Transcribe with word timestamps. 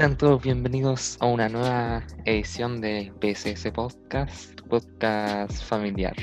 Sean 0.00 0.16
todos 0.16 0.42
bienvenidos 0.42 1.18
a 1.20 1.26
una 1.26 1.50
nueva 1.50 2.02
edición 2.24 2.80
de 2.80 3.12
PSS 3.20 3.70
Podcast, 3.70 4.58
podcast 4.62 5.62
familiar. 5.62 6.14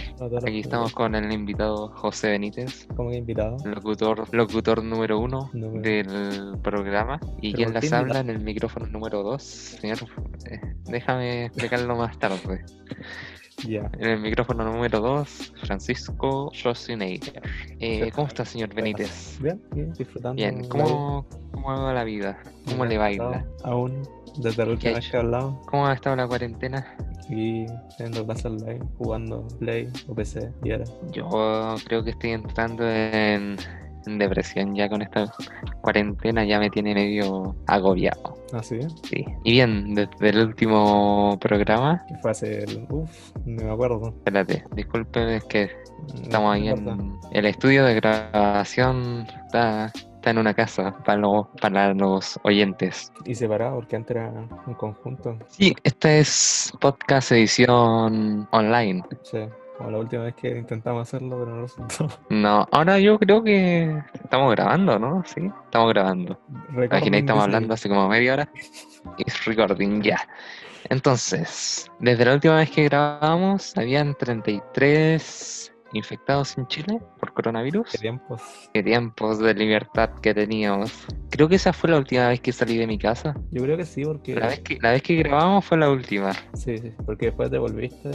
Aquí 0.47 0.61
estamos 0.61 0.93
con 0.93 1.13
el 1.13 1.31
invitado 1.31 1.89
José 1.89 2.31
Benítez, 2.31 2.87
como 2.95 3.11
que 3.11 3.17
invitado. 3.17 3.57
locutor, 3.63 4.33
locutor 4.33 4.83
número 4.83 5.19
uno 5.19 5.51
del 5.53 6.57
programa. 6.63 7.19
Y 7.39 7.53
quien 7.53 7.71
¿por 7.71 7.83
las 7.83 7.93
habla 7.93 8.19
en 8.21 8.31
el 8.31 8.39
micrófono 8.39 8.87
número 8.87 9.21
dos, 9.21 9.43
señor. 9.43 9.99
eh, 10.49 10.59
déjame 10.85 11.45
explicarlo 11.45 11.95
más 11.97 12.17
tarde. 12.17 12.65
En 13.65 14.03
el 14.03 14.19
micrófono 14.19 14.63
número 14.63 15.01
2, 15.01 15.53
Francisco 15.63 16.51
Schwarzenegger. 16.53 17.41
Eh, 17.79 18.11
¿Cómo 18.13 18.27
está, 18.27 18.45
señor 18.45 18.73
Benítez? 18.73 19.39
Bien, 19.41 19.59
bien, 19.73 19.91
disfrutando. 19.93 20.35
Bien, 20.35 20.67
¿cómo, 20.69 21.25
cómo 21.61 21.83
va 21.83 21.93
la 21.93 22.03
vida? 22.03 22.37
¿Cómo 22.65 22.85
le 22.85 22.97
baila? 22.97 23.45
Aún, 23.63 24.03
desde 24.37 24.65
la 24.65 24.71
última 24.71 24.93
vez 24.93 25.09
que 25.09 25.17
hablamos, 25.17 25.65
¿Cómo 25.67 25.87
ha 25.87 25.93
estado 25.93 26.15
la 26.15 26.27
cuarentena? 26.27 26.85
aquí 27.25 27.65
teniendo 27.97 28.25
clases 28.25 28.45
online, 28.45 28.79
jugando 28.97 29.47
Play 29.59 29.89
o 30.07 30.15
PC, 30.15 30.49
y 30.63 30.71
era. 30.71 30.85
Yo 31.11 31.75
creo 31.85 32.03
que 32.03 32.11
estoy 32.11 32.31
entrando 32.31 32.89
en, 32.89 33.57
en 34.05 34.17
depresión 34.17 34.73
ya 34.75 34.87
con 34.87 35.01
esta 35.01 35.31
cuarentena, 35.81 36.45
ya 36.45 36.59
me 36.59 36.69
tiene 36.69 36.93
medio 36.93 37.55
agobiado. 37.67 38.37
Así, 38.53 38.75
¿eh? 38.75 38.87
Sí. 39.03 39.25
Y 39.43 39.51
bien, 39.51 39.93
desde 39.93 40.29
el 40.29 40.47
último 40.47 41.37
programa, 41.41 42.05
que 42.07 42.15
fue 42.15 42.31
hace 42.31 42.63
el. 42.63 42.87
Uff, 42.89 43.31
no 43.45 43.65
me 43.65 43.71
acuerdo. 43.71 44.07
espérate, 44.07 44.63
disculpen, 44.73 45.29
es 45.29 45.43
que 45.45 45.69
No 46.15 46.21
estamos 46.23 46.55
ahí 46.55 46.69
en 46.69 47.17
el 47.31 47.45
estudio 47.45 47.83
de 47.83 47.95
grabación, 47.95 49.27
está, 49.45 49.91
está 50.27 50.31
en 50.31 50.39
una 50.39 50.53
casa 50.53 50.93
para, 51.05 51.17
los 51.19 51.47
para 51.61 51.93
los 51.93 52.37
oyentes. 52.43 53.13
Y 53.23 53.33
separado, 53.33 53.75
porque 53.75 53.95
antes 53.95 54.17
era 54.17 54.29
un 54.65 54.73
conjunto. 54.73 55.37
Sí, 55.47 55.73
esta 55.83 56.13
es 56.17 56.73
podcast 56.81 57.31
edición 57.31 58.45
online. 58.51 59.05
Sí, 59.23 59.39
como 59.77 59.91
la 59.91 59.99
última 59.99 60.23
vez 60.23 60.35
que 60.35 60.49
intentamos 60.49 61.07
hacerlo, 61.07 61.39
pero 61.39 61.55
no 61.55 61.61
resultó. 61.61 62.09
No, 62.29 62.67
ahora 62.73 62.99
yo 62.99 63.17
creo 63.17 63.41
que 63.41 64.03
estamos 64.21 64.51
grabando, 64.51 64.99
¿no? 64.99 65.23
Sí, 65.25 65.49
estamos 65.63 65.93
grabando. 65.93 66.37
Recording 66.71 67.13
estamos 67.13 67.43
hablando 67.45 67.73
hace 67.73 67.87
como 67.87 68.09
media 68.09 68.33
hora. 68.33 68.49
It's 69.17 69.45
recording, 69.45 70.01
ya. 70.01 70.27
Entonces, 70.89 71.89
desde 71.99 72.25
la 72.25 72.33
última 72.33 72.57
vez 72.57 72.69
que 72.69 72.83
grabamos, 72.83 73.77
habían 73.77 74.13
33 74.15 75.73
infectados 75.97 76.57
en 76.57 76.67
Chile 76.67 76.99
por 77.19 77.33
coronavirus. 77.33 77.89
tiempos. 77.99 78.41
Qué 78.73 78.83
tiempos 78.83 79.39
de 79.39 79.53
libertad 79.53 80.09
que 80.21 80.33
teníamos. 80.33 81.05
Creo 81.29 81.49
que 81.49 81.55
esa 81.55 81.73
fue 81.73 81.89
la 81.89 81.97
última 81.97 82.29
vez 82.29 82.39
que 82.39 82.51
salí 82.51 82.77
de 82.77 82.87
mi 82.87 82.97
casa. 82.97 83.35
Yo 83.51 83.63
creo 83.63 83.77
que 83.77 83.85
sí, 83.85 84.03
porque. 84.03 84.35
La 84.35 84.47
vez 84.47 84.59
que, 84.59 84.77
la 84.81 84.91
vez 84.91 85.01
que 85.01 85.15
grabamos 85.15 85.65
fue 85.65 85.77
la 85.77 85.89
última. 85.89 86.33
Sí, 86.53 86.77
sí, 86.77 86.91
porque 87.05 87.27
después 87.27 87.49
te 87.51 87.57
volviste 87.57 88.11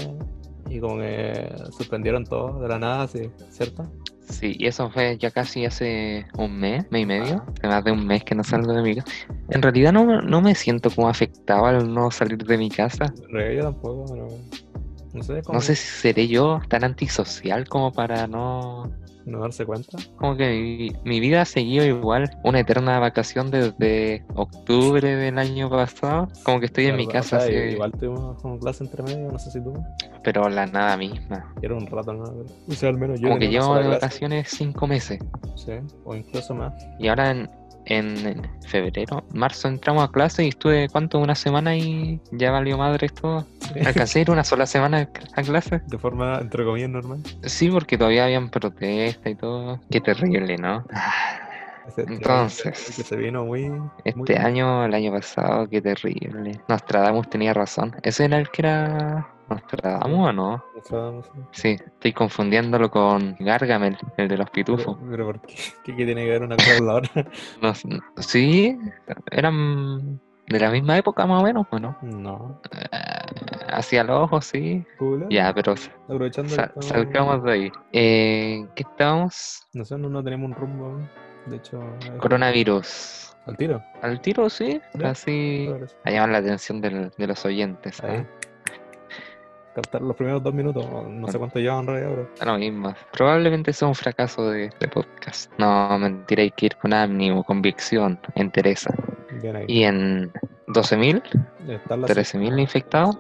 y 0.69 0.81
como 0.81 0.99
que 0.99 1.55
suspendieron 1.77 2.25
todo 2.25 2.61
de 2.61 2.69
la 2.69 2.79
nada, 2.79 3.07
sí, 3.07 3.31
¿cierto? 3.51 3.91
Sí, 4.29 4.57
y 4.59 4.67
eso 4.67 4.89
fue 4.91 5.19
ya 5.19 5.31
casi 5.31 5.67
hace 5.67 6.25
un 6.39 6.59
mes, 6.59 6.91
mes 6.91 7.03
y 7.03 7.07
medio, 7.07 7.45
hace 7.59 7.67
más 7.67 7.85
de 7.85 7.93
un 7.93 8.07
mes 8.07 8.25
que 8.25 8.35
no 8.35 8.43
salgo 8.43 8.73
de 8.73 8.83
mi 8.83 8.95
casa. 8.95 9.11
En 9.51 9.61
realidad 9.61 9.93
no, 9.93 10.23
no 10.23 10.41
me 10.41 10.55
siento 10.55 10.89
como 10.91 11.09
afectado 11.09 11.67
al 11.67 11.93
no 11.93 12.11
salir 12.11 12.39
de 12.39 12.57
mi 12.57 12.71
casa. 12.71 13.13
Yo 13.29 13.63
tampoco, 13.63 14.07
pero 14.11 14.29
no 15.13 15.23
sé, 15.23 15.43
como 15.43 15.57
No 15.59 15.61
sé 15.61 15.75
si 15.77 15.87
seré 15.89 16.29
yo 16.29 16.61
tan 16.69 16.85
antisocial 16.85 17.69
como 17.69 17.93
para 17.93 18.27
no... 18.27 18.91
no 19.27 19.41
darse 19.41 19.65
cuenta. 19.67 19.99
Como 20.17 20.37
que 20.37 20.49
mi, 21.05 21.11
mi 21.11 21.21
vida 21.21 21.43
ha 21.43 21.45
seguido 21.45 21.85
igual, 21.85 22.31
una 22.45 22.61
eterna 22.61 22.99
vacación 22.99 23.51
desde 23.51 24.25
octubre 24.35 25.15
del 25.17 25.39
año 25.39 25.69
pasado. 25.71 26.29
Como 26.45 26.61
que 26.61 26.67
estoy 26.67 26.87
en 26.87 26.97
mi 26.97 27.07
Verdad, 27.07 27.21
o 27.21 27.23
casa, 27.23 27.41
sea, 27.41 27.49
así, 27.61 27.73
Igual 27.75 27.93
tuvimos 27.93 28.41
como 28.43 28.59
clase 28.59 28.85
entre 28.85 29.03
medio, 29.03 29.31
no 29.31 29.39
sé 29.39 29.51
si 29.51 29.63
tú. 29.63 29.75
pero 30.25 30.49
la 30.49 30.67
nada 30.67 30.97
misma. 30.97 31.53
Era 31.63 31.75
un 31.75 31.87
rato, 31.87 32.13
¿no? 32.13 32.25
Pero- 32.25 32.47
O 32.69 32.73
sea, 32.73 32.89
al 32.89 32.97
menos 32.99 33.21
yo 33.21 33.29
Como 33.29 33.39
que 33.41 33.49
llevo 33.49 33.75
de 33.75 33.83
clase. 33.83 33.95
vacaciones 33.97 34.49
cinco 34.51 34.87
meses. 34.87 35.21
Sí, 35.57 35.73
o 36.05 36.15
incluso 36.17 36.55
más. 36.55 36.73
Y 36.99 37.09
ahora 37.09 37.31
en, 37.31 37.51
en 37.87 38.43
febrero, 38.67 39.25
marzo 39.33 39.69
entramos 39.69 40.05
a 40.05 40.13
clase 40.13 40.45
y 40.45 40.49
estuve, 40.49 40.89
¿cuánto? 40.89 41.19
Una 41.19 41.35
semana 41.35 41.77
y 41.77 42.21
ya 42.31 42.51
valió 42.51 42.79
madre 42.79 43.09
todo. 43.09 43.47
Alcancé 43.87 44.21
a 44.21 44.23
ir 44.23 44.31
una 44.31 44.45
sola 44.45 44.67
semana 44.67 45.09
a 45.37 45.43
clase. 45.43 45.81
De 45.87 45.99
forma, 45.99 46.39
entre 46.41 46.65
comillas, 46.65 46.91
normal. 46.91 47.21
Sí, 47.45 47.71
porque 47.71 47.99
todavía 47.99 48.25
habían 48.25 48.51
protestas 48.51 49.33
y 49.33 49.35
todo. 49.35 49.81
Qué 49.91 50.01
terrible, 50.01 50.57
¿no? 50.59 50.85
Ese- 51.89 52.03
Entonces. 52.03 52.93
Que 52.97 53.03
se 53.03 53.17
vino 53.17 53.45
muy... 53.45 53.71
Este 54.05 54.39
año, 54.39 54.85
el 54.85 54.95
año 54.95 55.11
pasado, 55.13 55.69
qué 55.69 55.83
terrible. 55.83 56.61
Nostradamus 56.69 57.29
tenía 57.29 57.53
razón. 57.53 57.95
¿Ese 58.03 58.25
era 58.27 58.39
el 58.39 58.49
que 58.51 58.63
era 58.63 59.29
Nostradamus 59.55 60.29
o 60.29 60.33
no? 60.33 60.65
Nostradamus, 60.75 61.31
sí. 61.53 61.69
Estoy 61.85 62.13
confundiéndolo 62.13 62.91
con 62.91 63.37
Gargamel, 63.41 63.97
el 64.17 64.29
de 64.29 64.37
los 64.37 64.51
pitufos. 64.51 64.97
Pero, 64.99 65.11
pero 65.11 65.27
¿por 65.27 65.41
qué? 65.43 65.55
¿Qué, 65.85 65.97
qué 65.97 66.05
tiene 66.05 66.25
que 66.25 66.31
ver 66.31 66.43
una 66.43 66.57
cosa 66.57 66.77
con 66.79 66.87
la 66.87 66.95
otra? 66.95 67.27
No 67.63 67.69
s- 67.71 67.89
sí, 68.19 68.79
eran 69.31 70.21
de 70.49 70.59
la 70.61 70.71
misma 70.71 70.99
época 70.99 71.25
más 71.27 71.41
o 71.41 71.45
menos, 71.45 71.67
¿o 71.71 71.79
no? 71.79 71.97
No. 72.03 72.61
Eh, 72.73 72.89
hacia 73.73 74.05
los 74.05 74.19
ojos, 74.23 74.45
sí. 74.47 74.85
Google. 74.99 75.27
Ya, 75.31 75.53
pero 75.55 75.75
Aprovechando 76.05 76.49
que 76.51 76.55
sa- 76.57 76.63
estamos- 76.65 76.87
salgamos 76.87 77.45
de 77.45 77.53
ahí. 77.53 77.73
Eh, 77.93 78.67
¿Qué 78.75 78.83
estábamos? 78.83 79.67
No 79.73 79.85
sé, 79.85 79.97
no, 79.97 80.23
tenemos 80.23 80.51
un 80.51 80.55
rumbo. 80.57 80.85
aún. 80.87 81.09
De 81.47 81.57
hecho, 81.57 81.81
Coronavirus. 82.19 83.37
al 83.47 83.57
tiro. 83.57 83.83
Al 84.03 84.21
tiro, 84.21 84.49
sí. 84.49 84.81
Así 85.03 85.69
a 86.05 86.11
llamar 86.11 86.31
la 86.31 86.39
atención 86.39 86.81
del- 86.81 87.11
de 87.17 87.27
los 87.27 87.45
oyentes. 87.45 88.01
¿ah? 88.05 88.25
Ahí. 89.73 89.75
Captar 89.75 90.03
los 90.03 90.17
primeros 90.17 90.43
dos 90.43 90.55
minutos. 90.55 90.87
No 91.09 91.29
sé 91.29 91.39
cuánto 91.39 91.59
llevan 91.59 91.81
en 91.81 91.87
realidad, 91.87 92.11
pero. 92.11 92.31
Da 92.39 92.53
lo 92.53 92.59
mismo. 92.59 92.95
Probablemente 93.13 93.73
sea 93.73 93.89
un 93.89 93.95
fracaso 93.95 94.51
de, 94.51 94.71
de 94.79 94.89
podcast. 94.89 95.51
No, 95.59 95.99
mentira, 95.99 96.43
hay 96.43 96.51
que 96.51 96.67
ir 96.67 96.77
con 96.77 96.93
ánimo, 96.93 97.45
convicción, 97.45 98.19
entereza. 98.35 98.95
Bien 99.41 99.57
ahí. 99.57 99.65
Y 99.69 99.85
en 99.85 100.33
12.000, 100.69 101.23
Están 101.69 102.01
las 102.03 102.11
13.000 102.11 102.61
infectados. 102.61 103.19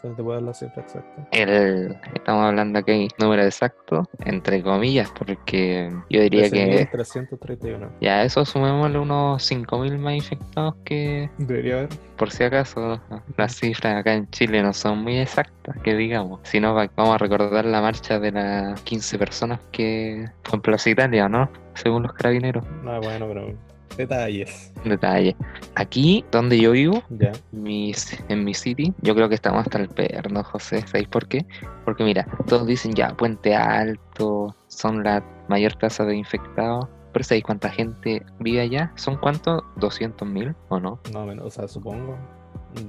Te 0.00 0.08
puedo 0.22 0.32
dar 0.32 0.42
la 0.42 0.54
cifra 0.54 0.82
exacta. 0.82 1.28
El, 1.30 1.94
estamos 2.14 2.44
hablando 2.46 2.78
aquí 2.78 3.08
número 3.18 3.42
exacto, 3.42 4.08
entre 4.24 4.62
comillas, 4.62 5.10
porque 5.16 5.90
yo 6.08 6.22
diría 6.22 6.48
que 6.50 6.88
13.331. 6.90 7.90
ya 8.00 8.16
a 8.20 8.22
eso 8.24 8.44
sumémosle 8.46 8.98
unos 8.98 9.42
5.000 9.42 9.98
más 9.98 10.14
infectados 10.14 10.74
que, 10.84 11.28
Debería 11.38 11.78
haber. 11.80 11.88
por 12.16 12.30
si 12.30 12.44
acaso, 12.44 13.00
las 13.36 13.56
cifras 13.56 13.96
acá 13.96 14.14
en 14.14 14.28
Chile 14.30 14.62
no 14.62 14.72
son 14.72 15.02
muy 15.02 15.18
exactas, 15.18 15.76
que 15.82 15.94
digamos. 15.94 16.40
Si 16.44 16.60
no, 16.60 16.74
va- 16.74 16.90
vamos 16.96 17.14
a 17.16 17.18
recordar 17.18 17.64
la 17.66 17.82
marcha 17.82 18.18
de 18.18 18.32
las 18.32 18.80
15 18.82 19.18
personas 19.18 19.60
que 19.70 20.24
fue 20.44 20.56
en 20.56 20.62
Plaza 20.62 20.88
Italia, 20.90 21.28
¿no? 21.28 21.50
Según 21.74 22.04
los 22.04 22.12
carabineros. 22.14 22.64
No, 22.82 23.00
bueno, 23.02 23.28
pero. 23.28 23.52
Detalles. 23.98 24.72
Detalle. 24.84 25.36
Aquí, 25.74 26.24
donde 26.32 26.58
yo 26.58 26.70
vivo, 26.70 27.02
Ya. 27.10 27.32
mis, 27.52 28.16
en 28.30 28.44
mi 28.44 28.54
city, 28.54 28.94
yo 29.02 29.14
creo 29.14 29.28
que 29.28 29.34
estamos 29.34 29.60
hasta 29.60 29.78
el 29.78 29.88
perno, 29.88 30.42
José. 30.44 30.80
¿Sabéis 30.86 31.08
por 31.08 31.26
qué? 31.28 31.44
Porque 31.84 32.04
mira, 32.04 32.26
todos 32.46 32.66
dicen 32.66 32.94
ya, 32.94 33.08
Puente 33.16 33.54
Alto, 33.54 34.54
son 34.68 35.02
la 35.04 35.22
mayor 35.48 35.74
tasa 35.74 36.04
de 36.04 36.16
infectados. 36.16 36.86
Pero 37.12 37.24
¿sabéis 37.24 37.44
cuánta 37.44 37.68
gente 37.70 38.22
vive 38.38 38.60
allá? 38.60 38.92
¿Son 38.94 39.16
cuántos? 39.16 39.62
¿200.000 39.76 40.54
o 40.68 40.78
no? 40.78 41.00
No, 41.12 41.26
menos, 41.26 41.46
o 41.46 41.50
sea, 41.50 41.66
supongo. 41.66 42.16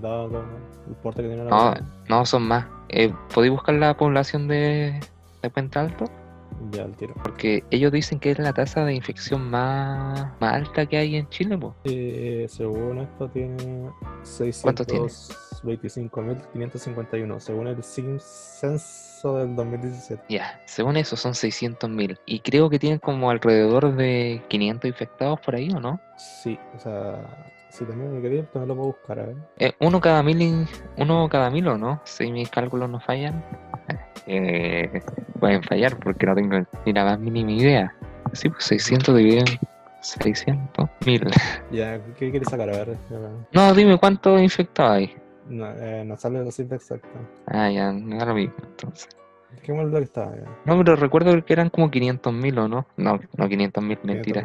Dado 0.01 0.43
el 0.87 0.95
porte 1.01 1.21
que 1.23 1.29
tiene 1.29 1.45
la 1.45 1.49
No, 1.49 1.73
no, 2.09 2.25
son 2.25 2.43
más. 2.43 2.65
Eh, 2.89 3.13
¿Podéis 3.33 3.51
buscar 3.53 3.75
la 3.75 3.95
población 3.97 4.47
de, 4.47 4.99
de 5.41 5.49
Puente 5.49 5.79
Alto? 5.79 6.05
Ya, 6.71 6.83
el 6.83 6.95
tiro. 6.95 7.15
Porque 7.23 7.63
ellos 7.71 7.91
dicen 7.91 8.19
que 8.19 8.29
es 8.31 8.39
la 8.39 8.53
tasa 8.53 8.85
de 8.85 8.93
infección 8.93 9.49
más, 9.49 10.39
más 10.39 10.53
alta 10.53 10.85
que 10.85 10.97
hay 10.97 11.15
en 11.15 11.27
Chile, 11.29 11.57
po. 11.57 11.75
Eh, 11.85 12.45
según 12.49 12.99
esto, 12.99 13.27
tiene 13.29 13.89
¿Cuánto 14.61 14.85
tiene? 14.85 15.05
625.551. 15.05 17.39
Según 17.39 17.67
el 17.67 17.81
censo 17.83 19.37
del 19.37 19.55
2017. 19.55 20.23
Ya, 20.29 20.61
según 20.65 20.97
eso 20.97 21.15
son 21.15 21.31
600.000. 21.33 22.19
Y 22.25 22.41
creo 22.41 22.69
que 22.69 22.79
tienen 22.79 22.99
como 22.99 23.29
alrededor 23.29 23.95
de 23.95 24.43
500 24.49 24.89
infectados 24.89 25.39
por 25.39 25.55
ahí, 25.55 25.69
¿o 25.71 25.79
no? 25.79 26.01
Sí, 26.17 26.59
o 26.75 26.79
sea, 26.79 27.53
si 27.69 27.85
también 27.85 28.13
me 28.13 28.21
quería, 28.21 28.43
también 28.45 28.67
lo 28.69 28.75
puedo 28.75 28.87
buscar, 28.89 29.19
a 29.19 29.25
ver. 29.27 29.35
Eh, 29.57 29.73
uno 29.79 29.99
cada 30.01 30.21
mil, 30.23 30.41
in- 30.41 30.67
uno 30.97 31.27
cada 31.29 31.49
mil 31.49 31.67
o 31.67 31.77
no, 31.77 32.01
si 32.03 32.31
mis 32.31 32.49
cálculos 32.49 32.89
no 32.89 32.99
fallan. 32.99 33.43
Eh, 34.31 35.01
pueden 35.39 35.63
fallar 35.63 35.97
porque 35.97 36.27
no 36.27 36.35
tengo 36.35 36.57
ni 36.85 36.93
la 36.93 37.03
más 37.03 37.19
mínima 37.19 37.51
idea. 37.51 37.95
Sí, 38.33 38.47
pues 38.49 38.63
600 38.65 39.15
dividido 39.17 39.39
en 39.47 39.59
600 40.01 40.87
mil. 41.05 41.23
Ya, 41.71 41.99
¿qué 42.15 42.29
quieres 42.29 42.47
sacar? 42.47 42.69
A 42.69 42.73
ver, 42.85 42.97
No, 43.53 43.73
dime 43.73 43.97
cuántos 43.97 44.39
infectados 44.39 44.97
hay. 44.97 45.15
no, 45.47 45.65
eh, 45.71 46.03
no 46.05 46.15
sale 46.15 46.43
la 46.45 46.51
cifra 46.51 46.75
exacta. 46.75 47.07
Ah, 47.47 47.71
ya, 47.71 47.91
me 47.91 48.17
da 48.17 48.25
lo 48.25 48.35
mismo 48.35 48.53
entonces. 48.61 49.09
¿Qué 49.63 49.73
mal 49.73 49.89
lo 49.89 49.97
que 49.97 50.03
estaba? 50.03 50.35
Ya. 50.35 50.43
No, 50.65 50.77
pero 50.77 50.95
recuerdo 50.95 51.43
que 51.43 51.53
eran 51.53 51.69
como 51.71 51.89
500 51.89 52.31
mil 52.31 52.59
o 52.59 52.67
no. 52.67 52.85
No, 52.97 53.19
no 53.35 53.49
500 53.49 53.83
mil, 53.83 53.97
mentira. 54.03 54.43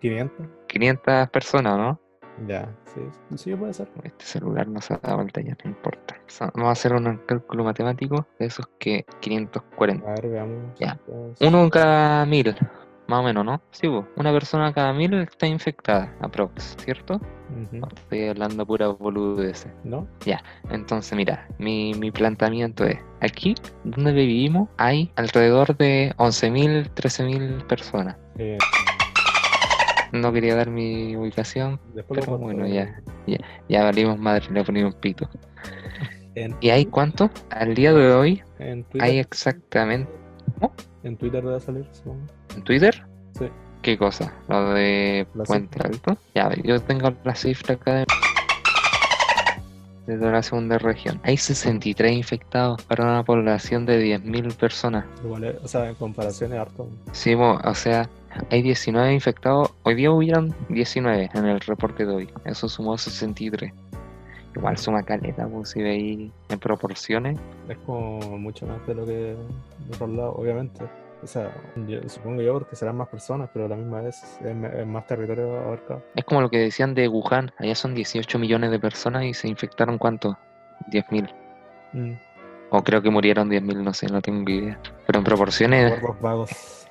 500. 0.00 0.46
500 0.66 1.28
personas, 1.32 1.76
¿no? 1.76 2.00
Ya, 2.46 2.68
sí, 2.94 3.00
sí 3.36 3.54
puede 3.54 3.74
ser. 3.74 3.88
Este 4.02 4.24
celular 4.24 4.66
no 4.68 4.80
se 4.80 4.96
da 5.02 5.14
vuelta 5.14 5.40
ya, 5.40 5.56
no 5.64 5.70
importa. 5.70 6.16
So- 6.26 6.50
vamos 6.54 6.68
a 6.68 6.72
hacer 6.72 6.94
un 6.94 7.18
cálculo 7.26 7.64
matemático 7.64 8.26
de 8.38 8.46
esos 8.46 8.66
que 8.78 9.04
540. 9.20 10.06
A 10.06 10.14
ver, 10.14 10.28
veamos. 10.28 10.78
Ya. 10.78 10.98
Uno 11.40 11.68
cada 11.70 12.24
mil, 12.26 12.54
más 13.08 13.20
o 13.20 13.22
menos, 13.22 13.44
¿no? 13.44 13.60
Sí, 13.72 13.88
po. 13.88 14.06
una 14.16 14.32
persona 14.32 14.72
cada 14.72 14.92
mil 14.92 15.14
está 15.14 15.46
infectada, 15.46 16.14
aprox, 16.20 16.76
¿cierto? 16.78 17.20
ujú. 17.50 17.86
Estoy 17.96 18.28
hablando 18.28 18.64
pura 18.66 18.88
boludeces. 18.88 19.72
¿No? 19.84 20.06
Entonces, 20.70 21.16
mira, 21.16 21.48
mi, 21.58 21.94
mi 21.94 22.10
planteamiento 22.10 22.84
es, 22.84 22.98
aquí 23.20 23.54
donde 23.84 24.12
vivimos 24.12 24.68
hay 24.76 25.12
alrededor 25.16 25.76
de 25.76 26.14
11.000, 26.16 26.88
13.000 26.94 27.66
personas. 27.66 28.16
Eh, 28.38 28.58
No 30.12 30.32
quería 30.32 30.56
dar 30.56 30.70
mi 30.70 31.16
ubicación, 31.16 31.78
después 31.94 32.20
pero 32.20 32.38
bueno, 32.38 32.66
ya, 32.66 33.00
ya 33.68 33.84
valimos 33.84 34.18
madre, 34.18 34.46
le 34.50 34.64
ponimos 34.64 34.94
un 34.94 35.00
pito. 35.00 35.28
En, 36.34 36.56
¿Y 36.60 36.70
hay 36.70 36.86
cuánto? 36.86 37.30
Al 37.50 37.74
día 37.74 37.92
de 37.92 38.12
hoy 38.12 38.42
en 38.58 38.84
Twitter, 38.84 39.08
hay 39.08 39.18
exactamente... 39.18 40.10
en 41.02 41.16
Twitter 41.16 41.44
debe 41.44 41.60
salir. 41.60 41.86
¿En 42.56 42.62
Twitter? 42.62 43.04
Sí. 43.38 43.46
¿Qué 43.82 43.96
cosa? 43.96 44.32
¿Lo 44.48 44.74
de 44.74 45.26
La 45.34 45.44
Puente 45.44 45.74
cifra. 45.74 45.88
Alto? 45.88 46.16
Ya, 46.34 46.50
yo 46.62 46.80
tengo 46.82 47.12
la 47.24 47.34
cifra 47.34 47.74
acá 47.74 47.94
de... 47.94 48.04
desde 50.10 50.30
la 50.30 50.42
segunda 50.42 50.78
región. 50.78 51.20
Hay 51.22 51.36
63 51.36 52.12
infectados 52.12 52.82
para 52.84 53.04
una 53.04 53.22
población 53.24 53.86
de 53.86 53.98
10.000 54.02 54.52
personas. 54.56 55.04
Igual 55.24 55.44
es- 55.44 55.56
o 55.64 55.68
sea, 55.68 55.88
en 55.88 55.94
comparación 55.94 56.52
es 56.52 56.58
harto. 56.58 56.88
Sí, 57.12 57.34
o 57.34 57.74
sea, 57.74 58.08
hay 58.50 58.62
19 58.62 59.12
infectados. 59.12 59.72
Hoy 59.84 59.94
día 59.94 60.10
hubieron 60.10 60.54
19 60.68 61.30
en 61.34 61.46
el 61.46 61.60
reporte 61.60 62.04
de 62.06 62.12
hoy. 62.14 62.28
Eso 62.44 62.68
sumó 62.68 62.96
63. 62.98 63.72
Igual 64.56 64.76
suma 64.78 65.02
caleta, 65.04 65.46
pues 65.46 65.70
si 65.70 65.80
veis 65.82 66.30
en 66.48 66.58
proporciones. 66.58 67.38
Es 67.68 67.78
como 67.86 68.18
mucho 68.36 68.66
más 68.66 68.84
de 68.86 68.94
lo 68.96 69.06
que 69.06 69.12
de 69.12 69.36
otros 69.94 70.10
lados, 70.10 70.34
obviamente. 70.36 70.84
O 71.22 71.26
sea, 71.26 71.54
yo, 71.86 72.00
supongo 72.08 72.40
yo 72.42 72.54
porque 72.54 72.76
serán 72.76 72.96
más 72.96 73.08
personas, 73.08 73.50
pero 73.52 73.66
a 73.66 73.68
la 73.68 73.76
misma 73.76 74.00
vez 74.00 74.38
es, 74.42 74.86
más 74.86 75.06
territorio 75.06 75.58
abarcado. 75.60 76.02
Es 76.14 76.24
como 76.24 76.40
lo 76.40 76.48
que 76.48 76.58
decían 76.58 76.94
de 76.94 77.08
Wuhan. 77.08 77.52
Allá 77.58 77.74
son 77.74 77.94
18 77.94 78.38
millones 78.38 78.70
de 78.70 78.78
personas 78.78 79.24
y 79.24 79.34
se 79.34 79.48
infectaron 79.48 79.98
¿cuánto? 79.98 80.38
10.000. 80.90 81.34
Mm. 81.92 82.12
O 82.70 82.82
creo 82.82 83.02
que 83.02 83.10
murieron 83.10 83.50
10.000, 83.50 83.82
no 83.82 83.92
sé, 83.92 84.06
no 84.06 84.22
tengo 84.22 84.50
idea. 84.50 84.78
Pero 85.06 85.18
en 85.18 85.24
proporciones 85.24 86.00
vagos. 86.20 86.86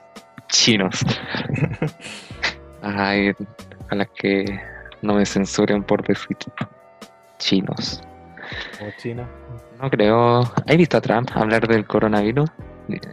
chinos. 0.48 1.06
Ay, 2.81 3.34
a 3.90 3.96
las 3.96 4.10
que 4.12 4.46
no 5.02 5.16
me 5.16 5.26
censuren 5.26 5.84
por 5.84 6.06
decir 6.06 6.38
chinos. 7.38 8.02
O 8.81 8.92
China. 8.98 9.28
No 9.81 9.90
creo. 9.90 10.40
¿Has 10.40 10.78
visto 10.78 10.98
a 10.98 11.02
Trump 11.02 11.30
hablar 11.34 11.68
del 11.68 11.86
coronavirus? 11.86 12.50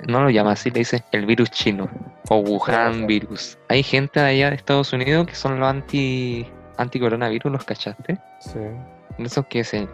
No 0.09 0.23
lo 0.23 0.31
llama 0.31 0.53
así, 0.53 0.71
le 0.71 0.81
dice 0.81 1.05
el 1.13 1.27
virus 1.27 1.51
chino 1.51 1.89
o 2.29 2.39
Wuhan 2.39 3.07
virus. 3.07 3.59
Hay 3.69 3.83
gente 3.83 4.21
de 4.21 4.27
allá 4.27 4.51
de 4.51 4.57
Estados 4.57 4.93
Unidos 4.93 5.27
que 5.27 5.35
son 5.35 5.59
los 5.61 5.69
anti 5.69 6.47
anti 6.77 7.01
coronavirus, 7.01 7.53
¿los 7.53 7.65
cachaste? 7.65 8.19
Sí. 8.41 8.61
Esos 9.19 9.47
que 9.47 9.65
se 9.65 9.89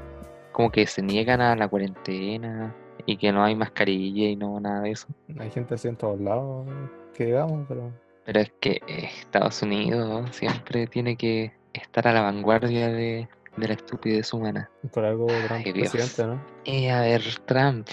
como 0.53 0.71
que 0.71 0.87
se 0.87 1.03
niegan 1.03 1.41
a 1.41 1.57
la 1.57 1.69
cuarentena 1.69 2.75
y 3.07 3.17
que 3.17 3.33
no 3.33 3.43
hay 3.43 3.55
mascarilla 3.57 4.29
y 4.29 4.37
no 4.37 4.61
nada 4.61 4.83
de 4.83 4.91
eso. 4.91 5.09
Hay 5.39 5.51
gente 5.51 5.75
así 5.75 5.89
en 5.89 5.97
todos 5.97 6.21
lados 6.21 6.67
que 7.15 7.27
digamos, 7.27 7.65
pero 7.69 7.91
Pero 8.25 8.41
es 8.41 8.53
que 8.61 8.81
eh, 8.87 9.09
Estados 9.21 9.63
Unidos 9.63 10.29
siempre 10.33 10.87
tiene 10.87 11.17
que 11.17 11.53
estar 11.73 12.07
a 12.07 12.13
la 12.13 12.23
vanguardia 12.23 12.89
de, 12.89 13.29
de 13.57 13.69
la 13.69 13.75
estupidez 13.75 14.33
humana. 14.33 14.71
por 14.93 15.05
algo 15.05 15.27
Trump 15.27 15.63
Ay, 15.65 15.73
presidente, 15.73 16.27
¿no? 16.27 16.43
Eh, 16.65 16.91
a 16.91 17.01
ver, 17.01 17.23
Trump, 17.47 17.89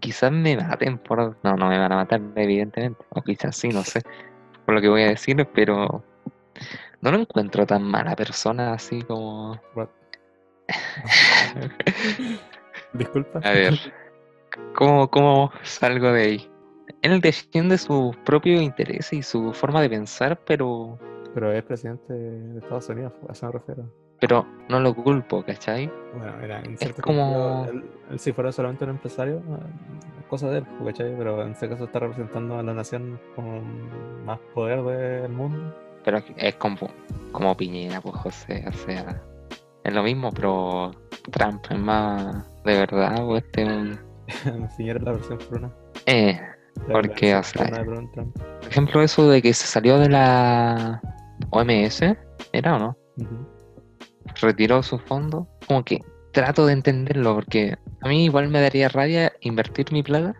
quizás 0.00 0.32
me 0.32 0.56
maten 0.56 0.98
por... 0.98 1.36
No, 1.42 1.56
no 1.56 1.68
me 1.68 1.78
van 1.78 1.92
a 1.92 1.96
matar, 1.96 2.20
evidentemente. 2.36 3.04
O 3.10 3.22
quizás 3.22 3.56
sí, 3.56 3.68
no 3.68 3.82
sé. 3.84 4.02
Por 4.64 4.74
lo 4.74 4.80
que 4.80 4.88
voy 4.88 5.02
a 5.02 5.08
decir, 5.08 5.46
pero... 5.54 6.04
No 7.00 7.10
lo 7.10 7.18
encuentro 7.18 7.66
tan 7.66 7.82
mala 7.82 8.16
persona 8.16 8.72
así 8.72 9.02
como... 9.02 9.60
What? 9.74 9.88
Disculpa. 12.94 13.40
A 13.44 13.50
ver, 13.50 13.74
¿cómo, 14.74 15.10
cómo 15.10 15.52
salgo 15.62 16.12
de 16.12 16.22
ahí? 16.22 16.50
Él 17.02 17.20
defiende 17.20 17.76
su 17.76 18.16
propio 18.24 18.60
interés 18.62 19.12
y 19.12 19.22
su 19.22 19.52
forma 19.52 19.82
de 19.82 19.90
pensar, 19.90 20.40
pero... 20.46 20.98
Pero 21.34 21.52
es 21.52 21.62
presidente 21.64 22.12
de 22.12 22.58
Estados 22.58 22.88
Unidos, 22.88 23.12
a 23.28 23.32
eso 23.32 23.46
me 23.46 23.52
refiero. 23.52 24.03
Pero 24.26 24.46
no 24.70 24.80
lo 24.80 24.94
culpo, 24.94 25.42
¿cachai? 25.44 25.92
Bueno, 26.16 26.32
mira, 26.40 26.60
en 26.60 26.78
cierto 26.78 27.02
como- 27.02 27.64
sentido, 27.66 27.82
él, 27.82 27.90
él 28.10 28.18
si 28.18 28.32
fuera 28.32 28.50
solamente 28.52 28.84
un 28.84 28.90
empresario, 28.90 29.36
eh, 29.36 30.22
cosa 30.30 30.48
de 30.48 30.58
él, 30.58 30.66
¿cachai? 30.82 31.14
Pero 31.14 31.42
en 31.42 31.50
ese 31.52 31.68
caso 31.68 31.84
está 31.84 31.98
representando 31.98 32.58
a 32.58 32.62
la 32.62 32.72
nación 32.72 33.20
con 33.36 34.24
más 34.24 34.38
poder 34.54 34.82
del 34.82 35.30
mundo. 35.30 35.74
Pero 36.06 36.16
es- 36.18 36.24
es 36.38 36.54
como, 36.54 36.88
como 37.32 37.54
Piñera, 37.54 38.00
pues 38.00 38.14
José, 38.16 38.64
o 38.66 38.72
sea, 38.72 39.22
es 39.84 39.92
lo 39.92 40.02
mismo, 40.02 40.30
pero 40.32 40.92
Trump 41.30 41.62
es 41.68 41.78
más 41.78 42.46
de 42.64 42.78
verdad, 42.78 43.22
o 43.28 43.36
este 43.36 43.62
es 43.62 43.68
un... 43.68 44.00
era 44.78 45.00
la 45.00 45.12
versión 45.12 45.38
fruna. 45.38 45.70
Eh, 46.06 46.40
La 46.88 46.94
Porque, 46.94 47.34
o 47.36 47.42
sea, 47.42 47.68
por 47.84 48.68
ejemplo, 48.70 49.02
eso 49.02 49.28
de 49.28 49.42
que 49.42 49.52
se 49.52 49.66
salió 49.66 49.98
de 49.98 50.08
la 50.08 51.02
OMS, 51.50 52.16
¿era 52.52 52.76
o 52.76 52.78
no? 52.78 52.96
Ujú. 53.18 53.53
Retiró 54.40 54.82
su 54.82 54.98
fondo, 54.98 55.48
como 55.66 55.84
que 55.84 56.00
trato 56.32 56.66
de 56.66 56.72
entenderlo, 56.72 57.34
porque 57.34 57.76
a 58.00 58.08
mí 58.08 58.24
igual 58.24 58.48
me 58.48 58.60
daría 58.60 58.88
rabia 58.88 59.32
invertir 59.40 59.92
mi 59.92 60.02
plata 60.02 60.34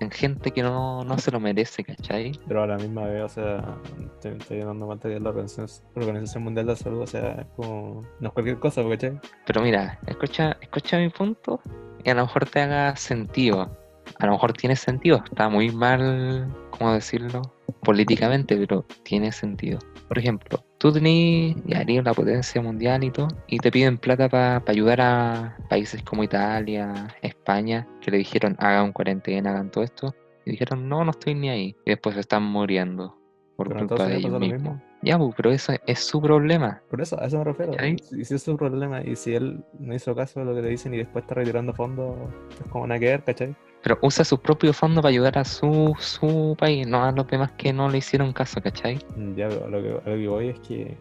en 0.00 0.10
gente 0.10 0.50
que 0.50 0.62
no, 0.62 1.04
no 1.04 1.18
se 1.18 1.30
lo 1.30 1.40
merece, 1.40 1.84
¿cachai? 1.84 2.32
Pero 2.46 2.64
a 2.64 2.66
la 2.66 2.76
misma 2.76 3.06
vez, 3.06 3.22
o 3.22 3.28
sea, 3.28 3.78
estoy, 4.14 4.32
estoy 4.32 4.58
dando 4.58 4.86
cuenta 4.86 5.08
que 5.08 5.18
la 5.18 5.30
Organización, 5.30 5.88
Organización 5.94 6.44
Mundial 6.44 6.66
de 6.66 6.72
la 6.72 6.76
Salud, 6.76 7.00
o 7.00 7.06
sea, 7.06 7.32
es 7.32 7.46
como, 7.56 8.02
no 8.20 8.28
es 8.28 8.34
cualquier 8.34 8.58
cosa, 8.58 8.82
¿cachai? 8.86 9.18
Pero 9.46 9.62
mira, 9.62 9.98
escucha, 10.06 10.56
escucha 10.60 10.98
mi 10.98 11.08
punto 11.08 11.60
y 12.04 12.10
a 12.10 12.14
lo 12.14 12.22
mejor 12.22 12.46
te 12.46 12.60
haga 12.60 12.94
sentido. 12.96 13.70
A 14.18 14.26
lo 14.26 14.32
mejor 14.32 14.52
tiene 14.52 14.76
sentido, 14.76 15.22
está 15.24 15.48
muy 15.48 15.70
mal, 15.70 16.54
¿cómo 16.70 16.92
decirlo? 16.92 17.55
Políticamente, 17.82 18.56
pero 18.56 18.84
tiene 19.02 19.32
sentido. 19.32 19.78
Por 20.08 20.18
ejemplo, 20.18 20.64
tú 20.78 20.92
tenés, 20.92 21.56
ya 21.66 21.84
la 21.84 22.14
potencia 22.14 22.60
mundial 22.62 23.04
y 23.04 23.10
todo, 23.10 23.28
y 23.48 23.58
te 23.58 23.70
piden 23.70 23.98
plata 23.98 24.28
para 24.28 24.62
ayudar 24.66 25.00
a 25.00 25.56
países 25.68 26.02
como 26.02 26.24
Italia, 26.24 27.08
España, 27.22 27.86
que 28.00 28.10
le 28.10 28.18
dijeron 28.18 28.56
hagan 28.58 28.92
cuarentena, 28.92 29.50
hagan 29.50 29.70
todo 29.70 29.84
esto, 29.84 30.14
y 30.44 30.52
dijeron 30.52 30.88
no, 30.88 31.04
no 31.04 31.10
estoy 31.10 31.34
ni 31.34 31.48
ahí, 31.48 31.76
y 31.84 31.90
después 31.90 32.14
se 32.14 32.20
están 32.20 32.44
muriendo 32.44 33.18
por 33.56 33.68
Pero 33.68 33.86
culpa 33.86 34.06
de 34.06 34.16
ellos 34.16 34.38
mismos. 34.38 34.60
mismo. 34.60 34.82
Ya, 35.02 35.18
pues, 35.18 35.34
pero 35.36 35.50
eso 35.50 35.72
es 35.86 36.00
su 36.00 36.20
problema. 36.20 36.82
Por 36.90 37.00
eso, 37.00 37.20
a 37.20 37.26
eso 37.26 37.38
me 37.38 37.44
refiero. 37.44 37.72
Si, 38.02 38.24
si 38.24 38.34
es 38.34 38.42
su 38.42 38.56
problema 38.56 39.02
y 39.02 39.14
si 39.14 39.34
él 39.34 39.62
no 39.78 39.94
hizo 39.94 40.14
caso 40.14 40.40
de 40.40 40.46
lo 40.46 40.54
que 40.54 40.62
le 40.62 40.68
dicen 40.68 40.94
y 40.94 40.98
después 40.98 41.22
está 41.22 41.34
retirando 41.34 41.72
fondos, 41.74 42.16
es 42.60 42.70
como 42.70 42.86
nada 42.86 42.98
que 42.98 43.06
ver, 43.06 43.22
¿cachai? 43.22 43.54
Pero 43.86 44.00
usa 44.02 44.24
sus 44.24 44.40
propios 44.40 44.76
fondos 44.76 45.00
para 45.00 45.10
ayudar 45.12 45.38
a 45.38 45.44
su, 45.44 45.94
su 46.00 46.56
país, 46.58 46.88
no 46.88 47.04
a 47.04 47.12
los 47.12 47.24
demás 47.28 47.52
que 47.52 47.72
no 47.72 47.88
le 47.88 47.98
hicieron 47.98 48.32
caso, 48.32 48.60
¿cachai? 48.60 48.98
Ya, 49.36 49.46
lo 49.48 49.80
que, 49.80 49.90
lo 49.90 50.02
que 50.02 50.26
voy 50.26 50.48
es 50.48 50.58
que 50.58 50.98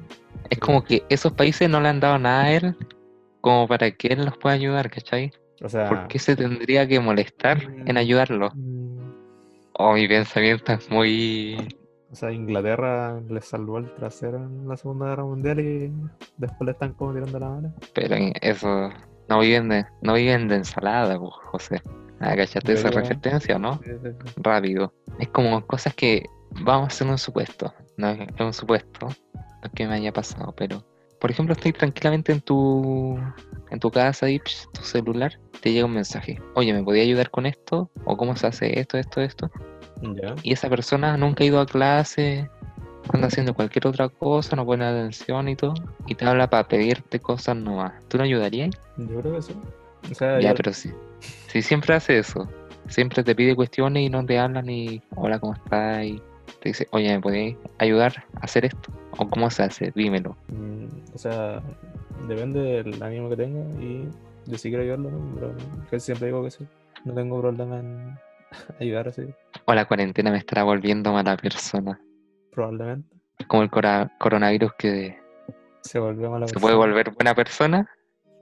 Es 0.52 0.60
como 0.60 0.84
que 0.84 1.04
esos 1.10 1.34
países 1.34 1.68
no 1.68 1.82
le 1.82 1.90
han 1.90 2.00
dado 2.00 2.20
nada 2.20 2.44
a 2.44 2.52
él 2.54 2.76
como 3.42 3.68
para 3.68 3.90
que 3.90 4.10
él 4.10 4.24
los 4.26 4.38
pueda 4.38 4.54
ayudar, 4.54 4.92
¿cachai? 4.92 5.32
O 5.64 5.68
sea, 5.68 5.90
¿Por 5.90 6.08
qué 6.10 6.20
se 6.20 6.36
tendría 6.36 6.88
que 6.88 7.00
molestar 7.00 7.58
en 7.64 7.96
Mm. 7.96 7.98
ayudarlo? 7.98 8.52
mm, 8.54 9.00
Oh, 9.80 9.94
mi 9.94 10.08
pensamiento 10.08 10.74
es 10.74 10.88
muy... 10.92 11.68
o 12.12 12.16
sea, 12.16 12.32
Inglaterra 12.32 13.20
le 13.28 13.42
salvó 13.42 13.80
el 13.80 13.92
trasero 13.96 14.38
en 14.38 14.68
la 14.68 14.78
Segunda 14.78 15.08
Guerra 15.08 15.24
Mundial 15.24 15.60
y 15.60 15.92
después 16.38 16.62
le 16.68 16.72
están 16.74 16.94
como 16.94 17.14
tirando 17.16 17.40
la 17.40 17.50
mano. 17.50 17.74
Pero 17.96 18.14
en 18.14 18.32
eso... 18.42 18.92
No 19.28 19.40
viven 19.40 19.70
de, 19.70 19.86
no 20.04 20.14
viven 20.14 20.48
de 20.48 20.58
ensalada, 20.58 21.18
pues, 21.18 21.34
José. 21.48 21.82
Ah, 22.20 22.36
¿cachaste 22.36 22.74
esa 22.74 22.90
referencia, 22.90 23.60
no? 23.60 23.80
Rápido. 24.38 24.94
Es 25.20 25.28
como 25.30 25.66
cosas 25.66 25.94
que 25.94 26.26
vamos 26.62 26.86
a 26.86 26.88
hacer 26.88 27.08
un 27.08 27.18
supuesto. 27.18 27.74
No 27.98 28.10
es 28.10 28.20
un 28.40 28.54
supuesto, 28.54 29.08
es 29.64 29.72
que 29.74 29.88
me 29.88 29.96
haya 29.96 30.12
pasado, 30.12 30.54
pero 30.58 30.84
por 31.20 31.32
ejemplo, 31.32 31.54
estoy 31.54 31.72
tranquilamente 31.74 32.32
en 32.32 32.42
tu 32.42 33.18
en 33.72 33.80
tu 33.80 33.90
casa 33.90 34.30
y 34.30 34.38
psh, 34.40 34.68
tu 34.74 34.82
celular 34.84 35.40
te 35.62 35.72
llega 35.72 35.86
un 35.86 35.94
mensaje. 35.94 36.40
Oye, 36.54 36.72
¿me 36.74 36.84
podía 36.84 37.02
ayudar 37.04 37.32
con 37.32 37.46
esto? 37.46 37.90
¿O 38.06 38.16
cómo 38.16 38.36
se 38.36 38.48
hace 38.48 38.80
esto, 38.80 38.98
esto, 38.98 39.22
esto? 39.22 39.50
Ya. 40.02 40.36
Y 40.44 40.54
esa 40.54 40.70
persona 40.70 41.18
nunca 41.18 41.44
ha 41.44 41.48
ido 41.48 41.60
a 41.60 41.66
clase, 41.66 42.50
anda 43.12 43.28
haciendo 43.28 43.54
cualquier 43.54 43.88
otra 43.88 44.10
cosa, 44.10 44.56
no 44.56 44.66
pone 44.66 44.86
atención 44.86 45.50
y 45.50 45.56
todo, 45.56 45.74
y 46.06 46.16
te 46.16 46.26
habla 46.26 46.50
para 46.50 46.68
pedirte 46.68 47.20
cosas 47.20 47.56
nomás. 47.56 47.94
¿Tú 48.08 48.18
no 48.18 48.24
ayudarías? 48.24 48.70
Yo 48.98 49.22
creo 49.22 49.34
que 49.36 49.42
sí. 49.42 49.54
O 50.12 50.14
sea, 50.14 50.40
Ya, 50.40 50.50
yo- 50.50 50.56
pero 50.56 50.74
sí. 50.74 50.92
Si 51.56 51.62
siempre 51.62 51.96
hace 51.96 52.18
eso, 52.18 52.50
siempre 52.90 53.24
te 53.24 53.34
pide 53.34 53.56
cuestiones 53.56 54.04
y 54.04 54.10
no 54.10 54.26
te 54.26 54.38
habla 54.38 54.62
ni 54.62 55.02
hola, 55.16 55.40
¿cómo 55.40 55.54
estás? 55.54 56.04
Y 56.04 56.22
te 56.62 56.68
dice, 56.68 56.86
oye, 56.92 57.14
¿me 57.16 57.22
podéis 57.22 57.56
ayudar 57.78 58.26
a 58.36 58.40
hacer 58.42 58.66
esto? 58.66 58.92
¿O 59.18 59.26
cómo 59.30 59.50
se 59.50 59.64
hace? 59.64 59.94
Dímelo. 59.96 60.36
Mm, 60.50 60.88
o 61.14 61.18
sea, 61.18 61.62
depende 62.28 62.60
del 62.60 63.02
ánimo 63.02 63.30
que 63.30 63.38
tenga 63.38 63.62
y 63.82 64.06
de 64.48 64.58
si 64.58 64.68
quiero 64.68 64.84
ayudarlo, 64.84 65.12
pero 65.34 65.56
casi 65.90 66.08
siempre 66.08 66.28
digo 66.28 66.44
que 66.44 66.52
sí. 66.52 66.68
No 67.06 67.14
tengo 67.14 67.40
problema 67.40 67.80
en 67.80 68.20
ayudar 68.82 69.08
así, 69.08 69.24
O 69.64 69.74
la 69.74 69.86
cuarentena 69.86 70.32
me 70.32 70.40
estará 70.40 70.64
volviendo 70.64 71.14
mala 71.14 71.38
persona. 71.38 71.98
probablemente. 72.52 73.16
Como 73.48 73.64
el 73.64 73.70
coronavirus 74.20 74.74
que 74.78 75.18
Se 75.84 76.00
volvió 76.00 76.30
mala 76.32 76.48
se 76.50 76.54
persona. 76.56 76.62
puede 76.76 76.76
volver 76.86 77.12
buena 77.12 77.34
persona. 77.34 77.90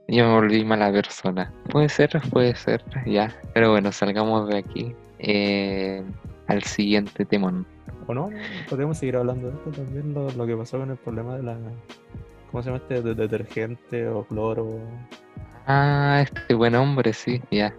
Yo 0.08 0.26
me 0.26 0.34
volví 0.34 0.64
mala 0.64 0.92
persona. 0.92 1.50
Puede 1.70 1.88
ser, 1.88 2.10
puede 2.30 2.54
ser, 2.54 2.82
ya. 3.06 3.34
Pero 3.54 3.70
bueno, 3.70 3.90
salgamos 3.92 4.48
de 4.48 4.58
aquí. 4.58 4.94
Eh, 5.18 6.02
al 6.46 6.62
siguiente 6.62 7.24
temón. 7.24 7.66
O 8.06 8.12
no, 8.12 8.28
podríamos 8.68 8.98
seguir 8.98 9.16
hablando 9.16 9.48
de 9.50 9.54
esto 9.56 9.70
también, 9.70 10.12
lo, 10.12 10.30
lo 10.32 10.46
que 10.46 10.56
pasó 10.56 10.78
con 10.78 10.90
el 10.90 10.96
problema 10.98 11.36
de 11.36 11.42
la. 11.44 11.56
¿Cómo 12.50 12.62
se 12.62 12.68
llama 12.70 12.82
este? 12.82 13.00
De 13.02 13.14
detergente 13.14 14.06
o 14.08 14.24
cloro. 14.24 14.78
Ah, 15.66 16.20
este 16.22 16.52
buen 16.54 16.74
hombre, 16.74 17.12
sí, 17.14 17.40
ya. 17.50 17.74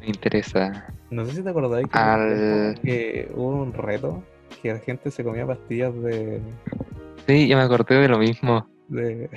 Me 0.00 0.08
interesa. 0.08 0.92
No 1.10 1.24
sé 1.24 1.36
si 1.36 1.42
te 1.42 1.50
acordáis 1.50 1.86
que, 1.88 1.98
Al- 1.98 2.80
que 2.82 3.30
hubo 3.34 3.62
un 3.62 3.72
reto 3.72 4.22
que 4.60 4.72
la 4.72 4.80
gente 4.80 5.10
se 5.12 5.22
comía 5.22 5.46
pastillas 5.46 5.94
de, 6.02 6.40
Sí, 7.28 7.46
yo 7.46 7.56
me 7.56 7.62
acordé 7.62 7.94
de 8.00 8.08
lo 8.08 8.18
mismo. 8.18 8.66
de, 8.88 9.30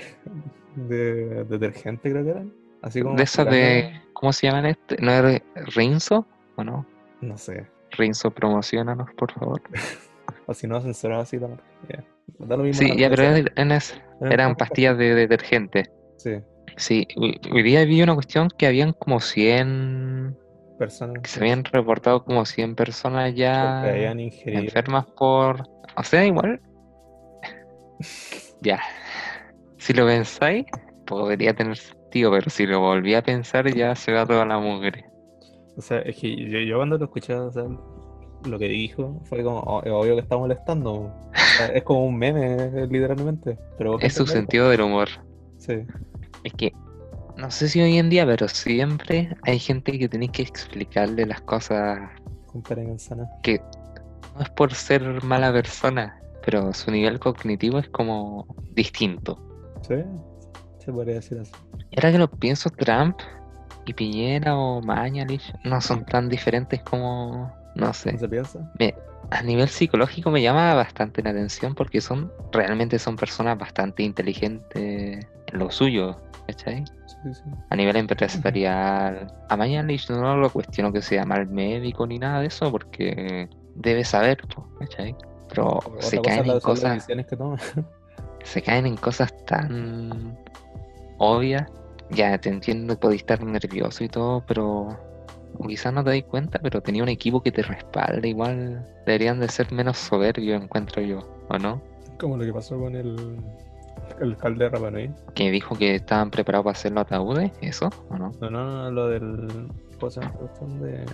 de 0.76 1.44
detergente, 1.46 2.12
creo 2.12 2.24
que 2.24 2.30
eran. 2.32 2.54
Así 2.82 3.02
como 3.02 3.16
De 3.16 3.24
esas 3.24 3.46
de. 3.50 4.02
¿Cómo 4.14 4.34
se 4.34 4.48
llaman 4.48 4.66
este? 4.68 4.98
¿No 5.02 5.12
era 5.12 5.42
Rinzo? 5.76 6.26
¿O 6.56 6.64
no? 6.64 6.86
No 7.22 7.38
sé. 7.38 7.68
Rinzo, 7.92 8.32
promocionanos, 8.32 9.10
por 9.18 9.32
favor. 9.32 9.62
O 10.48 10.54
si 10.54 10.66
no, 10.68 10.82
censurado 10.82 11.22
así 11.22 11.38
la 11.38 11.48
marca. 11.50 11.64
Ya. 11.90 12.04
Da 12.40 12.58
lo 12.58 12.64
mismo 12.64 12.82
Sí, 12.82 12.98
ya, 12.98 13.10
pero 13.10 13.24
marca, 13.32 13.52
eran, 13.56 13.72
es- 13.72 14.58
pastillas 14.58 14.98
de 14.98 15.14
detergente. 15.16 15.92
Sí, 16.18 16.32
Sí, 16.78 17.08
hoy 17.18 17.64
día 17.64 17.84
vi 17.86 18.02
una 18.02 18.14
cuestión 18.16 18.48
que 18.58 18.66
habían 18.66 18.94
como 18.94 19.20
100. 19.20 20.36
personas 20.80 21.22
que 21.22 21.30
se 21.30 21.40
habían 21.42 21.64
reportado 21.66 22.24
como 22.24 22.46
100 22.46 22.76
personas 22.76 23.36
ya 23.36 23.82
habían 23.84 24.20
ingerido. 24.20 24.62
enfermas 24.64 25.06
por. 25.18 25.64
O 25.96 26.04
sea, 26.04 26.26
igual. 26.26 26.60
Ya. 28.62 28.80
Si 29.82 29.94
lo 29.94 30.06
pensáis, 30.06 30.68
podría 31.08 31.56
tener 31.56 31.76
sentido, 31.76 32.30
pero 32.30 32.52
si 32.52 32.68
lo 32.68 32.82
volví 32.82 33.16
a 33.16 33.24
pensar, 33.24 33.68
ya 33.74 33.96
se 33.96 34.14
va 34.14 34.28
toda 34.28 34.46
la 34.46 34.60
mugre. 34.60 35.06
O 35.76 35.82
sea, 35.82 35.98
es 36.02 36.18
que 36.18 36.36
yo, 36.36 36.60
yo 36.60 36.78
cuando 36.78 37.00
lo 37.00 37.06
escuché, 37.06 37.34
o 37.34 37.52
sea, 37.52 37.64
lo 38.46 38.60
que 38.60 38.68
dijo 38.68 39.20
fue 39.24 39.44
como, 39.44 39.58
"Oh, 39.62 39.82
es 39.84 39.92
obvio 39.92 40.14
que 40.14 40.22
está 40.22 40.38
molestando. 40.38 40.92
O 40.92 41.12
sea, 41.58 41.66
es 41.74 41.82
como 41.82 42.06
un 42.06 42.16
meme, 42.16 42.86
literalmente. 42.92 43.58
Pero 43.80 44.00
Es 44.02 44.14
su 44.14 44.28
sentido 44.28 44.70
del 44.70 44.82
humor. 44.82 45.10
Sí. 45.58 45.80
Es 46.44 46.54
que, 46.54 46.72
no 47.38 47.50
sé 47.50 47.68
si 47.68 47.82
hoy 47.82 47.98
en 47.98 48.12
día, 48.12 48.24
pero 48.28 48.48
siempre 48.50 49.36
hay 49.48 49.58
gente 49.58 49.98
que 49.98 50.08
tenéis 50.08 50.30
que 50.30 50.44
explicarle 50.44 51.26
las 51.26 51.42
cosas 51.42 52.08
Con 52.46 52.62
que 53.42 53.60
no 54.36 54.42
es 54.42 54.50
por 54.52 54.76
ser 54.76 55.24
mala 55.24 55.52
persona, 55.52 56.22
pero 56.46 56.72
su 56.72 56.92
nivel 56.92 57.20
cognitivo 57.20 57.80
es 57.80 57.90
como 57.90 58.46
distinto. 58.76 59.51
Sí, 59.82 59.96
se 60.80 60.92
podría 60.92 61.16
decir 61.16 61.40
así. 61.40 61.52
Y 61.92 61.98
ahora 62.00 62.12
que 62.12 62.18
lo 62.18 62.30
pienso, 62.30 62.70
Trump 62.70 63.18
y 63.86 63.94
Piñera 63.94 64.56
o 64.58 64.82
Mañalich 64.82 65.54
no 65.64 65.82
son 65.82 66.06
tan 66.06 66.30
diferentes 66.30 66.82
como, 66.84 67.52
no 67.76 67.94
sé. 67.94 68.14
¿No 68.14 68.20
se 68.20 68.30
piensa? 68.30 68.72
Me- 68.80 68.96
a 69.34 69.42
nivel 69.44 69.70
psicológico 69.70 70.30
me 70.30 70.42
llama 70.42 70.74
bastante 70.74 71.24
la 71.24 71.30
atención 71.30 71.74
porque 71.74 72.02
son, 72.02 72.32
realmente 72.52 73.00
son 73.00 73.16
personas 73.16 73.58
bastante 73.58 74.04
inteligentes 74.04 75.26
en 75.48 75.58
lo 75.60 75.72
suyo, 75.72 76.18
¿cachai? 76.48 76.84
Sí, 77.06 77.34
sí. 77.34 77.42
A 77.70 77.76
nivel 77.78 77.96
empresarial. 77.96 79.34
A 79.48 79.56
Mañalich 79.56 80.10
no 80.10 80.36
lo 80.36 80.50
cuestiono 80.50 80.92
que 80.92 81.02
sea 81.02 81.26
mal 81.26 81.48
médico 81.48 82.06
ni 82.06 82.20
nada 82.20 82.42
de 82.42 82.48
eso 82.48 82.70
porque 82.72 83.50
debe 83.76 84.04
saber, 84.04 84.42
¿cachai? 84.80 85.16
Pero 85.50 85.78
Otra 85.78 86.02
se 86.02 86.22
caen 86.22 86.46
en 86.50 86.60
cosas, 86.60 86.94
decisiones 86.96 87.26
que 87.28 87.38
toma. 87.38 87.58
se 88.44 88.62
caen 88.62 88.86
en 88.86 88.98
cosas 88.98 89.34
tan 89.46 90.38
obvias. 91.18 91.70
Ya 92.10 92.38
te 92.38 92.50
entiendo, 92.50 93.00
podéis 93.00 93.22
estar 93.22 93.42
nervioso 93.44 94.04
y 94.04 94.10
todo, 94.10 94.44
pero 94.46 94.98
quizás 95.68 95.94
no 95.94 96.04
te 96.04 96.10
dais 96.10 96.24
cuenta, 96.26 96.60
pero 96.60 96.82
tenía 96.82 97.04
un 97.04 97.10
equipo 97.10 97.42
que 97.42 97.52
te 97.52 97.62
respalda. 97.62 98.28
Igual 98.28 98.86
deberían 99.06 99.40
de 99.40 99.48
ser 99.48 99.72
menos 99.72 99.98
soberbios, 99.98 100.62
encuentro 100.62 101.02
yo, 101.02 101.20
¿o 101.50 101.58
no? 101.58 101.82
Como 102.20 102.38
lo 102.38 102.44
que 102.44 102.54
pasó 102.54 102.78
con 102.78 102.96
el, 102.96 103.38
el 104.20 104.32
alcalde 104.32 104.66
de 104.66 104.70
Rapa 104.70 104.92
Nui. 104.92 105.10
Que 105.36 105.52
dijo 105.52 105.76
que 105.76 105.96
estaban 105.96 106.32
preparados 106.32 106.66
para 106.66 106.78
hacer 106.78 106.92
los 106.92 107.02
ataúdes, 107.04 107.52
¿eso? 107.62 107.90
¿O 108.10 108.18
no? 108.18 108.34
No, 108.42 108.50
no, 108.50 108.66
no, 108.66 108.92
lo 108.92 109.08
del. 109.08 109.70
¿Cómo 110.00 110.10
se 110.10 110.20
llama 110.20 110.34
esta 110.34 110.40
cuestión 110.40 110.82
de. 110.82 111.06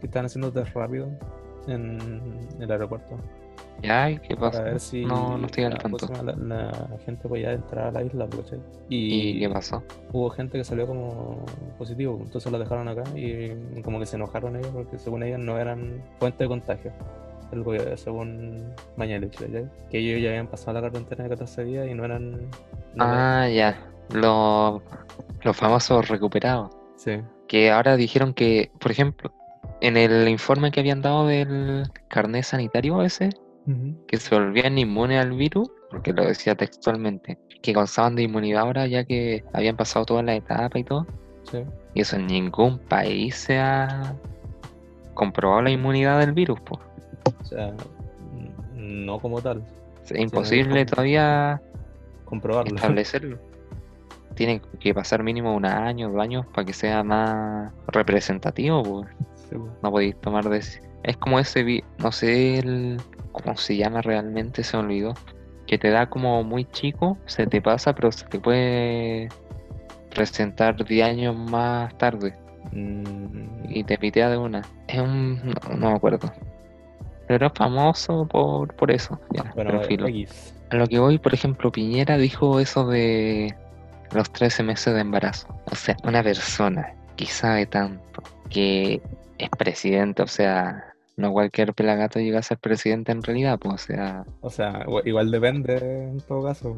que 0.00 0.06
están 0.06 0.26
haciendo 0.26 0.52
test 0.52 0.74
rápido 0.74 1.08
en 1.66 2.48
el 2.60 2.70
aeropuerto. 2.70 3.18
Ya, 3.82 4.10
¿y 4.10 4.18
qué 4.18 4.36
Para 4.36 4.50
pasó? 4.50 4.64
ver 4.64 4.80
si. 4.80 5.04
No, 5.04 5.38
no 5.38 5.46
estoy 5.46 5.64
al 5.64 5.74
la- 5.74 5.78
¿cómo 5.78 5.96
tanto. 5.98 6.22
La, 6.22 6.34
la 6.34 6.98
gente 7.04 7.28
podía 7.28 7.52
entrar 7.52 7.86
a 7.88 7.92
la 7.92 8.02
isla, 8.02 8.26
¿cachai? 8.28 8.58
¿Y 8.88 9.38
qué 9.38 9.48
pasó? 9.48 9.82
hubo 10.12 10.30
gente 10.30 10.58
que 10.58 10.64
salió 10.64 10.86
como 10.86 11.44
positivo, 11.78 12.18
entonces 12.22 12.50
lo 12.50 12.58
dejaron 12.58 12.88
acá 12.88 13.04
y 13.14 13.80
como 13.82 14.00
que 14.00 14.06
se 14.06 14.16
enojaron 14.16 14.56
ellos 14.56 14.70
porque 14.72 14.98
según 14.98 15.22
ellos 15.22 15.38
no 15.38 15.58
eran 15.58 16.02
fuente 16.18 16.44
de 16.44 16.48
contagio. 16.48 16.92
El 17.52 17.62
gobierno, 17.62 17.96
según 17.96 18.72
Mañalich, 18.96 19.36
¿cachai? 19.38 19.66
Que 19.90 19.98
ellos 20.00 20.22
ya 20.22 20.30
habían 20.30 20.48
pasado 20.48 20.80
la 20.80 20.90
cuarentena 20.90 21.24
de 21.24 21.30
14 21.30 21.64
días 21.64 21.86
y 21.88 21.94
no 21.94 22.04
eran... 22.04 22.32
no 22.94 23.04
eran- 23.04 23.16
Ah, 23.44 23.48
ya. 23.48 23.78
Los, 24.12 24.82
los 25.42 25.56
famosos 25.56 26.08
recuperados. 26.08 26.70
Sí, 26.96 27.20
Que 27.46 27.70
ahora 27.70 27.96
dijeron 27.96 28.34
que, 28.34 28.70
por 28.80 28.90
ejemplo, 28.90 29.32
en 29.80 29.96
el 29.96 30.28
informe 30.28 30.70
que 30.72 30.80
habían 30.80 31.00
dado 31.00 31.26
del 31.26 31.84
carnet 32.08 32.44
sanitario 32.44 33.02
ese, 33.02 33.30
que 34.06 34.16
se 34.16 34.34
volvían 34.34 34.78
inmunes 34.78 35.20
al 35.20 35.32
virus, 35.32 35.70
porque 35.90 36.12
lo 36.12 36.24
decía 36.24 36.54
textualmente, 36.54 37.38
que 37.62 37.72
gozaban 37.72 38.14
de 38.16 38.22
inmunidad 38.22 38.62
ahora 38.62 38.86
ya 38.86 39.04
que 39.04 39.44
habían 39.52 39.76
pasado 39.76 40.04
toda 40.06 40.22
la 40.22 40.34
etapa 40.34 40.78
y 40.78 40.84
todo. 40.84 41.06
sí. 41.50 41.58
Y 41.94 42.02
eso 42.02 42.16
en 42.16 42.26
ningún 42.26 42.78
país 42.78 43.34
se 43.34 43.58
ha 43.58 44.14
comprobado 45.14 45.62
la 45.62 45.70
inmunidad 45.70 46.20
del 46.20 46.32
virus, 46.32 46.60
pues. 46.60 46.80
O 47.40 47.44
sea, 47.44 47.74
no 48.74 49.18
como 49.18 49.40
tal, 49.40 49.62
Es 50.04 50.12
imposible 50.18 50.84
todavía 50.86 51.60
comprobarlo. 52.24 52.76
establecerlo. 52.76 53.38
Tiene 54.34 54.60
que 54.78 54.94
pasar 54.94 55.22
mínimo 55.24 55.54
un 55.54 55.64
año, 55.66 56.10
dos 56.10 56.20
años 56.22 56.46
para 56.54 56.64
que 56.64 56.72
sea 56.72 57.02
más 57.02 57.72
representativo, 57.88 58.82
pues. 58.84 59.08
Sí, 59.34 59.56
pues. 59.56 59.72
No 59.82 59.90
podéis 59.90 60.16
tomar 60.20 60.44
deci- 60.44 60.80
Es 61.02 61.16
como 61.16 61.38
ese, 61.38 61.84
no 61.98 62.12
sé 62.12 62.58
el... 62.58 63.00
cómo 63.32 63.56
se 63.56 63.76
llama 63.76 64.02
realmente, 64.02 64.62
se 64.62 64.76
me 64.76 64.84
olvidó. 64.84 65.14
Que 65.66 65.78
te 65.78 65.90
da 65.90 66.08
como 66.08 66.42
muy 66.44 66.64
chico, 66.64 67.18
se 67.26 67.46
te 67.46 67.60
pasa, 67.60 67.94
pero 67.94 68.10
se 68.10 68.26
te 68.26 68.40
puede 68.40 69.28
presentar 70.14 70.82
10 70.84 71.06
años 71.06 71.36
más 71.36 71.96
tarde 71.98 72.34
Mm, 72.72 73.70
y 73.70 73.84
te 73.84 73.98
pitea 73.98 74.30
de 74.30 74.36
una. 74.36 74.62
Es 74.86 75.00
un... 75.00 75.36
no, 75.44 75.76
no 75.76 75.90
me 75.90 75.96
acuerdo. 75.96 76.32
Pero 77.26 77.46
es 77.46 77.52
famoso 77.54 78.26
por, 78.26 78.74
por 78.74 78.90
eso. 78.90 79.20
Ya, 79.30 79.52
bueno. 79.54 79.80
A 80.70 80.76
lo 80.76 80.86
que 80.86 80.98
voy, 80.98 81.18
por 81.18 81.32
ejemplo, 81.32 81.72
Piñera 81.72 82.18
dijo 82.18 82.60
eso 82.60 82.86
de 82.86 83.54
los 84.12 84.30
13 84.30 84.62
meses 84.62 84.94
de 84.94 85.00
embarazo. 85.00 85.48
O 85.70 85.74
sea, 85.74 85.96
una 86.04 86.22
persona 86.22 86.94
que 87.16 87.26
sabe 87.26 87.66
tanto, 87.66 88.22
que 88.50 89.00
es 89.38 89.48
presidente, 89.50 90.22
o 90.22 90.26
sea, 90.26 90.92
no 91.16 91.32
cualquier 91.32 91.74
pelagato 91.74 92.18
llega 92.20 92.38
a 92.38 92.42
ser 92.42 92.58
presidente 92.58 93.12
en 93.12 93.22
realidad, 93.22 93.58
pues, 93.58 93.74
o 93.74 93.78
sea, 93.86 94.24
O 94.40 94.50
sea, 94.50 94.84
igual- 95.04 95.30
depende 95.30 95.76
en 95.78 96.20
todo 96.20 96.44
caso. 96.44 96.76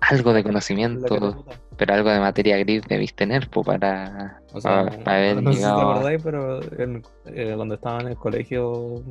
algo 0.00 0.32
de 0.32 0.42
conocimiento, 0.42 1.44
pero 1.76 1.94
algo 1.94 2.10
de 2.10 2.18
materia 2.20 2.56
gris 2.58 2.82
debís 2.88 3.14
tener, 3.14 3.48
pues, 3.50 3.66
para, 3.66 4.40
O 4.52 4.60
sea, 4.60 4.84
para, 4.84 5.04
para 5.04 5.16
haber 5.18 5.36
no 5.42 5.52
sé 5.52 5.58
si 5.58 5.64
te 5.64 5.80
acordáis, 5.82 6.22
pero 6.22 6.60
en- 6.82 7.02
eh, 7.26 7.52
cuando 7.56 7.74
estaba 7.74 8.00
en 8.00 8.08
el 8.08 8.16
colegio 8.16 9.02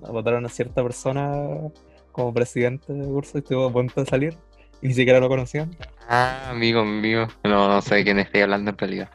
votaron 0.00 0.46
a 0.46 0.48
cierta 0.48 0.82
persona 0.82 1.32
como 2.12 2.32
presidente 2.32 2.92
de 2.92 3.04
curso 3.04 3.38
y 3.38 3.40
estuvo 3.40 3.66
a 3.66 3.72
punto 3.72 4.00
de 4.00 4.06
salir 4.06 4.34
y 4.80 4.88
ni 4.88 4.94
siquiera 4.94 5.20
lo 5.20 5.28
conocían. 5.28 5.70
Ah, 6.08 6.50
amigo 6.50 6.84
mío. 6.84 7.26
No, 7.44 7.68
no 7.68 7.82
sé 7.82 7.96
de 7.96 8.04
quién 8.04 8.18
estoy 8.18 8.40
hablando 8.40 8.70
en 8.70 8.78
realidad. 8.78 9.10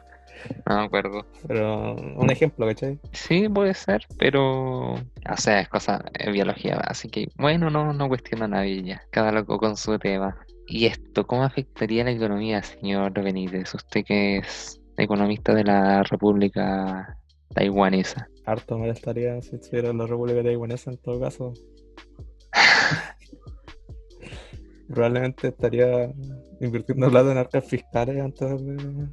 No 0.66 0.76
me 0.76 0.84
acuerdo. 0.84 1.26
Pero 1.46 1.94
un 1.94 2.30
ejemplo, 2.30 2.66
¿cachai? 2.66 2.98
Sí, 3.12 3.48
puede 3.48 3.74
ser, 3.74 4.06
pero. 4.18 4.94
O 4.94 5.36
sea, 5.36 5.60
es 5.60 5.68
cosa, 5.68 6.04
es 6.18 6.32
biología, 6.32 6.76
así 6.76 7.08
que, 7.08 7.28
bueno, 7.36 7.70
no, 7.70 7.92
no 7.92 8.08
cuestiono 8.08 8.44
a 8.44 8.48
nadie 8.48 8.82
ya. 8.82 9.02
Cada 9.10 9.32
loco 9.32 9.58
con 9.58 9.76
su 9.76 9.98
tema. 9.98 10.36
¿Y 10.66 10.86
esto 10.86 11.26
cómo 11.26 11.44
afectaría 11.44 12.04
la 12.04 12.12
economía, 12.12 12.62
señor 12.62 13.12
Benítez? 13.12 13.74
Usted 13.74 14.04
que 14.04 14.38
es 14.38 14.80
economista 14.96 15.54
de 15.54 15.64
la 15.64 16.02
República 16.04 17.18
Taiwanesa. 17.54 18.28
Harto 18.46 18.78
me 18.78 18.90
estaría 18.90 19.40
si 19.42 19.56
estuviera 19.56 19.90
en 19.90 19.98
la 19.98 20.06
República 20.06 20.42
Taiwanesa 20.42 20.90
en 20.90 20.98
todo 20.98 21.20
caso. 21.20 21.52
Probablemente 24.88 25.48
estaría 25.48 26.12
invirtiendo 26.60 27.10
plata 27.10 27.32
en 27.32 27.38
arcas 27.38 27.64
fiscales 27.64 28.20
antes 28.20 28.64
de, 28.64 29.08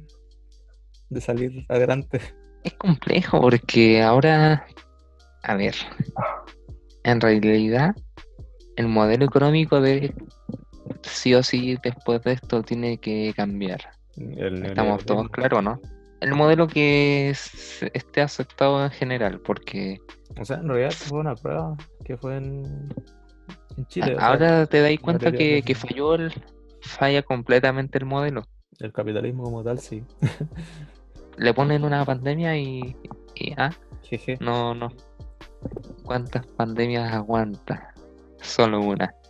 de 1.12 1.20
salir 1.20 1.64
adelante. 1.68 2.20
Es 2.64 2.74
complejo 2.74 3.40
porque 3.40 4.02
ahora, 4.02 4.66
a 5.42 5.54
ver, 5.56 5.74
en 7.04 7.20
realidad 7.20 7.94
el 8.76 8.88
modelo 8.88 9.24
económico 9.24 9.80
de 9.80 10.14
sí 11.02 11.34
o 11.34 11.42
sí 11.42 11.76
después 11.82 12.22
de 12.22 12.32
esto 12.32 12.62
tiene 12.62 12.98
que 12.98 13.32
cambiar. 13.36 13.80
El 14.16 14.64
Estamos 14.64 15.04
todos 15.04 15.28
claros, 15.30 15.62
¿no? 15.64 15.80
El 16.20 16.34
modelo 16.34 16.68
que 16.68 17.30
es- 17.30 17.82
esté 17.94 18.20
aceptado 18.20 18.84
en 18.84 18.90
general, 18.92 19.40
porque 19.40 19.98
O 20.40 20.44
sea, 20.44 20.58
en 20.58 20.68
realidad 20.68 20.92
fue 20.92 21.18
una 21.18 21.34
prueba 21.34 21.76
que 22.04 22.16
fue 22.16 22.36
en, 22.36 22.88
en 23.76 23.86
Chile. 23.88 24.14
o 24.14 24.18
sea, 24.20 24.28
ahora 24.28 24.66
te 24.66 24.80
dais 24.82 25.00
cuenta 25.00 25.32
que, 25.32 25.54
de- 25.54 25.62
que 25.62 25.74
falló 25.74 26.14
el, 26.14 26.32
falla 26.82 27.22
completamente 27.22 27.98
el 27.98 28.04
modelo. 28.04 28.44
el 28.78 28.92
capitalismo 28.92 29.42
como 29.42 29.64
tal, 29.64 29.80
sí. 29.80 30.04
Le 31.36 31.54
ponen 31.54 31.84
una 31.84 32.04
pandemia 32.04 32.56
y, 32.56 32.96
y 33.34 33.54
ah, 33.56 33.70
Jeje. 34.02 34.36
no, 34.40 34.74
no. 34.74 34.88
¿Cuántas 36.04 36.46
pandemias 36.46 37.12
aguanta? 37.12 37.94
Solo 38.40 38.80
una. 38.80 39.14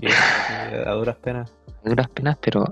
Que 0.00 0.08
a 0.10 0.90
duras 0.92 1.16
penas. 1.16 1.52
A 1.84 1.88
duras 1.88 2.08
penas, 2.08 2.36
pero 2.40 2.64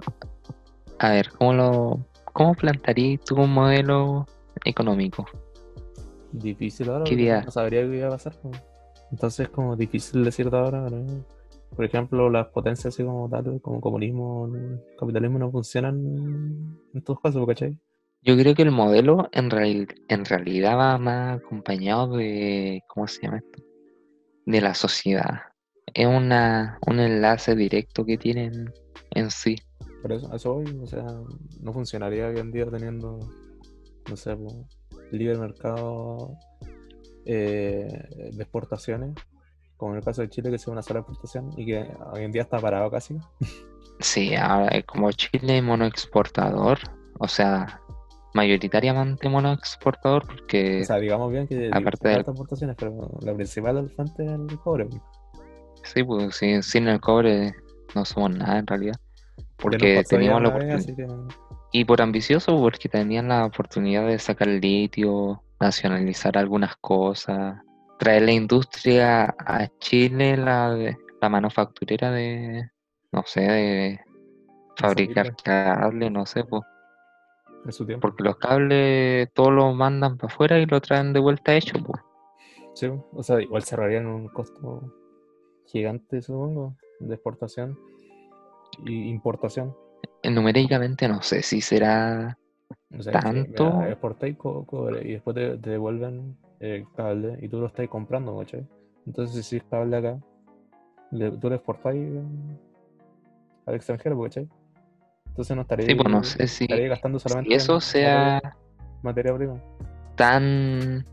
a 0.99 1.11
ver, 1.11 1.31
¿cómo 1.31 1.53
lo 1.53 2.07
cómo 2.33 2.55
plantearías 2.55 3.21
tú 3.25 3.37
un 3.37 3.53
modelo 3.53 4.27
económico? 4.65 5.27
Difícil 6.33 6.91
ahora, 6.91 7.05
no 7.45 7.51
sabría 7.51 7.83
qué 7.83 7.97
iba 7.97 8.09
a 8.09 8.11
pasar. 8.11 8.35
po. 8.35 8.51
Entonces, 9.11 9.49
como 9.49 9.77
difícil 9.77 10.25
decir 10.25 10.51
de 10.51 10.59
ahora. 10.59 10.81
¿no? 10.81 11.25
Por 11.75 11.85
ejemplo, 11.87 12.29
las 12.29 12.49
potencias 12.49 12.95
así 12.95 13.03
como 13.03 13.29
tal, 13.31 13.61
como 13.63 13.81
comunismo, 13.81 14.51
capitalismo, 14.99 15.39
no 15.39 15.51
funcionan 15.51 16.77
en 16.93 17.03
todos 17.03 17.21
casos, 17.21 17.47
¿cachai? 17.47 17.79
Yo 18.23 18.37
creo 18.37 18.55
que 18.55 18.63
el 18.63 18.71
modelo 18.71 19.29
en, 19.33 19.51
real- 19.51 19.89
en 20.09 20.25
realidad 20.25 20.77
va 20.77 20.99
más 20.99 21.39
acompañado 21.41 22.17
de, 22.17 22.83
¿cómo 22.89 23.09
se 23.09 23.23
llama 23.23 23.39
esto? 23.39 23.63
De 24.47 24.61
la 24.61 24.75
sociedad. 24.75 25.41
Es 25.95 26.07
una, 26.07 26.79
un 26.87 27.01
enlace 27.01 27.57
directo 27.57 28.05
que 28.05 28.19
tienen 28.19 28.71
en 29.11 29.31
sí. 29.31 29.57
Por 30.03 30.13
eso, 30.13 30.33
a 30.33 30.37
eso 30.37 30.55
voy, 30.55 30.79
o 30.81 30.87
sea, 30.87 31.05
no 31.61 31.73
funcionaría 31.73 32.29
hoy 32.29 32.39
en 32.39 32.53
día 32.53 32.67
teniendo, 32.67 33.19
no 34.09 34.17
sé, 34.17 34.37
libre 35.11 35.39
mercado 35.39 36.37
eh, 37.25 37.89
de 38.33 38.43
exportaciones, 38.43 39.15
como 39.83 39.95
en 39.95 39.99
el 39.99 40.05
caso 40.05 40.23
de 40.23 40.29
Chile, 40.29 40.49
que 40.49 40.59
sea 40.59 40.73
una 40.73 40.81
sola 40.81 41.01
exportación 41.01 41.51
y 41.57 41.67
que 41.67 41.91
hoy 42.13 42.23
en 42.23 42.31
día 42.31 42.43
está 42.43 42.61
parado 42.61 42.89
casi. 42.89 43.17
Sí, 43.99 44.37
ahora 44.37 44.69
es 44.69 44.85
como 44.85 45.11
Chile 45.11 45.61
monoexportador, 45.61 46.79
o 47.19 47.27
sea, 47.27 47.81
mayoritariamente 48.33 49.29
monoexportador 49.29 50.25
porque 50.25 50.83
O 50.83 50.85
sea, 50.85 50.99
digamos 50.99 51.33
bien 51.33 51.49
que 51.49 51.69
aparte 51.73 52.11
otras 52.11 52.29
exportaciones, 52.29 52.77
pero 52.79 53.11
la 53.23 53.35
principal 53.35 53.91
fuente 53.91 54.25
es 54.25 54.31
el 54.31 54.59
cobre. 54.61 54.89
sí, 55.83 56.05
pues 56.05 56.37
sin, 56.37 56.63
sin 56.63 56.87
el 56.87 57.01
cobre 57.01 57.53
no 57.97 58.05
somos 58.05 58.31
nada 58.37 58.59
en 58.59 58.67
realidad. 58.69 59.01
Porque 59.57 60.05
teníamos 60.09 60.43
la 60.43 60.49
oportunidad. 60.51 60.85
que 60.85 61.07
Y 61.73 61.85
por 61.85 62.01
ambicioso, 62.03 62.57
porque 62.57 62.89
tenían 62.89 63.27
la 63.27 63.47
oportunidad 63.47 64.07
de 64.07 64.21
sacar 64.21 64.47
litio, 64.47 65.43
nacionalizar 65.59 66.39
algunas 66.39 66.77
cosas, 66.77 67.57
traer 68.03 68.23
la 68.23 68.33
industria 68.33 69.33
a 69.39 69.69
Chile, 69.79 70.37
la, 70.37 70.75
de- 70.75 70.97
la 71.21 71.29
manufacturera 71.29 72.11
de, 72.11 72.69
no 73.13 73.23
sé, 73.25 73.43
de 73.43 74.01
fabricar 74.77 75.37
cables, 75.37 76.11
no 76.11 76.27
sé, 76.27 76.43
pues, 76.43 76.63
porque 78.01 78.25
los 78.25 78.37
cables 78.39 79.33
todos 79.35 79.53
los 79.53 79.73
mandan 79.77 80.17
para 80.17 80.33
afuera 80.33 80.59
y 80.59 80.67
lo 80.67 80.81
traen 80.81 81.13
de 81.13 81.21
vuelta 81.21 81.55
hecho, 81.55 81.79
pues. 81.85 82.03
Sí, 82.75 82.91
o 83.13 83.23
sea, 83.23 83.41
igual 83.41 83.63
cerrarían 83.63 84.07
un 84.07 84.27
costo 84.29 84.93
gigante, 85.67 86.21
supongo, 86.23 86.75
de 86.99 87.15
exportación 87.15 87.79
y 88.85 89.11
importación. 89.11 89.77
Numéricamente 90.25 91.07
no 91.07 91.23
sé 91.23 91.43
si 91.43 91.61
será, 91.61 92.37
O 92.99 93.01
sea, 93.01 93.13
que, 93.13 93.21
¿Tanto? 93.21 93.71
mira, 93.71 93.91
exportáis 93.91 94.37
y 95.05 95.13
después 95.13 95.37
te, 95.37 95.57
te 95.59 95.71
devuelven 95.71 96.37
el 96.63 96.87
cable 96.97 97.39
y 97.43 97.49
tú 97.49 97.61
lo 97.61 97.67
estás 97.67 97.89
comprando, 97.89 98.39
¿cachai? 98.39 98.67
Entonces, 99.07 99.45
si 99.45 99.57
es 99.57 99.65
cable 99.65 99.97
acá, 99.97 100.19
le- 101.11 101.33
tú 101.33 101.49
lo 101.49 101.57
exportáis 101.57 102.01
eh, 102.01 102.23
al 103.67 103.75
extranjero, 103.75 104.21
¿cachai? 104.23 104.49
Entonces 105.27 105.57
no 105.57 105.63
estaréis, 105.63 105.89
Sí, 105.89 105.95
pues, 105.95 106.09
no 106.09 106.23
sé 106.23 106.47
si- 106.47 106.65
estaréis 106.65 106.89
gastando 106.91 107.19
solamente 107.19 107.51
si 107.51 107.57
eso 107.57 107.81
sea 107.81 108.41
materia, 109.03 109.35
prima. 109.35 109.61
tan, 110.17 111.05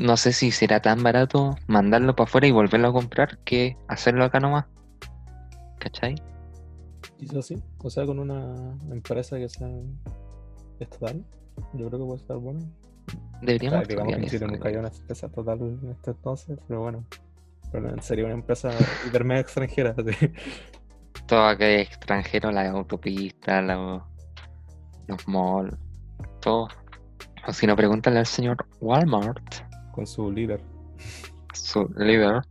no 0.00 0.16
sé 0.16 0.32
si 0.32 0.50
será 0.50 0.80
tan 0.80 1.02
barato 1.02 1.56
mandarlo 1.66 2.14
para 2.14 2.28
afuera 2.28 2.46
y 2.46 2.50
volverlo 2.52 2.88
a 2.88 2.92
comprar 2.92 3.38
que 3.38 3.76
hacerlo 3.88 4.24
acá 4.24 4.38
nomás. 4.38 4.66
¿Cachai? 5.80 6.14
Quizás 7.18 7.46
sí, 7.46 7.56
o 7.82 7.90
sea, 7.90 8.04
con 8.06 8.18
una 8.18 8.76
empresa 8.90 9.38
que 9.38 9.48
sea 9.48 9.68
estatal, 10.78 11.24
yo 11.72 11.88
creo 11.88 11.98
que 11.98 12.04
puede 12.06 12.20
estar 12.20 12.36
bueno. 12.36 12.60
O 13.14 13.40
Deberíamos 13.40 13.86
sea, 13.86 13.88
digamos 13.88 14.14
que 14.14 14.18
en 14.18 14.24
estudiar 14.24 14.30
Chile 14.30 14.36
eso, 14.36 14.46
nunca 14.46 14.78
una 14.78 14.88
empresa 14.88 15.26
estatal 15.26 15.60
en 15.60 15.90
este 15.90 16.10
entonces, 16.10 16.58
pero 16.66 16.80
bueno. 16.80 17.04
Pero 17.70 18.02
sería 18.02 18.24
una 18.24 18.34
empresa 18.34 18.70
hipermega 19.06 19.40
extranjera, 19.40 19.94
así. 19.96 20.32
Todo 21.26 21.46
aquel 21.46 21.80
extranjero, 21.80 22.50
las 22.50 22.68
autopistas, 22.68 23.64
los, 23.64 24.02
los 25.06 25.28
malls, 25.28 25.76
todo. 26.40 26.68
O 27.46 27.52
si 27.52 27.66
no, 27.66 27.76
pregúntale 27.76 28.18
al 28.18 28.26
señor 28.26 28.56
Walmart, 28.80 29.54
con 29.92 30.06
su 30.06 30.30
líder. 30.30 30.60
su 31.52 31.88
líder. 31.96 32.42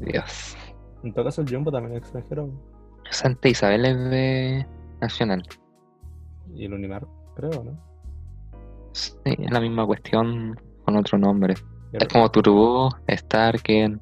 Dios. 0.00 0.56
En 1.02 1.12
todo 1.12 1.26
caso, 1.26 1.42
el 1.42 1.48
Jumbo 1.48 1.70
también 1.70 1.96
es 1.96 2.02
extranjero. 2.02 2.50
Santa 3.10 3.48
Isabel 3.48 3.84
es 3.84 4.10
de 4.10 4.66
Nacional. 5.00 5.42
Y 6.54 6.64
el 6.64 6.74
Unimar, 6.74 7.06
creo, 7.36 7.64
¿no? 7.64 7.87
Sí, 8.92 9.12
es 9.24 9.50
la 9.50 9.60
misma 9.60 9.86
cuestión 9.86 10.58
con 10.84 10.96
otro 10.96 11.18
nombre. 11.18 11.54
Es 11.92 12.08
como 12.08 12.30
Turbo, 12.30 12.90
Star, 13.06 13.60
que 13.62 13.96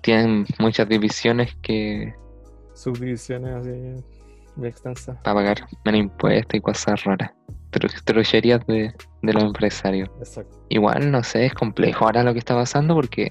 tienen 0.00 0.46
muchas 0.58 0.88
divisiones 0.88 1.54
que 1.62 2.14
Subdivisiones 2.74 3.54
así 3.54 4.04
muy 4.56 4.68
extensas. 4.68 5.16
para 5.22 5.34
pagar 5.34 5.66
menos 5.84 6.00
impuestos 6.00 6.54
y 6.54 6.60
cosas 6.60 7.04
raras. 7.04 7.32
Tru- 7.70 8.04
Trucherías 8.04 8.66
de, 8.66 8.92
de 9.22 9.32
los 9.32 9.42
empresarios. 9.44 10.10
Exacto. 10.18 10.58
Igual, 10.68 11.10
no 11.10 11.22
sé, 11.22 11.46
es 11.46 11.54
complejo 11.54 12.04
ahora 12.04 12.22
lo 12.22 12.32
que 12.32 12.38
está 12.38 12.54
pasando 12.54 12.94
porque 12.94 13.30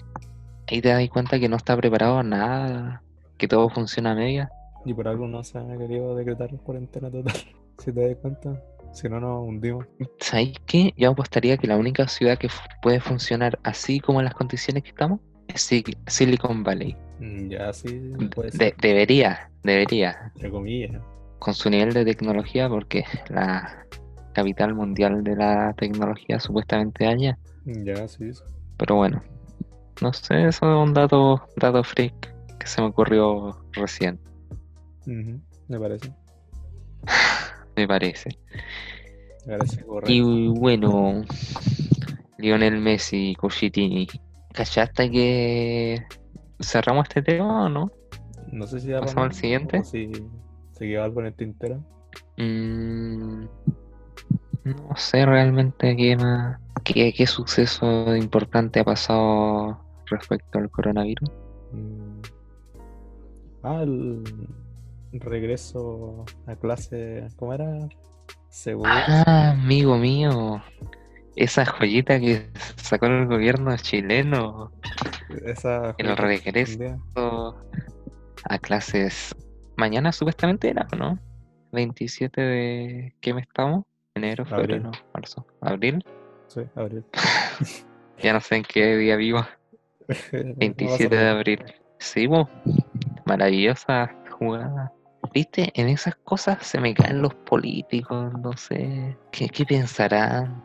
ahí 0.67 0.81
te 0.81 0.89
das 0.89 1.07
cuenta 1.09 1.39
que 1.39 1.49
no 1.49 1.57
está 1.57 1.75
preparado 1.77 2.23
nada, 2.23 3.03
que 3.37 3.47
todo 3.47 3.69
funciona 3.69 4.11
a 4.11 4.15
media. 4.15 4.49
Y 4.85 4.93
por 4.93 5.07
algo 5.07 5.27
no 5.27 5.43
se 5.43 5.57
ha 5.59 5.77
querido 5.77 6.15
decretar 6.15 6.49
cuarentena 6.63 7.09
total. 7.11 7.33
Si 7.77 7.91
te 7.91 8.07
das 8.07 8.17
cuenta. 8.21 8.61
Si 8.93 9.07
no, 9.09 9.19
nos 9.19 9.47
hundimos. 9.47 9.85
¿Sabéis 10.19 10.53
qué? 10.65 10.93
Yo 10.97 11.11
apostaría 11.11 11.57
que 11.57 11.67
la 11.67 11.77
única 11.77 12.07
ciudad 12.07 12.37
que 12.37 12.49
puede 12.81 12.99
funcionar 12.99 13.57
así 13.63 13.99
como 13.99 14.19
en 14.19 14.25
las 14.25 14.33
condiciones 14.33 14.83
que 14.83 14.89
estamos 14.89 15.19
es 15.47 15.61
Sil- 15.71 15.97
Silicon 16.07 16.63
Valley. 16.63 16.95
Mm, 17.19 17.49
Ya 17.49 17.71
sí 17.73 18.11
puede 18.35 18.51
De- 18.51 18.57
ser. 18.57 18.75
debería, 18.77 19.49
debería, 19.63 20.31
Entre 20.35 20.51
comillas. 20.51 21.01
con 21.39 21.53
su 21.53 21.69
nivel 21.69 21.93
de 21.93 22.05
tecnología, 22.05 22.67
porque 22.69 23.05
la 23.29 23.85
capital 24.33 24.73
mundial 24.75 25.23
de 25.23 25.35
la 25.35 25.73
tecnología 25.77 26.39
supuestamente 26.39 27.05
allá. 27.07 27.37
Ya 27.65 28.07
sí. 28.07 28.33
sí. 28.33 28.41
Pero 28.77 28.95
bueno, 28.95 29.21
no 30.01 30.11
sé, 30.13 30.47
eso 30.47 30.65
es 30.71 30.87
un 30.87 30.93
dato, 30.93 31.47
dato 31.57 31.83
freak 31.83 32.13
que 32.59 32.67
se 32.67 32.81
me 32.81 32.87
ocurrió 32.87 33.57
recién, 33.73 34.19
me 35.05 35.79
parece. 35.79 36.11
Me 39.45 39.57
parece 39.57 39.83
correcto. 39.83 40.11
Y 40.11 40.47
bueno, 40.49 41.23
Lionel 42.37 42.79
Messi, 42.79 43.35
Cuchitini, 43.39 44.07
¿cachaste 44.53 45.09
que 45.09 46.03
cerramos 46.59 47.07
este 47.07 47.21
tema 47.21 47.65
o 47.65 47.69
no? 47.69 47.91
No 48.51 48.67
sé 48.67 48.79
si 48.79 48.87
ya 48.87 48.99
¿Pasamos 48.99 49.25
al 49.25 49.33
siguiente? 49.33 49.83
Si 49.83 50.11
se 50.73 50.87
quedó 50.87 51.03
algo 51.03 51.21
en 51.21 51.27
el 51.27 51.33
tintero. 51.33 51.83
Mm, 52.37 53.45
no 54.63 54.95
sé 54.95 55.25
realmente 55.25 55.95
qué 55.95 56.17
más, 56.17 56.59
qué, 56.83 57.13
qué 57.13 57.27
suceso 57.27 58.15
importante 58.15 58.79
ha 58.79 58.83
pasado 58.83 59.79
respecto 60.07 60.59
al 60.59 60.69
coronavirus. 60.69 61.29
Mm. 61.71 62.21
Ah, 63.63 63.83
el 63.83 64.23
regreso 65.19 66.25
a 66.47 66.55
clase. 66.55 67.27
¿Cómo 67.37 67.53
era? 67.53 67.87
Seguro. 68.49 68.89
Ah, 68.93 69.51
amigo 69.51 69.97
mío, 69.97 70.61
esa 71.35 71.65
joyita 71.65 72.19
que 72.19 72.49
sacó 72.75 73.05
el 73.07 73.25
gobierno 73.27 73.75
chileno, 73.77 74.71
Esa 75.45 75.95
el 75.97 76.17
regreso. 76.17 77.57
a 78.43 78.57
clases 78.59 79.35
mañana 79.77 80.11
supuestamente 80.11 80.69
era, 80.69 80.87
¿no? 80.97 81.17
27 81.71 82.41
de... 82.41 83.15
¿Qué 83.21 83.33
mes 83.33 83.47
estamos? 83.47 83.85
Enero, 84.15 84.43
Abril. 84.43 84.59
febrero, 84.67 84.91
marzo, 85.13 85.45
abril. 85.61 86.03
Sí, 86.47 86.61
abril. 86.75 87.03
Ya 88.21 88.33
no 88.33 88.39
sé 88.41 88.57
en 88.57 88.63
qué 88.63 88.97
día 88.97 89.15
vivo. 89.15 89.39
27 90.31 91.15
de 91.15 91.27
abril. 91.29 91.63
Sí, 91.97 92.27
bo. 92.27 92.47
Maravillosa 93.25 94.13
jugada. 94.29 94.91
Viste, 95.33 95.71
en 95.75 95.87
esas 95.87 96.15
cosas 96.15 96.65
se 96.65 96.79
me 96.79 96.93
caen 96.93 97.21
los 97.21 97.33
políticos, 97.33 98.33
no 98.39 98.55
sé. 98.57 99.17
¿Qué, 99.31 99.47
qué 99.47 99.65
pensarán? 99.65 100.63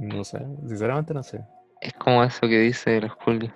No 0.00 0.24
sé, 0.24 0.38
sinceramente 0.66 1.14
no 1.14 1.22
sé. 1.22 1.44
Es 1.80 1.92
como 1.94 2.22
eso 2.24 2.40
que 2.42 2.58
dice 2.58 2.98
el 2.98 3.08
Julio. 3.08 3.52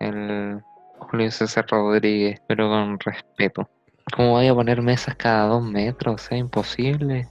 El 0.00 0.62
Julio 0.98 1.30
César 1.30 1.66
Rodríguez, 1.68 2.40
pero 2.46 2.68
con 2.68 2.98
respeto. 3.00 3.68
¿Cómo 4.14 4.30
voy 4.30 4.48
a 4.48 4.54
poner 4.54 4.82
mesas 4.82 5.14
cada 5.16 5.46
dos 5.46 5.62
metros? 5.64 6.22
Sea, 6.22 6.38
imposible. 6.38 7.28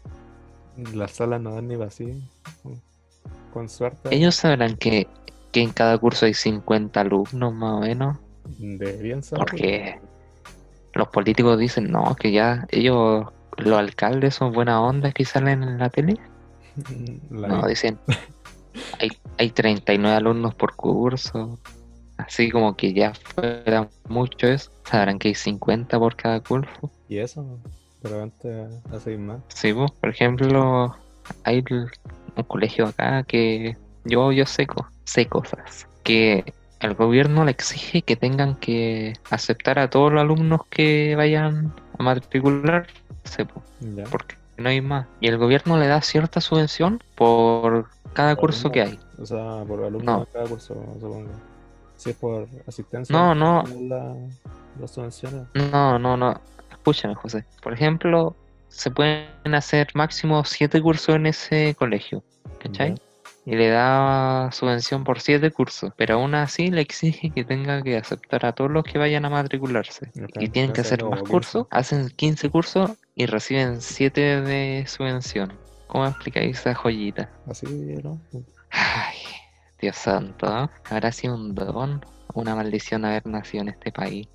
Las 0.93 1.11
salas 1.11 1.41
no 1.41 1.53
dan 1.53 1.67
ni 1.67 1.75
vacío. 1.75 2.15
Con 3.53 3.67
suerte. 3.69 4.13
Ellos 4.15 4.35
sabrán 4.35 4.77
que, 4.77 5.07
que 5.51 5.61
en 5.61 5.71
cada 5.71 5.97
curso 5.97 6.25
hay 6.25 6.33
50 6.33 7.01
alumnos 7.01 7.53
más 7.53 7.73
o 7.73 7.79
menos. 7.81 8.17
Deberían 8.57 9.21
saber. 9.21 9.45
Porque 9.45 9.99
los 10.93 11.07
políticos 11.09 11.57
dicen, 11.57 11.91
no, 11.91 12.15
que 12.15 12.31
ya 12.31 12.65
ellos, 12.71 13.25
los 13.57 13.77
alcaldes 13.79 14.35
son 14.35 14.51
buena 14.53 14.81
onda 14.81 15.11
que 15.11 15.25
salen 15.25 15.63
en 15.63 15.77
la 15.79 15.89
tele. 15.89 16.17
La- 17.29 17.47
No, 17.47 17.67
dicen, 17.67 17.97
hay, 18.99 19.09
hay 19.37 19.49
39 19.49 20.15
alumnos 20.17 20.55
por 20.55 20.75
curso. 20.75 21.59
Así 22.17 22.51
como 22.51 22.75
que 22.75 22.93
ya 22.93 23.13
fuera 23.13 23.89
mucho 24.07 24.47
eso. 24.47 24.71
Sabrán 24.85 25.17
que 25.17 25.29
hay 25.29 25.35
50 25.35 25.97
por 25.97 26.15
cada 26.15 26.39
curso. 26.39 26.91
Y 27.09 27.17
eso, 27.17 27.59
pero 28.01 28.21
antes 28.21 28.69
hace 28.91 29.17
más. 29.17 29.41
Sí, 29.47 29.73
pues, 29.73 29.91
por 29.91 30.09
ejemplo, 30.09 30.95
hay 31.43 31.63
un 31.69 32.43
colegio 32.47 32.87
acá 32.87 33.23
que 33.23 33.75
yo, 34.05 34.31
yo 34.31 34.45
sé, 34.45 34.67
co- 34.67 34.87
sé 35.05 35.25
cosas. 35.25 35.87
Que 36.03 36.53
el 36.81 36.95
gobierno 36.95 37.45
le 37.45 37.51
exige 37.51 38.01
que 38.01 38.15
tengan 38.15 38.55
que 38.55 39.13
aceptar 39.29 39.79
a 39.79 39.89
todos 39.89 40.11
los 40.11 40.21
alumnos 40.21 40.61
que 40.69 41.15
vayan 41.15 41.73
a 41.97 42.03
matricularse, 42.03 43.47
Ya. 43.79 44.03
porque 44.05 44.35
no 44.57 44.69
hay 44.69 44.81
más. 44.81 45.07
Y 45.19 45.27
el 45.27 45.37
gobierno 45.37 45.77
le 45.77 45.87
da 45.87 46.01
cierta 46.01 46.41
subvención 46.41 46.99
por 47.15 47.87
cada 48.13 48.35
curso 48.35 48.71
que 48.71 48.81
hay. 48.81 48.99
O 49.19 49.25
sea, 49.25 49.63
por 49.67 49.83
alumno 49.83 50.11
No. 50.11 50.19
de 50.21 50.25
cada 50.31 50.45
curso, 50.47 50.75
supongo. 50.99 51.29
Si 51.97 52.09
es 52.09 52.15
por 52.15 52.47
asistencia. 52.67 53.15
No, 53.15 53.35
no. 53.35 53.63
La, 53.81 54.15
las 54.79 54.91
subvenciones. 54.91 55.43
No, 55.53 55.99
no, 55.99 56.17
no. 56.17 56.41
Escúchame, 56.71 57.13
José. 57.13 57.45
Por 57.61 57.73
ejemplo, 57.73 58.35
se 58.69 58.89
pueden 58.89 59.53
hacer 59.53 59.89
máximo 59.93 60.43
7 60.43 60.81
cursos 60.81 61.15
en 61.15 61.27
ese 61.27 61.75
colegio. 61.77 62.23
¿Cachai? 62.59 62.95
Y 63.45 63.55
le 63.55 63.69
da 63.69 64.51
subvención 64.51 65.03
por 65.03 65.19
siete 65.19 65.51
cursos, 65.51 65.91
pero 65.97 66.15
aún 66.15 66.35
así 66.35 66.69
le 66.69 66.81
exige 66.81 67.31
que 67.31 67.43
tenga 67.43 67.81
que 67.81 67.97
aceptar 67.97 68.45
a 68.45 68.53
todos 68.53 68.69
los 68.69 68.83
que 68.83 68.99
vayan 68.99 69.25
a 69.25 69.29
matricularse. 69.29 70.11
Y 70.39 70.49
tienen 70.49 70.73
que 70.73 70.81
hacer 70.81 71.03
más 71.03 71.21
15. 71.21 71.31
cursos, 71.31 71.67
hacen 71.71 72.09
15 72.09 72.49
cursos 72.49 72.91
y 73.15 73.25
reciben 73.25 73.81
7 73.81 74.41
de 74.41 74.85
subvención. 74.87 75.53
¿Cómo 75.87 76.05
explicáis 76.05 76.59
esa 76.59 76.75
joyita? 76.75 77.29
Así, 77.47 77.65
¿no? 78.03 78.21
Ay, 78.69 79.17
Dios 79.79 79.97
santo, 79.97 80.47
¿no? 80.47 80.69
¿Habrá 80.89 81.11
sido 81.11 81.35
un 81.35 81.55
don? 81.55 82.05
Una 82.33 82.55
maldición 82.55 83.03
haber 83.03 83.25
nacido 83.25 83.63
en 83.63 83.69
este 83.69 83.91
país. 83.91 84.29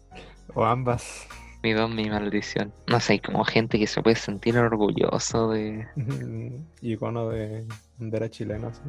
O 0.55 0.65
ambas. 0.65 1.27
Mi 1.63 1.73
don, 1.73 1.95
mi 1.95 2.11
maldición. 2.11 2.75
No 2.89 3.01
sé, 3.01 3.15
hay 3.15 3.21
como 3.21 3.45
gente 3.45 3.79
que 3.79 3.87
se 3.87 4.03
puede 4.03 4.17
sentir 4.17 4.59
orgulloso 4.59 5.51
de 5.51 5.87
Icono 6.83 7.31
de 7.31 7.67
bandera 7.99 8.29
chilena, 8.29 8.73
sí. 8.73 8.81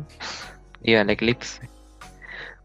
ir 0.83 0.97
al 0.97 1.09
eclipse. 1.09 1.69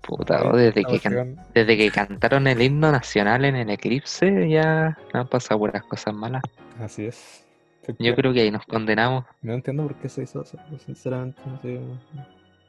Puta, 0.00 0.42
oh, 0.42 0.56
desde 0.56 0.84
que, 0.84 0.98
can- 0.98 1.36
desde 1.54 1.76
que 1.76 1.90
cantaron 1.90 2.46
el 2.48 2.60
himno 2.60 2.90
nacional 2.90 3.44
en 3.44 3.54
el 3.54 3.70
eclipse 3.70 4.48
ya 4.48 4.98
han 5.12 5.28
pasado 5.28 5.60
puras 5.60 5.84
cosas 5.84 6.12
malas. 6.12 6.42
Así 6.80 7.06
es. 7.06 7.46
Yo 7.98 8.14
creo 8.14 8.32
que 8.32 8.40
ahí 8.42 8.50
nos 8.50 8.64
condenamos. 8.66 9.24
No 9.42 9.54
entiendo 9.54 9.84
por 9.84 9.94
qué 9.96 10.08
se 10.08 10.22
hizo 10.24 10.42
eso, 10.42 10.58
sinceramente. 10.84 11.34
no 11.44 11.60
sé. 11.60 11.80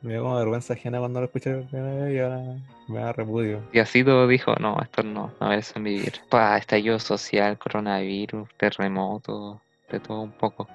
Me 0.02 0.14
dio 0.14 0.24
como 0.24 0.36
vergüenza 0.36 0.74
ajena 0.74 1.00
cuando 1.00 1.22
lo 1.22 1.26
escuché 1.28 1.66
y 1.72 2.18
ahora 2.20 2.42
me 2.88 3.00
da 3.00 3.14
repudio. 3.14 3.62
Y 3.72 3.80
así 3.80 4.04
todo 4.04 4.28
dijo, 4.28 4.54
no, 4.60 4.80
esto 4.82 5.02
no, 5.02 5.32
no 5.40 5.48
merecen 5.48 5.84
vivir. 5.84 6.14
Pa, 6.30 6.58
estallido 6.58 7.00
social, 7.00 7.58
coronavirus, 7.58 8.50
terremoto, 8.58 9.62
de 9.90 10.00
todo 10.02 10.22
un 10.22 10.32
poco. 10.34 10.68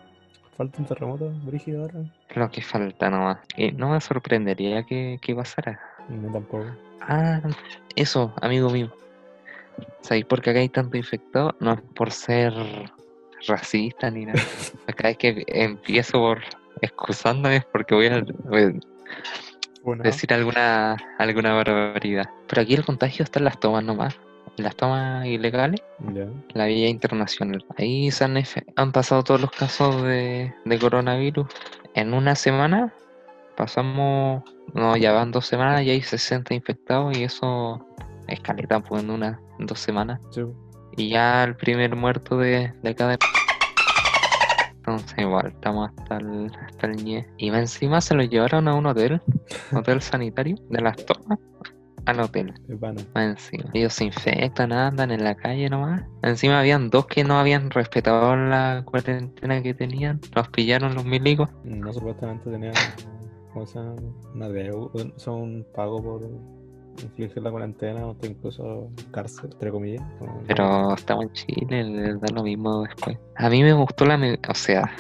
Falta 0.58 0.80
un 0.80 0.86
terremoto, 0.86 1.30
brígido 1.44 1.82
ahora. 1.82 2.00
Lo 2.34 2.50
que 2.50 2.60
falta 2.62 3.08
nomás. 3.08 3.38
Y 3.56 3.70
no 3.70 3.90
me 3.90 4.00
sorprendería 4.00 4.82
que, 4.82 5.18
que 5.22 5.32
pasara. 5.32 5.80
No 6.08 6.32
tampoco. 6.32 6.66
Ah, 7.00 7.40
eso, 7.94 8.34
amigo 8.42 8.68
mío. 8.68 8.92
¿Sabéis 10.00 10.24
por 10.24 10.42
qué 10.42 10.50
acá 10.50 10.58
hay 10.58 10.68
tanto 10.68 10.96
infectado? 10.96 11.54
No 11.60 11.74
es 11.74 11.80
por 11.94 12.10
ser 12.10 12.52
racista 13.46 14.10
ni 14.10 14.26
nada. 14.26 14.40
Acá 14.88 15.10
es 15.10 15.16
que 15.18 15.44
empiezo 15.46 16.18
por 16.18 16.40
excusándome 16.80 17.62
porque 17.72 17.94
voy 17.94 18.06
a 18.08 18.24
voy 18.44 18.62
a 18.62 18.72
Bueno, 19.84 20.02
decir 20.02 20.32
alguna, 20.34 20.96
alguna 21.18 21.54
barbaridad. 21.54 22.28
Pero 22.48 22.62
aquí 22.62 22.74
el 22.74 22.84
contagio 22.84 23.22
está 23.22 23.38
en 23.38 23.44
las 23.44 23.60
tomas 23.60 23.84
nomás. 23.84 24.18
Las 24.58 24.74
tomas 24.74 25.24
ilegales, 25.26 25.80
la 26.52 26.66
vía 26.66 26.88
internacional. 26.88 27.64
Ahí 27.76 28.10
se 28.10 28.24
han, 28.24 28.36
han 28.74 28.92
pasado 28.92 29.22
todos 29.22 29.40
los 29.40 29.50
casos 29.52 30.02
de, 30.02 30.52
de 30.64 30.78
coronavirus. 30.78 31.46
En 31.94 32.12
una 32.12 32.34
semana 32.34 32.92
pasamos, 33.56 34.42
no, 34.74 34.96
ya 34.96 35.12
van 35.12 35.30
dos 35.30 35.46
semanas 35.46 35.82
y 35.82 35.90
hay 35.90 36.02
60 36.02 36.54
infectados 36.54 37.16
y 37.16 37.22
eso 37.22 37.86
es 38.26 38.40
caleta, 38.40 38.80
pues 38.80 39.04
en 39.04 39.10
una, 39.10 39.40
en 39.60 39.66
dos 39.66 39.78
semanas. 39.78 40.20
Sí. 40.32 40.42
Y 40.96 41.10
ya 41.10 41.44
el 41.44 41.54
primer 41.56 41.94
muerto 41.94 42.36
de, 42.36 42.72
de 42.82 42.94
de... 42.94 43.18
Entonces 44.76 45.18
igual, 45.18 45.48
estamos 45.48 45.90
hasta 45.96 46.16
el, 46.16 46.50
hasta 46.66 46.86
el 46.88 47.04
ñe. 47.04 47.26
Y 47.36 47.50
encima 47.50 48.00
se 48.00 48.14
lo 48.14 48.24
llevaron 48.24 48.66
a 48.66 48.74
un 48.74 48.86
hotel, 48.86 49.22
hotel 49.72 50.02
sanitario, 50.02 50.56
de 50.68 50.80
las 50.80 50.96
tomas 51.04 51.38
al 52.08 52.20
hotel. 52.20 52.54
Es 52.68 52.80
vano. 52.80 53.00
Más 53.14 53.24
encima. 53.30 53.64
Ellos 53.74 53.92
se 53.92 54.04
infectan, 54.04 54.72
andan 54.72 55.10
en 55.10 55.24
la 55.24 55.34
calle 55.34 55.68
nomás. 55.68 56.02
Encima 56.22 56.60
habían 56.60 56.90
dos 56.90 57.06
que 57.06 57.24
no 57.24 57.38
habían 57.38 57.70
respetado 57.70 58.34
la 58.36 58.82
cuarentena 58.84 59.62
que 59.62 59.74
tenían. 59.74 60.20
Los 60.34 60.48
pillaron 60.48 60.94
los 60.94 61.04
milicos. 61.04 61.50
No 61.64 61.92
supuestamente 61.92 62.50
tenía 62.50 62.72
¿cómo 63.52 63.66
se 63.66 63.78
llama? 63.78 63.94
una 64.34 64.48
deuda, 64.48 64.90
o 64.94 65.18
sea, 65.18 65.32
un 65.32 65.66
pago 65.74 66.02
por 66.02 66.22
infligir 67.02 67.42
la 67.42 67.50
cuarentena 67.50 68.06
o 68.06 68.16
incluso 68.22 68.90
cárcel, 69.10 69.50
entre 69.52 69.70
comillas. 69.70 70.02
como- 70.18 70.42
Pero 70.46 70.94
estamos 70.94 71.24
en 71.26 71.32
Chile, 71.32 71.84
les 71.84 72.20
da 72.20 72.28
lo 72.34 72.42
mismo 72.42 72.82
después. 72.82 73.18
A 73.36 73.48
mí 73.48 73.62
me 73.62 73.72
gustó 73.72 74.04
la... 74.04 74.16
O 74.48 74.54
sea, 74.54 74.90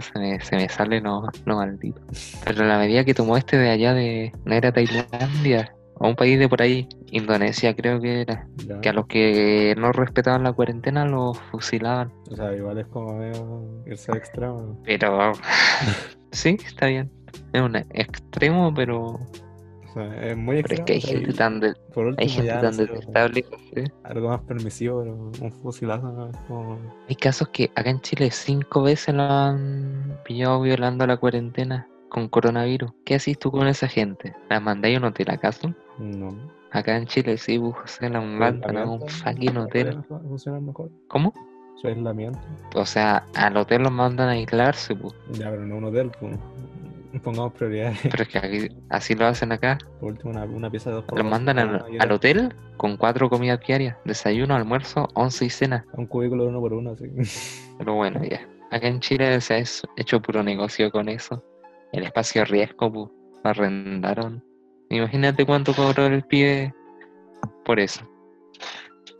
se 0.00 0.18
me, 0.18 0.40
se 0.40 0.56
me 0.56 0.68
sale 0.68 1.00
lo, 1.00 1.26
lo 1.46 1.56
maldito. 1.56 2.00
Pero 2.44 2.64
la 2.64 2.78
medida 2.78 3.04
que 3.04 3.14
tomó 3.14 3.36
este 3.36 3.56
de 3.56 3.70
allá 3.70 3.94
de... 3.94 4.30
¿No 4.44 4.54
era 4.54 4.70
Tailandia? 4.72 5.74
O 5.96 6.08
un 6.08 6.16
país 6.16 6.38
de 6.38 6.48
por 6.48 6.60
ahí, 6.60 6.88
Indonesia 7.12 7.74
creo 7.74 8.00
que 8.00 8.22
era. 8.22 8.48
Ya. 8.66 8.80
Que 8.80 8.88
a 8.88 8.92
los 8.92 9.06
que 9.06 9.74
no 9.78 9.92
respetaban 9.92 10.42
la 10.42 10.52
cuarentena 10.52 11.04
los 11.04 11.38
fusilaban. 11.50 12.12
O 12.30 12.36
sea, 12.36 12.54
igual 12.54 12.78
es 12.78 12.86
como 12.88 13.14
medio 13.18 13.82
irse 13.86 14.10
al 14.10 14.18
extremo. 14.18 14.80
Pero... 14.84 15.32
sí, 16.32 16.56
está 16.66 16.86
bien. 16.86 17.10
Es 17.52 17.60
un 17.62 17.76
extremo, 17.76 18.72
pero... 18.74 19.00
O 19.12 19.92
sea, 19.94 20.26
es 20.26 20.36
muy 20.36 20.60
Pero 20.62 20.74
es 20.74 20.80
extremo. 20.80 20.84
que 20.86 20.92
hay 20.94 21.00
gente 21.00 21.30
y 21.30 21.34
tan, 21.34 21.60
de- 21.60 21.68
último, 21.94 22.14
hay 22.18 22.28
gente 22.28 22.52
tan 22.52 22.76
detestable. 22.76 23.44
¿sí? 23.74 23.84
Algo 24.02 24.28
más 24.30 24.40
permisivo, 24.40 25.00
pero 25.00 25.14
un 25.46 25.52
fusilazo 25.62 26.10
no 26.10 26.30
es 26.30 26.36
como. 26.48 26.78
Hay 27.08 27.14
casos 27.14 27.48
que 27.50 27.70
acá 27.76 27.90
en 27.90 28.00
Chile 28.00 28.32
cinco 28.32 28.82
veces 28.82 29.14
lo 29.14 29.22
han 29.22 30.18
pillado 30.24 30.60
violando 30.60 31.06
la 31.06 31.16
cuarentena 31.16 31.86
con 32.08 32.28
coronavirus. 32.28 32.90
¿Qué 33.04 33.14
haces 33.14 33.38
tú 33.38 33.52
con 33.52 33.68
esa 33.68 33.86
gente? 33.86 34.34
¿La 34.50 34.58
mandáis 34.58 34.96
a 34.96 34.98
un 34.98 35.04
hotel 35.06 35.30
acaso? 35.30 35.72
No. 35.98 36.34
Acá 36.70 36.96
en 36.96 37.06
Chile 37.06 37.36
sí, 37.38 37.58
pues, 37.58 38.00
la 38.00 38.20
mandan 38.20 38.76
a 38.76 38.84
un 38.84 39.08
fucking 39.08 39.56
hotel. 39.56 40.02
mejor. 40.60 40.90
¿Cómo? 41.08 41.32
Su 41.80 41.86
aislamiento. 41.88 42.38
O 42.74 42.84
sea, 42.84 43.24
al 43.34 43.56
hotel 43.56 43.82
los 43.82 43.92
mandan 43.92 44.28
a 44.28 44.32
aislarse, 44.32 44.94
pues. 44.96 45.14
Ya, 45.32 45.50
pero 45.50 45.64
no 45.66 45.76
un 45.76 45.84
hotel, 45.84 46.10
pues. 46.18 46.36
Pongamos 47.22 47.52
prioridades. 47.52 48.00
Pero 48.02 48.22
es 48.24 48.28
que 48.28 48.38
aquí- 48.38 48.76
así 48.90 49.14
lo 49.14 49.26
hacen 49.26 49.52
acá. 49.52 49.78
Por 50.00 50.10
último, 50.12 50.30
una, 50.32 50.44
una 50.44 50.68
pieza 50.68 50.90
de 50.90 50.96
dos 50.96 51.04
Los 51.14 51.24
mandan 51.24 51.58
al, 51.60 52.12
hotel 52.12 52.52
con 52.76 52.96
cuatro 52.96 53.30
comidas 53.30 53.60
diarias. 53.64 53.96
Desayuno, 54.04 54.56
almuerzo, 54.56 55.08
once 55.14 55.44
y 55.44 55.50
cena. 55.50 55.86
Un 55.92 56.06
cubículo 56.06 56.42
de 56.44 56.48
uno 56.48 56.60
por 56.60 56.72
uno, 56.72 56.90
así. 56.90 57.04
Pero 57.78 57.94
bueno, 57.94 58.20
ya. 58.24 58.40
Acá 58.72 58.88
en 58.88 58.98
Chile 58.98 59.40
se 59.40 59.54
ha 59.54 59.62
hecho 59.96 60.20
puro 60.20 60.42
negocio 60.42 60.90
con 60.90 61.08
eso. 61.08 61.44
El 61.92 62.02
espacio 62.02 62.44
riesgo, 62.44 62.92
pues, 62.92 63.10
lo 63.44 63.50
arrendaron. 63.50 64.42
Imagínate 64.90 65.46
cuánto 65.46 65.74
cobró 65.74 66.06
el 66.06 66.22
pibe 66.24 66.74
por 67.64 67.80
eso. 67.80 68.08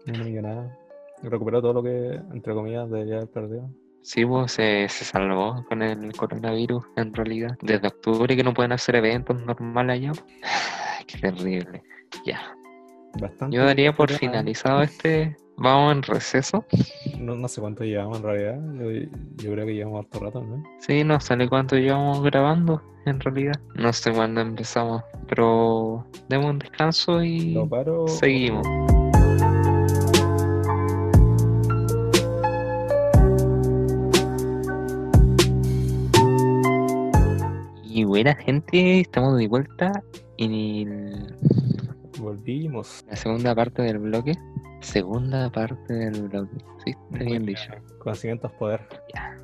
Una 0.06 0.24
millonada. 0.24 0.78
Recuperó 1.22 1.62
todo 1.62 1.74
lo 1.74 1.82
que, 1.82 2.20
entre 2.32 2.54
comillas, 2.54 2.90
debía 2.90 3.16
haber 3.16 3.30
perdido. 3.30 3.70
Sí, 4.02 4.26
pues 4.26 4.52
se, 4.52 4.86
se 4.90 5.04
salvó 5.04 5.64
con 5.66 5.80
el 5.80 6.12
coronavirus 6.14 6.84
en 6.96 7.14
realidad. 7.14 7.56
Desde 7.62 7.88
octubre 7.88 8.36
que 8.36 8.44
no 8.44 8.52
pueden 8.52 8.72
hacer 8.72 8.96
eventos 8.96 9.42
normales 9.42 9.94
allá. 9.94 10.12
Qué 11.06 11.18
terrible. 11.18 11.82
Ya. 12.26 12.54
Bastante. 13.18 13.56
Yo 13.56 13.64
daría 13.64 13.94
por 13.94 14.10
finalizado 14.10 14.82
este. 14.82 15.34
Vamos 15.56 15.94
en 15.94 16.02
receso. 16.02 16.66
No, 17.24 17.34
no 17.36 17.48
sé 17.48 17.60
cuánto 17.60 17.84
llevamos 17.84 18.18
en 18.18 18.22
realidad. 18.24 18.60
Yo, 18.78 18.90
yo 19.42 19.52
creo 19.52 19.66
que 19.66 19.74
llevamos 19.74 20.04
harto 20.04 20.20
rato, 20.20 20.42
¿no? 20.42 20.62
Sí, 20.80 21.04
no 21.04 21.18
sale 21.20 21.48
cuánto 21.48 21.76
llevamos 21.76 22.22
grabando 22.22 22.82
en 23.06 23.18
realidad. 23.18 23.54
No 23.76 23.92
sé 23.94 24.12
cuándo 24.12 24.42
empezamos. 24.42 25.02
Pero 25.28 26.04
demos 26.28 26.50
un 26.50 26.58
descanso 26.58 27.22
y 27.22 27.52
Lo 27.54 27.66
paro. 27.68 28.06
seguimos. 28.08 28.66
Y 37.84 38.04
buena 38.04 38.34
gente, 38.34 39.00
estamos 39.00 39.38
de 39.38 39.46
vuelta 39.48 40.02
en 40.38 40.52
el- 40.52 41.34
Volvimos. 42.18 43.04
la 43.08 43.16
segunda 43.16 43.54
parte 43.54 43.82
del 43.82 43.98
bloque. 43.98 44.34
Segunda 44.84 45.50
parte 45.50 45.92
del 45.92 46.28
bloque. 46.28 46.56
Sí, 46.84 46.90
está 47.10 47.24
bien 47.24 47.46
dicho. 47.46 47.70
Conocimientos 47.98 48.52
poder. 48.52 48.80
Ya. 49.14 49.36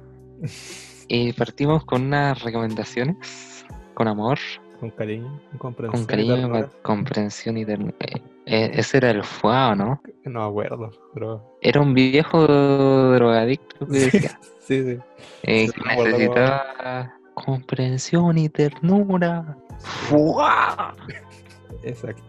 Eh, 1.09 1.33
partimos 1.37 1.85
con 1.85 2.03
unas 2.07 2.43
recomendaciones, 2.43 3.65
con 3.95 4.07
amor, 4.09 4.39
Con 4.79 4.91
cariño, 4.91 5.41
con 5.53 5.59
comprensión. 5.75 5.91
con 5.93 6.03
y 6.03 6.07
cariño, 6.07 6.51
con 6.51 6.71
comprensión 6.83 7.57
y 7.57 7.65
ternura. 7.67 7.95
Eh, 8.01 8.23
eh, 8.47 8.71
ese 8.75 8.99
era 8.99 9.11
el 9.11 9.25
fuego, 9.25 9.75
¿no? 9.75 10.03
No 10.25 10.41
me 10.41 10.47
acuerdo, 10.49 10.91
pero. 11.15 11.57
Era 11.63 11.81
un 11.81 11.95
viejo 11.95 12.47
drogadicto 12.47 13.87
que 13.87 13.93
decía 13.99 14.39
sí, 14.61 14.85
sí. 14.85 14.99
eh, 15.43 15.67
Sí, 15.67 15.73
que 15.73 15.97
necesitaba 15.97 17.15
comprensión 17.35 18.39
y 18.39 18.49
ternura. 18.49 19.57
¡Fua! 19.79 20.95
Exacto. 21.83 22.23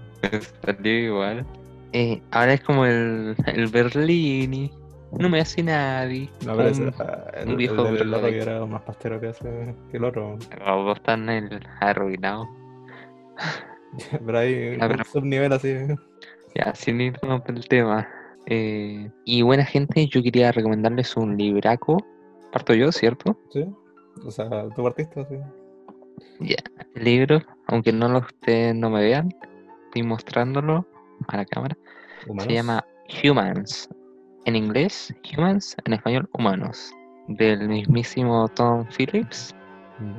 Salió 0.65 0.91
igual. 1.06 1.45
Eh, 1.94 2.22
ahora 2.32 2.54
es 2.54 2.62
como 2.62 2.86
el, 2.86 3.36
el 3.48 3.68
Berlini. 3.68 4.72
No 5.20 5.28
me 5.30 5.42
hace 5.42 5.62
nadie. 5.62 6.30
No, 6.46 6.56
pero 6.56 6.70
Un- 6.70 6.72
ese, 6.72 6.92
ah, 7.00 7.32
el, 7.34 7.50
un 7.50 7.58
viejo 7.58 7.86
el 7.88 8.10
loco 8.12 8.28
que 8.28 8.42
era 8.42 8.66
más 8.66 8.82
pastero 8.84 9.20
que, 9.20 9.30
ese, 9.30 9.76
que 9.92 9.98
el 9.98 10.06
otro. 10.06 10.38
Los 10.38 10.86
dos 10.86 10.98
están 10.98 11.28
el 11.30 11.60
arruinados. 11.82 12.48
Pero 14.26 14.38
hay 14.40 14.78
Ah, 14.80 14.88
un 14.88 15.04
subnivel 15.06 15.52
así. 15.52 15.76
Ya, 16.56 16.74
sin 16.76 17.02
irnos 17.02 17.42
por 17.42 17.56
el 17.56 17.68
tema. 17.68 18.08
Eh, 18.46 19.10
y 19.26 19.42
buena 19.42 19.66
gente, 19.66 20.08
yo 20.08 20.24
quería 20.24 20.52
recomendarles 20.54 21.16
un 21.18 21.36
libraco. 21.38 21.98
Parto 22.54 22.74
yo, 22.74 22.92
¿cierto? 22.92 23.38
¿Sí? 23.52 23.66
O 24.26 24.32
sea, 24.32 24.50
tú 24.76 24.84
partiste 24.84 25.20
así. 25.20 25.36
Ya. 26.40 26.58
El 26.96 27.04
libro, 27.04 27.42
aunque 27.68 27.92
no 27.92 28.08
lo 28.10 28.20
ustedes 28.20 28.76
no 28.76 28.90
me 28.90 29.02
vean, 29.02 29.30
estoy 29.86 30.04
mostrándolo 30.04 30.86
a 31.28 31.38
la 31.38 31.46
cámara. 31.46 31.78
Humanos. 32.28 32.46
Se 32.46 32.54
llama 32.54 32.86
Humans. 33.24 33.90
En 34.46 34.56
inglés, 34.56 35.14
Humans, 35.38 35.76
en 35.86 35.94
español, 35.94 36.30
Humanos. 36.34 36.94
Del 37.28 37.68
mismísimo 37.68 38.48
Tom 38.50 38.86
Phillips. 38.98 39.56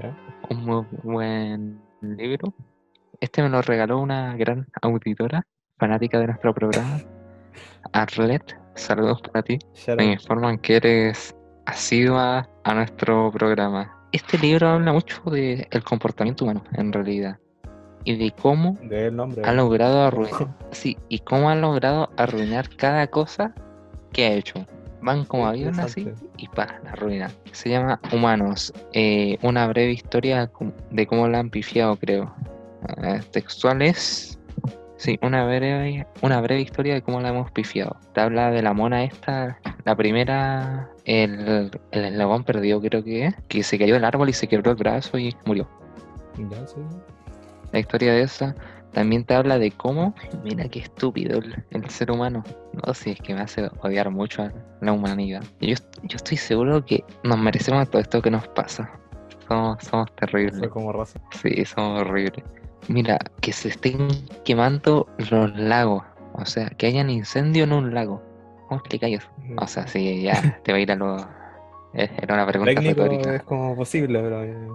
Ya. 0.01 0.17
Un 0.51 0.65
muy 0.65 0.87
buen 1.03 1.81
libro. 2.01 2.55
Este 3.21 3.43
me 3.43 3.49
lo 3.49 3.63
regaló 3.63 3.99
una 4.01 4.37
gran 4.37 4.67
auditora, 4.81 5.47
fanática 5.79 6.19
de 6.19 6.27
nuestro 6.27 6.55
programa. 6.55 7.01
Arlet, 7.93 8.57
saludos 8.75 9.21
para 9.23 9.43
ti. 9.43 9.59
Me 9.97 10.13
informan 10.13 10.59
que 10.59 10.77
eres 10.77 11.35
asidua 11.67 12.49
a 12.65 12.75
nuestro 12.75 13.31
programa. 13.33 13.97
Este 14.13 14.39
libro 14.39 14.69
habla 14.69 14.93
mucho 14.93 15.23
del 15.31 15.85
comportamiento 15.85 16.45
humano, 16.45 16.63
en 16.73 16.93
realidad. 16.93 17.39
Y 18.05 18.17
de 18.17 18.33
cómo 18.33 18.77
De 18.83 19.07
ha 19.45 19.53
logrado 19.53 20.03
arruinar. 20.03 20.49
Sí, 20.73 20.97
y 21.09 21.19
cómo 21.21 21.51
ha 21.51 21.55
logrado 21.55 22.11
arruinar 22.17 22.69
cada 22.77 23.07
cosa 23.07 23.55
que 24.13 24.25
ha 24.27 24.33
hecho. 24.33 24.67
Van 25.03 25.25
como 25.25 25.47
aviones 25.47 25.79
así 25.81 26.09
y 26.37 26.47
pa, 26.49 26.79
la 26.85 26.93
arruinan. 26.93 27.31
Se 27.51 27.69
llama 27.69 28.01
Humanos. 28.13 28.73
eh, 28.93 29.37
una 29.43 29.67
breve 29.67 29.93
historia 29.93 30.51
de 30.91 31.07
cómo 31.07 31.29
la 31.29 31.41
han 31.41 31.51
pifiado, 31.51 31.97
creo. 31.97 32.33
Eh, 33.03 33.21
textual 33.33 33.83
es. 33.83 34.39
Sí, 34.97 35.19
una 35.21 35.45
breve, 35.45 36.07
una 36.21 36.41
breve 36.41 36.61
historia 36.61 36.95
de 36.95 37.03
cómo 37.03 37.21
la 37.21 37.31
hemos 37.31 37.51
pifiado. 37.51 37.97
Te 38.15 38.21
habla 38.21 38.53
de 38.53 38.63
la 38.63 38.73
mona 38.73 39.03
esta, 39.03 39.59
la 39.85 39.97
primera, 39.97 40.89
el, 41.05 41.73
el 41.91 42.05
eslabón 42.05 42.45
perdido 42.45 42.81
creo 42.81 43.03
que 43.03 43.27
es, 43.27 43.35
que 43.49 43.65
se 43.65 43.79
cayó 43.81 43.95
del 43.95 44.05
árbol 44.05 44.29
y 44.29 44.33
se 44.33 44.47
quebró 44.47 44.71
el 44.71 44.77
brazo 44.77 45.19
y 45.19 45.35
murió. 45.45 45.69
Ya, 46.49 46.65
sí. 46.69 46.77
La 47.73 47.79
historia 47.79 48.13
de 48.13 48.23
esa 48.23 48.55
también 48.93 49.25
te 49.25 49.35
habla 49.35 49.59
de 49.59 49.71
cómo, 49.71 50.15
mira 50.45 50.69
qué 50.69 50.81
estúpido 50.81 51.39
el, 51.39 51.65
el 51.71 51.89
ser 51.89 52.11
humano. 52.11 52.45
No, 52.75 52.93
si 52.95 53.13
es 53.13 53.21
que 53.21 53.35
me 53.35 53.41
hace 53.41 53.71
odiar 53.83 54.11
mucho 54.11 54.43
a 54.43 54.53
la 54.83 54.93
humanidad. 54.93 55.43
Yo, 55.61 55.75
yo 56.03 56.17
estoy 56.17 56.37
seguro 56.37 56.85
que 56.85 57.03
nos 57.25 57.39
merecemos 57.39 57.89
todo 57.91 58.03
esto 58.03 58.21
que 58.21 58.31
nos 58.31 58.47
pasa. 58.49 58.91
Somos, 59.49 59.83
somos 59.85 60.15
terribles. 60.17 60.59
Fue 60.59 60.69
como 60.69 60.93
raza. 60.93 61.21
Sí, 61.43 61.65
somos 61.65 62.03
horribles. 62.03 62.45
Mira, 62.89 63.19
que 63.41 63.53
se 63.53 63.69
estén 63.69 64.09
quemando 64.45 65.07
los 65.31 65.57
lagos. 65.57 66.03
O 66.35 66.45
sea, 66.45 66.69
que 66.71 66.87
hayan 66.87 67.09
incendio 67.11 67.65
en 67.65 67.73
un 67.73 67.95
lago. 67.95 68.23
¿Cómo 68.69 68.81
explicáis 68.81 69.19
eso? 69.21 69.29
O 69.59 69.67
sea, 69.67 69.87
sí, 69.87 70.23
ya 70.23 70.61
te 70.65 70.73
va 70.73 70.79
a 70.79 70.81
ir 70.81 70.93
a 70.93 70.97
lo... 70.97 71.17
eh, 71.95 72.11
Era 72.21 72.35
una 72.35 72.47
pregunta 72.47 72.75
Técnico 72.75 73.03
retórica. 73.03 73.37
es 73.37 73.43
como 73.43 73.75
posible, 73.77 74.21
pero 74.21 74.43
eh, 74.45 74.69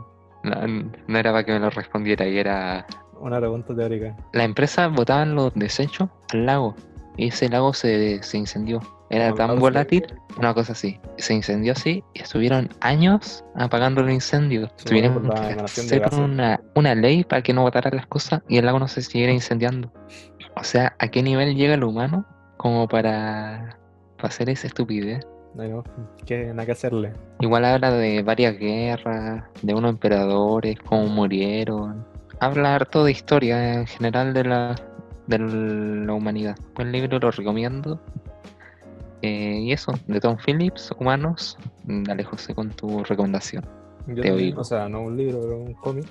No, 0.50 0.92
no 1.08 1.18
era 1.18 1.32
para 1.32 1.44
que 1.44 1.52
me 1.54 1.60
lo 1.60 1.70
respondiera 1.70 2.28
y 2.28 2.38
era 2.38 2.86
una 3.20 3.38
pregunta 3.40 3.76
teórica. 3.76 4.16
La 4.34 4.44
empresa 4.44 4.88
botaban 4.88 5.36
los 5.36 5.54
desechos 5.56 6.10
al 6.34 6.46
lago 6.46 6.76
y 7.18 7.28
ese 7.30 7.50
lago 7.50 7.74
se, 7.74 8.22
se 8.24 8.38
incendió. 8.38 8.80
Era 9.10 9.28
tan 9.30 9.48
causa- 9.48 9.62
volátil, 9.62 10.06
una 10.38 10.54
cosa 10.54 10.74
así. 10.74 11.00
Se 11.18 11.34
incendió 11.34 11.72
así 11.72 12.04
y 12.14 12.22
estuvieron 12.22 12.70
años 12.82 13.44
apagando 13.56 14.02
el 14.02 14.10
incendio. 14.12 14.68
Sí, 14.76 14.86
Tuvieron 14.90 15.30
que 15.30 15.54
hacer 15.64 16.04
una, 16.14 16.60
una 16.76 16.94
ley 16.94 17.24
para 17.24 17.42
que 17.42 17.54
no 17.54 17.62
botaran 17.64 17.96
las 17.96 18.06
cosas 18.06 18.42
y 18.50 18.58
el 18.58 18.66
lago 18.66 18.80
no 18.80 18.88
se 18.90 19.02
siguiera 19.02 19.32
incendiando. 19.32 19.92
O 20.56 20.64
sea, 20.64 20.94
¿a 21.00 21.08
qué 21.08 21.24
nivel 21.24 21.56
llega 21.56 21.76
el 21.76 21.84
humano 21.86 22.26
como 22.58 22.88
para, 22.88 23.78
para 24.18 24.28
hacer 24.28 24.50
esa 24.50 24.68
estupidez? 24.68 25.26
No, 25.58 25.84
que 26.26 26.46
nada 26.54 26.66
que 26.66 26.72
hacerle. 26.74 27.14
Igual 27.40 27.66
habla 27.66 27.92
de 27.92 28.22
varias 28.22 28.58
guerras, 28.58 29.44
de 29.64 29.74
unos 29.74 29.92
emperadores, 29.92 30.78
cómo 30.86 31.08
murieron. 31.08 32.06
Habla 32.40 32.76
harto 32.76 33.04
de 33.04 33.12
historia 33.12 33.74
en 33.74 33.88
general 33.88 34.34
de 34.34 34.44
la, 34.44 34.76
de 35.26 35.40
la 35.40 36.14
humanidad. 36.14 36.56
Buen 36.76 36.92
libro, 36.92 37.18
lo 37.20 37.32
recomiendo. 37.32 38.00
Eh, 39.24 39.60
y 39.62 39.72
eso, 39.72 39.94
de 40.06 40.20
Tom 40.20 40.38
Phillips, 40.46 40.92
Humanos. 41.00 41.58
Dale, 41.86 42.24
José, 42.24 42.54
con 42.54 42.70
tu 42.70 43.04
recomendación. 43.04 43.66
Yo 44.08 44.22
Te 44.22 44.30
también, 44.30 44.36
oigo. 44.36 44.62
o 44.62 44.64
sea, 44.64 44.88
no 44.88 45.02
un 45.02 45.18
libro, 45.18 45.42
pero 45.42 45.58
un 45.58 45.74
cómic 45.74 46.06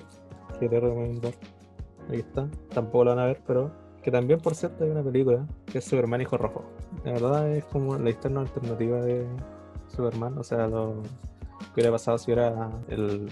que 0.59 0.67
te 0.67 0.79
recomendar. 0.79 1.31
Ahí 2.11 2.19
está. 2.19 2.47
Tampoco 2.73 3.05
lo 3.05 3.15
van 3.15 3.19
a 3.23 3.27
ver, 3.27 3.41
pero 3.47 3.71
que 4.07 4.11
también, 4.11 4.39
por 4.39 4.55
cierto, 4.55 4.85
hay 4.85 4.89
una 4.89 5.03
película 5.03 5.45
que 5.69 5.79
es 5.79 5.83
Superman 5.83 6.21
Hijo 6.21 6.37
Rojo. 6.37 6.63
La 7.03 7.11
verdad 7.11 7.51
es 7.51 7.65
como 7.65 7.97
la 7.97 8.09
historia 8.09 8.39
alternativa 8.39 9.01
de 9.01 9.27
Superman. 9.93 10.37
O 10.37 10.45
sea, 10.45 10.65
lo 10.65 11.03
que 11.75 11.81
hubiera 11.81 11.91
pasado 11.91 12.17
si 12.17 12.31
hubiera 12.31 12.69
el, 12.87 13.27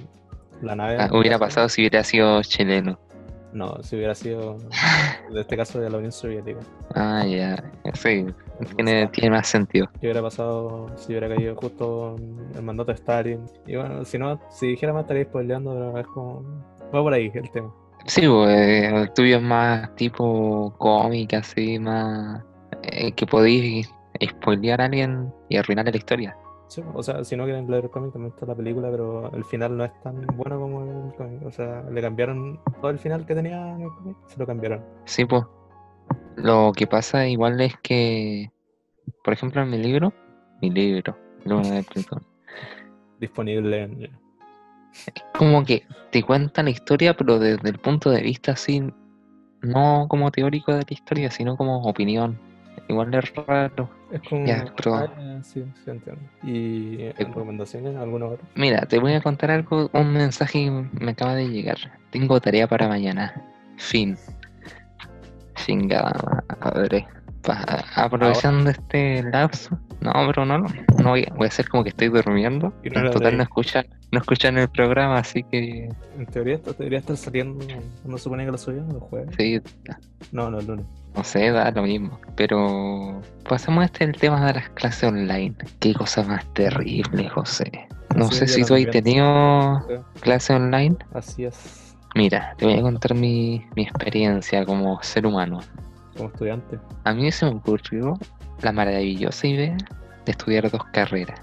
la 0.61 0.75
nave. 0.75 0.97
Ah, 0.99 1.07
hubiera 1.13 1.39
pasado 1.39 1.69
si 1.69 1.79
hubiera 1.79 2.03
sido 2.03 2.41
chileno. 2.43 2.99
No, 3.53 3.81
si 3.83 3.95
hubiera 3.95 4.13
sido, 4.15 4.57
en 5.29 5.38
este 5.38 5.55
caso, 5.55 5.79
de 5.79 5.89
la 5.89 5.95
Unión 5.95 6.11
Soviética. 6.11 6.59
Ah, 6.93 7.25
ya. 7.25 7.55
Sí, 7.93 8.25
O 8.59 8.65
tiene, 8.75 9.03
sea, 9.03 9.11
tiene 9.11 9.29
más 9.29 9.47
sentido. 9.47 9.88
¿Qué 10.01 10.07
hubiera 10.07 10.21
pasado 10.21 10.91
si 10.97 11.13
hubiera 11.13 11.33
caído 11.33 11.55
justo 11.55 12.17
el 12.53 12.61
mandato 12.63 12.91
de 12.91 12.95
Stalin? 12.95 13.45
Y 13.65 13.77
bueno, 13.77 14.03
si 14.03 14.17
no, 14.17 14.41
si 14.49 14.67
dijera 14.67 14.91
más 14.91 15.03
estaría 15.03 15.23
spoileando, 15.23 15.71
pero 15.71 15.97
es 15.99 16.07
como. 16.07 16.43
Va 16.93 17.01
por 17.01 17.13
ahí 17.13 17.31
el 17.33 17.49
tema. 17.49 17.73
Sí, 18.06 18.28
pues, 18.28 18.94
el 18.94 19.13
tuyo 19.13 19.38
es 19.38 19.41
más 19.41 19.96
tipo 19.96 20.74
cómic, 20.78 21.34
así, 21.34 21.80
más 21.80 22.44
eh, 22.84 23.12
que 23.13 23.26
podéis 23.26 23.89
spoilear 24.24 24.82
a 24.82 24.86
alguien 24.86 25.34
y 25.50 25.58
arruinarle 25.58 25.91
la 25.91 25.98
historia. 25.98 26.38
Sí, 26.68 26.84
o 26.94 27.04
sea, 27.04 27.24
si 27.24 27.36
no 27.36 27.46
quieren 27.46 27.70
leer 27.70 27.86
el 27.86 27.89
cómic, 27.89 28.12
también 28.13 28.34
está 28.34 28.46
la 28.46 28.56
película, 28.56 28.89
pero 28.91 29.32
el 29.34 29.44
final 29.46 29.78
no 29.78 29.86
es 29.86 30.02
tan 30.02 30.26
bueno 30.36 30.60
como 30.60 30.82
el 30.84 31.15
cómic. 31.15 31.46
O 31.46 31.52
sea, 31.52 31.84
le 31.91 32.02
cambiaron 32.02 32.60
todo 32.82 32.91
el 32.91 33.00
final 33.00 33.26
que 33.26 33.36
tenía 33.36 33.76
en 33.76 33.82
el 33.82 33.89
cómic, 33.89 34.18
se 34.28 34.39
lo 34.39 34.46
cambiaron. 34.46 34.84
Sí, 35.06 35.26
pues. 35.26 35.44
Lo 36.36 36.74
que 36.76 36.86
pasa 36.86 37.28
igual 37.28 37.62
es 37.62 37.78
que, 37.78 38.52
por 39.24 39.34
ejemplo, 39.34 39.62
en 39.62 39.70
mi 39.70 39.78
libro, 39.78 40.13
mi 40.62 40.70
libro, 40.70 41.18
Luna 41.46 41.72
de 41.72 41.84
Plutón, 41.84 42.24
Disponible 43.20 43.84
en. 43.84 44.24
Como 45.38 45.63
que 45.65 45.84
te 46.12 46.23
cuenta 46.23 46.63
la 46.63 46.69
historia, 46.69 47.15
pero 47.15 47.39
desde 47.39 47.69
el 47.69 47.79
punto 47.79 48.10
de 48.10 48.21
vista 48.21 48.53
así, 48.53 48.84
no 49.62 50.08
como 50.10 50.31
teórico 50.31 50.71
de 50.73 50.79
la 50.79 50.86
historia, 50.93 51.31
sino 51.31 51.58
como 51.58 51.84
opinión. 51.84 52.39
igual 52.88 53.13
es 53.15 53.34
raro. 53.36 53.89
Es 54.12 54.21
como. 54.21 54.45
Ya, 54.45 54.65
pero- 54.77 54.95
Ah, 54.95 55.39
sí, 55.43 55.63
sí 55.84 55.89
entiendo. 55.89 56.21
¿Y 56.43 57.01
eh, 57.01 57.13
recomendaciones? 57.17 57.95
¿Alguna 57.97 58.25
hora? 58.27 58.41
Mira, 58.55 58.81
te 58.81 58.99
voy 58.99 59.13
a 59.13 59.21
contar 59.21 59.49
algo, 59.51 59.89
un 59.93 60.13
mensaje 60.13 60.69
me 60.69 61.12
acaba 61.12 61.36
de 61.36 61.49
llegar. 61.49 61.77
Tengo 62.12 62.39
tarea 62.39 62.67
para 62.67 62.88
mañana. 62.88 63.34
Fin. 63.77 64.17
Chingada 65.55 66.43
madre. 66.63 67.08
Aprovechando 67.95 68.69
este 68.71 69.23
lapso. 69.23 69.79
No, 70.01 70.12
pero 70.27 70.45
no, 70.45 70.58
no, 70.60 70.67
no 71.01 71.10
voy, 71.10 71.25
voy 71.36 71.45
a 71.45 71.47
hacer 71.47 71.67
como 71.69 71.84
que 71.84 71.89
estoy 71.89 72.10
durmiendo. 72.10 72.73
No 72.84 72.99
En 73.05 73.12
total 73.12 73.38
no 73.38 73.43
escuchan, 73.43 73.86
no 74.15 74.21
escuchan 74.21 74.58
el 74.58 74.67
programa, 74.69 75.17
así 75.19 75.43
que 75.43 75.89
En 76.17 76.25
teoría, 76.25 76.56
esto 76.56 76.73
debería 76.73 76.99
estar 76.99 77.15
saliendo. 77.17 77.63
¿No 78.04 78.17
supone 78.17 78.45
que 78.45 78.51
lo 78.51 78.58
subían 78.58 78.88
los 78.89 79.04
jueves? 79.04 79.30
sí, 79.38 79.62
No, 80.32 80.49
no, 80.49 80.60
el 80.60 80.65
lunes. 80.67 80.86
no 81.15 81.23
sé, 81.23 81.51
da 81.51 81.69
lo 81.71 81.84
mismo. 81.84 82.19
Pero 82.36 83.21
pasemos 83.47 83.84
a 83.84 83.86
este 83.86 84.06
el 84.06 84.13
tema 84.13 84.45
de 84.47 84.54
las 84.54 84.69
clases 84.69 85.04
online. 85.04 85.54
Qué 85.80 85.93
cosa 85.93 86.23
más 86.23 86.45
terrible, 86.54 87.30
José. 87.30 87.71
No 88.15 88.30
Sí, 88.32 88.36
sé 88.39 88.47
si 88.47 88.63
tú 88.63 88.75
has 88.75 88.89
tenido 88.89 89.82
Sí, 89.88 89.93
clase 90.21 90.54
online. 90.54 90.95
Así 91.13 91.45
es, 91.45 91.95
Mira, 92.15 92.54
te 92.58 92.65
voy 92.65 92.80
a 92.80 92.82
contar 92.82 93.13
mi, 93.13 93.65
mi 93.75 93.84
experiencia 93.84 94.65
como 94.65 95.01
ser 95.04 95.25
humano. 95.25 95.60
como 96.15 96.30
estudiante. 96.30 96.80
A 97.04 97.13
mí 97.13 97.30
se 97.32 97.45
me 97.45 97.51
ocurrió 97.51 98.13
la 98.62 98.71
maravillosa 98.71 99.47
idea 99.47 99.75
de 100.25 100.32
estudiar 100.32 100.71
dos 100.71 100.84
carreras. 100.93 101.39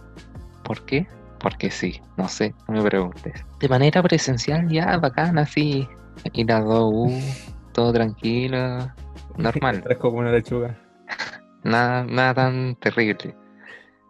¿Por 0.64 0.82
qué? 0.86 1.06
Porque 1.42 1.70
sí, 1.70 2.00
no 2.16 2.28
sé, 2.28 2.54
no 2.68 2.74
me 2.74 2.88
preguntes. 2.88 3.44
De 3.58 3.68
manera 3.68 4.02
presencial 4.02 4.68
ya, 4.68 4.96
bacán, 4.98 5.38
así, 5.38 5.88
ir 6.32 6.52
a 6.52 6.60
2U, 6.60 7.20
todo 7.72 7.92
tranquilo, 7.92 8.90
normal, 9.36 9.82
Tres 9.84 9.98
como 9.98 10.18
una 10.18 10.30
lechuga. 10.30 10.78
nada, 11.64 12.04
nada 12.04 12.34
tan 12.34 12.76
terrible. 12.76 13.34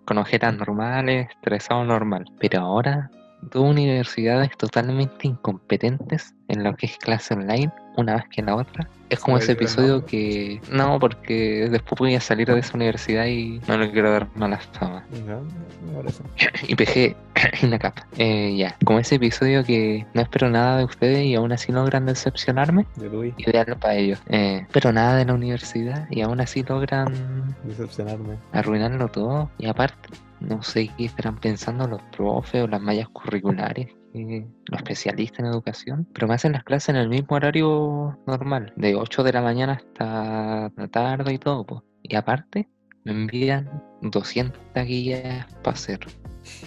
Con 0.04 0.18
ojeras 0.18 0.56
normales, 0.56 1.28
estresado 1.30 1.84
normal. 1.84 2.24
Pero 2.38 2.60
ahora, 2.60 3.10
dos 3.40 3.70
universidades 3.70 4.50
totalmente 4.56 5.28
incompetentes 5.28 6.34
en 6.48 6.64
lo 6.64 6.74
que 6.74 6.86
es 6.86 6.98
clase 6.98 7.34
online, 7.34 7.72
una 7.96 8.14
vez 8.14 8.24
que 8.30 8.42
la 8.42 8.56
otra. 8.56 8.88
Es 9.08 9.20
como 9.20 9.36
¿Se 9.36 9.44
ese 9.44 9.52
episodio 9.52 10.06
que... 10.06 10.60
No, 10.70 10.98
porque 10.98 11.68
después 11.70 11.98
voy 11.98 12.14
a 12.14 12.20
salir 12.20 12.48
de 12.48 12.58
esa 12.58 12.74
universidad 12.74 13.26
y 13.26 13.60
no 13.68 13.76
le 13.76 13.90
quiero 13.90 14.10
dar 14.10 14.26
mala 14.34 14.58
fama. 14.58 15.04
No, 15.26 15.42
me 15.86 16.02
parece. 16.02 16.22
Y 16.68 16.74
PG, 16.74 17.64
una 17.66 17.78
capa. 17.78 18.06
Eh, 18.16 18.56
ya, 18.56 18.74
como 18.84 18.98
ese 18.98 19.16
episodio 19.16 19.64
que 19.64 20.06
no 20.14 20.22
espero 20.22 20.48
nada 20.48 20.78
de 20.78 20.84
ustedes 20.84 21.24
y 21.24 21.34
aún 21.34 21.52
así 21.52 21.72
logran 21.72 22.06
decepcionarme. 22.06 22.86
De 22.96 23.34
Ideal 23.36 23.76
para 23.78 23.96
ellos. 23.96 24.18
Eh, 24.28 24.66
pero 24.72 24.92
nada 24.92 25.16
de 25.16 25.26
la 25.26 25.34
universidad 25.34 26.06
y 26.10 26.22
aún 26.22 26.40
así 26.40 26.62
logran 26.62 27.54
decepcionarme. 27.64 28.38
arruinarlo 28.52 29.08
todo. 29.08 29.50
Y 29.58 29.66
aparte, 29.66 30.08
no 30.40 30.62
sé 30.62 30.90
qué 30.96 31.04
estarán 31.04 31.36
pensando 31.36 31.86
los 31.86 32.00
profes 32.16 32.62
o 32.62 32.66
las 32.66 32.80
mallas 32.80 33.08
curriculares, 33.10 33.88
los 34.14 34.80
especialistas 34.80 35.40
en 35.40 35.46
educación, 35.46 36.06
pero 36.12 36.28
me 36.28 36.34
hacen 36.34 36.52
las 36.52 36.64
clases 36.64 36.90
en 36.90 36.96
el 36.96 37.08
mismo 37.08 37.36
horario 37.36 38.18
normal, 38.26 38.72
de 38.76 38.94
8 38.94 39.22
de 39.22 39.32
la 39.32 39.42
mañana 39.42 39.74
hasta 39.74 40.72
la 40.76 40.88
tarde 40.88 41.32
y 41.34 41.38
todo. 41.38 41.64
po. 41.64 41.84
Y 42.02 42.16
aparte, 42.16 42.68
me 43.04 43.12
envían 43.12 43.82
200 44.02 44.60
guías 44.86 45.46
para 45.62 45.74
hacer. 45.74 46.00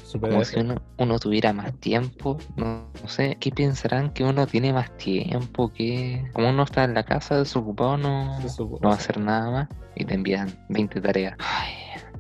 Super 0.06 0.32
Como 0.32 0.44
si 0.46 0.60
uno, 0.60 0.76
uno 0.98 1.20
tuviera 1.20 1.52
más 1.52 1.74
tiempo, 1.80 2.38
no, 2.56 2.88
no 3.02 3.10
sé, 3.10 3.38
¿qué 3.42 3.52
pensarán 3.52 4.12
que 4.12 4.24
uno 4.24 4.48
tiene 4.48 4.72
más 4.72 4.96
tiempo? 4.98 5.72
que 5.74 6.24
Como 6.32 6.50
uno 6.50 6.64
está 6.64 6.86
en 6.86 6.94
la 6.94 7.04
casa 7.04 7.38
desocupado, 7.38 7.98
no, 7.98 8.40
no 8.40 8.80
va 8.82 8.92
a 8.92 8.96
hacer 8.96 9.20
nada 9.20 9.52
más 9.52 9.70
y 9.96 10.06
te 10.06 10.14
envían 10.14 10.50
20 10.70 11.02
tareas. 11.02 11.36
Ay, 11.40 11.74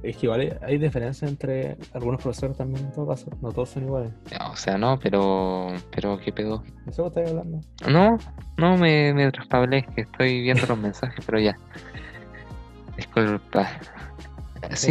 Es 0.09 0.17
que 0.17 0.27
igual 0.27 0.41
hay, 0.41 0.53
hay 0.61 0.77
diferencia 0.77 1.27
entre 1.27 1.77
algunos 1.93 2.21
profesores 2.21 2.55
también 2.57 2.85
en 2.85 2.91
todo 2.91 3.07
caso. 3.07 3.25
No 3.41 3.51
todos 3.51 3.69
son 3.69 3.83
iguales. 3.83 4.11
o 4.51 4.55
sea, 4.55 4.77
no, 4.77 4.99
pero, 4.99 5.67
pero 5.93 6.19
¿qué 6.19 6.31
pedo? 6.31 6.63
¿Eso 6.87 7.03
que 7.03 7.07
estáis 7.21 7.29
hablando? 7.29 7.61
No, 7.89 8.17
no 8.57 8.77
me, 8.77 9.13
me 9.13 9.31
traspablé, 9.31 9.83
que 9.95 10.01
estoy 10.01 10.41
viendo 10.41 10.65
los 10.67 10.77
mensajes, 10.79 11.25
pero 11.25 11.39
ya. 11.39 11.57
Disculpa. 12.95 13.67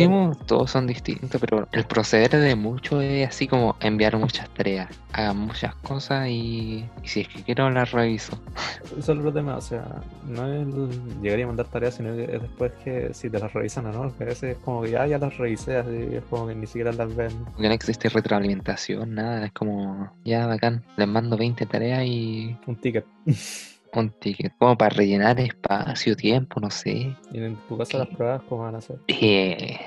Mo, 0.08 0.36
todos 0.46 0.70
son 0.70 0.86
distintos, 0.86 1.40
pero 1.40 1.68
el 1.72 1.84
proceder 1.84 2.30
de 2.30 2.54
muchos 2.54 3.02
es 3.02 3.28
así 3.28 3.46
como 3.46 3.76
enviar 3.80 4.16
muchas 4.16 4.48
tareas, 4.50 4.88
hagan 5.12 5.38
muchas 5.38 5.74
cosas 5.76 6.28
y, 6.28 6.84
y 7.02 7.08
si 7.08 7.20
es 7.20 7.28
que 7.28 7.42
quiero 7.42 7.70
las 7.70 7.92
reviso. 7.92 8.38
Eso 8.84 8.98
es 8.98 9.08
otro 9.08 9.32
tema, 9.32 9.56
o 9.56 9.60
sea, 9.60 9.84
no 10.26 10.46
es 10.46 10.62
el 10.62 11.20
llegar 11.22 11.38
y 11.38 11.46
mandar 11.46 11.66
tareas, 11.66 11.94
sino 11.94 12.14
que 12.14 12.24
es 12.24 12.42
después 12.42 12.72
que 12.84 13.14
si 13.14 13.30
te 13.30 13.38
las 13.38 13.52
revisan 13.52 13.86
o 13.86 13.92
no, 13.92 14.16
que 14.16 14.24
a 14.24 14.26
veces 14.26 14.56
es 14.56 14.58
como 14.58 14.82
que 14.82 14.90
ya, 14.90 15.06
ya 15.06 15.18
las 15.18 15.36
revisé, 15.36 15.76
así 15.76 16.08
es 16.12 16.24
como 16.30 16.48
que 16.48 16.54
ni 16.54 16.66
siquiera 16.66 16.92
las 16.92 17.14
ven. 17.14 17.32
Porque 17.52 17.68
no 17.68 17.74
existe 17.74 18.08
retroalimentación, 18.08 19.14
nada, 19.14 19.46
es 19.46 19.52
como, 19.52 20.12
ya 20.24 20.46
bacán, 20.46 20.84
les 20.96 21.08
mando 21.08 21.36
20 21.36 21.66
tareas 21.66 22.04
y 22.04 22.56
Un 22.66 22.76
ticket. 22.76 23.04
un 24.00 24.10
ticket, 24.10 24.52
como 24.58 24.76
para 24.76 24.94
rellenar 24.94 25.40
espacio, 25.40 26.16
tiempo, 26.16 26.60
no 26.60 26.70
sé. 26.70 27.14
Y 27.32 27.38
en 27.38 27.56
tu 27.68 27.76
caso 27.78 27.98
las 27.98 28.08
pruebas, 28.08 28.42
¿cómo 28.48 28.62
van 28.62 28.76
a 28.76 28.80
ser? 28.80 28.98
Eh, 29.08 29.78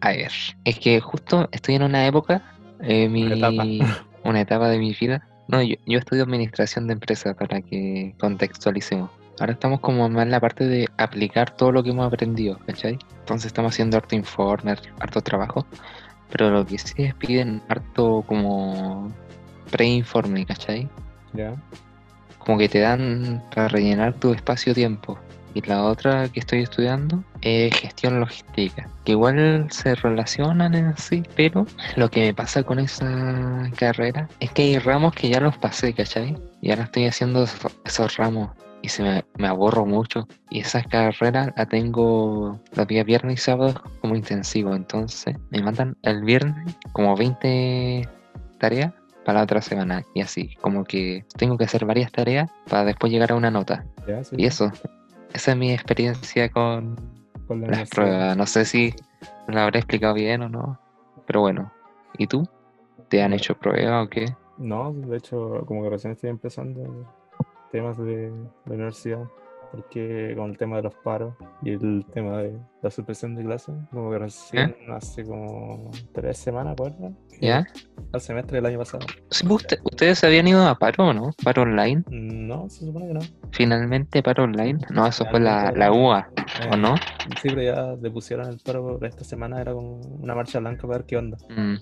a 0.00 0.10
ver, 0.10 0.32
es 0.64 0.78
que 0.78 1.00
justo 1.00 1.48
estoy 1.52 1.76
en 1.76 1.82
una 1.82 2.06
época, 2.06 2.42
eh, 2.80 3.08
mi, 3.08 3.24
Una 3.24 3.36
etapa. 3.36 3.64
una 4.24 4.40
etapa 4.40 4.68
de 4.68 4.78
mi 4.78 4.94
vida. 4.98 5.26
No, 5.48 5.62
yo, 5.62 5.76
yo 5.86 5.98
estudio 5.98 6.22
administración 6.22 6.86
de 6.86 6.94
empresas 6.94 7.36
para 7.36 7.60
que 7.60 8.14
contextualicemos. 8.18 9.10
Ahora 9.40 9.52
estamos 9.52 9.80
como 9.80 10.08
más 10.08 10.24
en 10.24 10.30
la 10.30 10.40
parte 10.40 10.66
de 10.66 10.88
aplicar 10.98 11.56
todo 11.56 11.72
lo 11.72 11.82
que 11.82 11.90
hemos 11.90 12.06
aprendido, 12.06 12.58
¿cachai? 12.66 12.98
Entonces 13.20 13.46
estamos 13.46 13.72
haciendo 13.72 13.96
harto 13.96 14.14
informe, 14.14 14.76
harto 15.00 15.20
trabajo, 15.20 15.66
pero 16.30 16.50
lo 16.50 16.64
que 16.66 16.78
sí 16.78 17.02
es 17.02 17.14
piden 17.14 17.62
harto 17.68 18.24
como 18.26 19.12
pre-informe, 19.70 20.46
¿cachai? 20.46 20.88
Ya. 21.32 21.54
Como 22.44 22.58
que 22.58 22.68
te 22.68 22.80
dan 22.80 23.42
para 23.54 23.68
rellenar 23.68 24.14
tu 24.14 24.32
espacio-tiempo. 24.32 25.18
Y 25.54 25.60
la 25.62 25.84
otra 25.84 26.28
que 26.28 26.40
estoy 26.40 26.62
estudiando 26.62 27.22
es 27.42 27.74
gestión 27.76 28.20
logística, 28.20 28.88
que 29.04 29.12
igual 29.12 29.66
se 29.70 29.94
relacionan 29.94 30.74
en 30.74 30.96
sí, 30.96 31.22
pero 31.36 31.66
lo 31.96 32.10
que 32.10 32.20
me 32.20 32.34
pasa 32.34 32.62
con 32.62 32.78
esa 32.78 33.70
carrera 33.76 34.28
es 34.40 34.50
que 34.52 34.62
hay 34.62 34.78
ramos 34.78 35.14
que 35.14 35.28
ya 35.28 35.40
los 35.40 35.56
pasé, 35.58 35.92
¿cachai? 35.92 36.38
Y 36.62 36.70
ahora 36.70 36.84
estoy 36.84 37.06
haciendo 37.06 37.44
esos, 37.84 38.16
ramos 38.16 38.50
y 38.80 38.88
se 38.88 39.02
me, 39.02 39.24
me 39.36 39.46
aborro 39.46 39.84
mucho. 39.84 40.26
Y 40.48 40.60
esa 40.60 40.82
carrera 40.82 41.52
la 41.54 41.66
tengo 41.66 42.58
los 42.74 42.86
días 42.86 43.04
viernes 43.04 43.34
y 43.34 43.42
sábados 43.42 43.74
como 44.00 44.16
intensivo, 44.16 44.74
entonces 44.74 45.36
me 45.50 45.62
mandan 45.62 45.98
el 46.02 46.22
viernes 46.22 46.74
como 46.92 47.14
20 47.14 48.08
tareas 48.58 48.92
para 49.24 49.38
la 49.38 49.44
otra 49.44 49.62
semana 49.62 50.04
y 50.14 50.20
así, 50.20 50.54
como 50.60 50.84
que 50.84 51.24
tengo 51.36 51.56
que 51.56 51.64
hacer 51.64 51.84
varias 51.84 52.10
tareas 52.12 52.50
para 52.68 52.84
después 52.84 53.12
llegar 53.12 53.32
a 53.32 53.36
una 53.36 53.50
nota. 53.50 53.84
Ya, 54.06 54.22
sí. 54.24 54.36
Y 54.38 54.46
eso, 54.46 54.70
esa 55.32 55.52
es 55.52 55.56
mi 55.56 55.72
experiencia 55.72 56.50
con 56.50 56.96
Con 57.46 57.60
la 57.62 57.68
las 57.68 57.90
pruebas. 57.90 58.36
No 58.36 58.46
sé 58.46 58.64
si 58.64 58.94
lo 59.46 59.60
habré 59.60 59.78
explicado 59.78 60.14
bien 60.14 60.42
o 60.42 60.48
no, 60.48 60.78
pero 61.26 61.40
bueno. 61.40 61.72
¿Y 62.18 62.26
tú? 62.26 62.46
¿Te 63.08 63.22
han 63.22 63.32
hecho 63.32 63.54
pruebas 63.54 64.06
o 64.06 64.10
qué? 64.10 64.26
No, 64.58 64.92
de 64.92 65.16
hecho, 65.16 65.64
como 65.66 65.82
que 65.82 65.90
recién 65.90 66.12
estoy 66.12 66.30
empezando 66.30 67.06
temas 67.70 67.96
de 67.98 68.30
la 68.66 68.74
universidad, 68.74 69.24
porque 69.70 70.34
con 70.36 70.50
el 70.50 70.58
tema 70.58 70.76
de 70.76 70.82
los 70.82 70.94
paros 70.96 71.34
y 71.62 71.70
el 71.70 72.04
tema 72.12 72.38
de 72.38 72.58
la 72.82 72.90
suspensión 72.90 73.34
de 73.34 73.44
clases, 73.44 73.74
como 73.90 74.10
que 74.10 74.18
recién 74.18 74.76
hace 74.90 75.24
como 75.24 75.90
tres 76.12 76.36
semanas, 76.36 76.74
¿acuerdas? 76.74 77.12
¿Ya? 77.42 77.66
Al 78.12 78.20
semestre 78.20 78.56
del 78.56 78.66
año 78.66 78.78
pasado. 78.78 79.06
Sí, 79.30 79.44
pues, 79.46 79.62
usted- 79.62 79.78
¿Ustedes 79.84 80.22
habían 80.24 80.46
ido 80.46 80.66
a 80.66 80.78
paro 80.78 81.08
o 81.08 81.12
no? 81.14 81.30
¿Paro 81.42 81.62
online? 81.62 82.02
No, 82.10 82.68
se 82.68 82.84
supone 82.86 83.08
que 83.08 83.14
no. 83.14 83.20
¿Finalmente 83.52 84.22
paro 84.22 84.44
online? 84.44 84.78
No, 84.90 85.06
eso 85.06 85.24
fue 85.26 85.40
la, 85.40 85.72
la 85.72 85.92
UA, 85.92 86.30
¿o 86.70 86.74
Eh, 86.74 86.76
no? 86.76 86.96
Sí, 87.40 87.48
pero 87.48 87.62
ya 87.62 87.94
le 88.00 88.10
pusieron 88.10 88.48
el 88.48 88.58
paro 88.58 88.98
esta 89.02 89.24
semana, 89.24 89.60
era 89.60 89.72
como 89.72 89.96
una 90.20 90.34
marcha 90.34 90.58
blanca 90.58 90.82
para 90.82 90.98
ver 90.98 91.06
qué 91.06 91.16
onda. 91.16 91.38
Mm. 91.48 91.74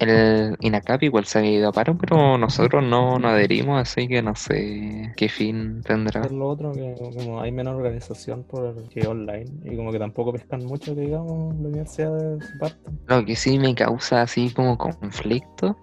El 0.00 0.56
INACAP 0.60 1.04
igual 1.04 1.24
se 1.24 1.38
había 1.38 1.52
ido 1.52 1.68
a 1.68 1.72
paro, 1.72 1.96
pero 1.96 2.36
nosotros 2.36 2.82
no, 2.84 3.18
no 3.18 3.28
adherimos, 3.28 3.80
así 3.80 4.08
que 4.08 4.22
no 4.22 4.34
sé 4.34 5.12
qué 5.16 5.28
fin 5.28 5.82
tendrá. 5.82 6.22
Por 6.22 6.32
lo 6.32 6.48
otro, 6.48 6.72
que 6.72 6.94
como 6.98 7.40
hay 7.40 7.52
menos 7.52 7.74
organización 7.76 8.44
por 8.44 8.88
que 8.88 9.06
online, 9.06 9.46
y 9.64 9.76
como 9.76 9.92
que 9.92 9.98
tampoco 9.98 10.32
pescan 10.32 10.64
mucho, 10.64 10.94
que 10.94 11.02
digamos, 11.02 11.54
la 11.56 11.68
universidad 11.68 12.12
de 12.12 12.44
su 12.44 12.58
parte. 12.58 12.76
Lo 13.06 13.24
que 13.24 13.36
sí 13.36 13.58
me 13.58 13.74
causa 13.74 14.22
así 14.22 14.50
como 14.50 14.76
conflicto, 14.94 15.76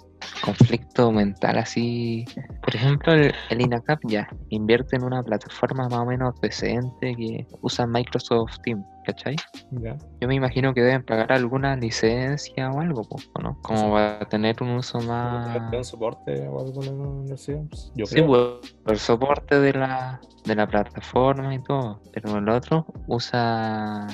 conflicto 0.44 1.12
mental 1.12 1.58
así. 1.58 2.26
Por 2.62 2.76
ejemplo, 2.76 3.14
el, 3.14 3.34
el 3.50 3.62
INACAP 3.62 4.00
ya 4.08 4.28
invierte 4.50 4.96
en 4.96 5.04
una 5.04 5.24
plataforma 5.24 5.88
más 5.90 6.00
o 6.00 6.06
menos 6.06 6.40
decente 6.42 7.16
que 7.16 7.46
usa 7.62 7.88
Microsoft 7.88 8.58
Teams, 8.64 8.86
¿cachai? 9.06 9.36
Ya. 9.72 9.96
Yo 10.20 10.28
me 10.28 10.36
imagino 10.36 10.74
que 10.74 10.82
deben 10.82 11.04
pagar 11.04 11.32
alguna 11.32 11.76
licencia 11.76 12.70
o 12.70 12.80
algo, 12.80 13.04
po, 13.04 13.18
¿o 13.34 13.42
¿no? 13.42 13.58
Como 13.62 13.92
va 13.92 14.20
a 14.22 14.26
tener 14.26 14.62
un 14.62 14.70
uso 14.72 15.00
más... 15.02 15.54
¿Tiene 15.54 15.78
un 15.78 15.84
soporte 15.86 16.48
o 16.48 16.60
algo 16.60 16.84
en 16.84 16.98
la 16.98 17.08
universidad? 17.08 17.62
Pues, 17.70 17.92
Yo 17.96 18.06
Sí, 18.06 18.16
creo. 18.16 18.28
pues, 18.28 18.76
el 18.88 19.00
soporte 19.00 19.60
de 19.60 19.74
la, 19.74 20.20
de 20.46 20.56
la 20.56 20.68
plataforma 20.68 21.54
y 21.56 21.60
todo, 21.64 22.00
pero 22.14 22.38
el 22.38 22.48
otro 22.50 22.86
usa 23.08 24.08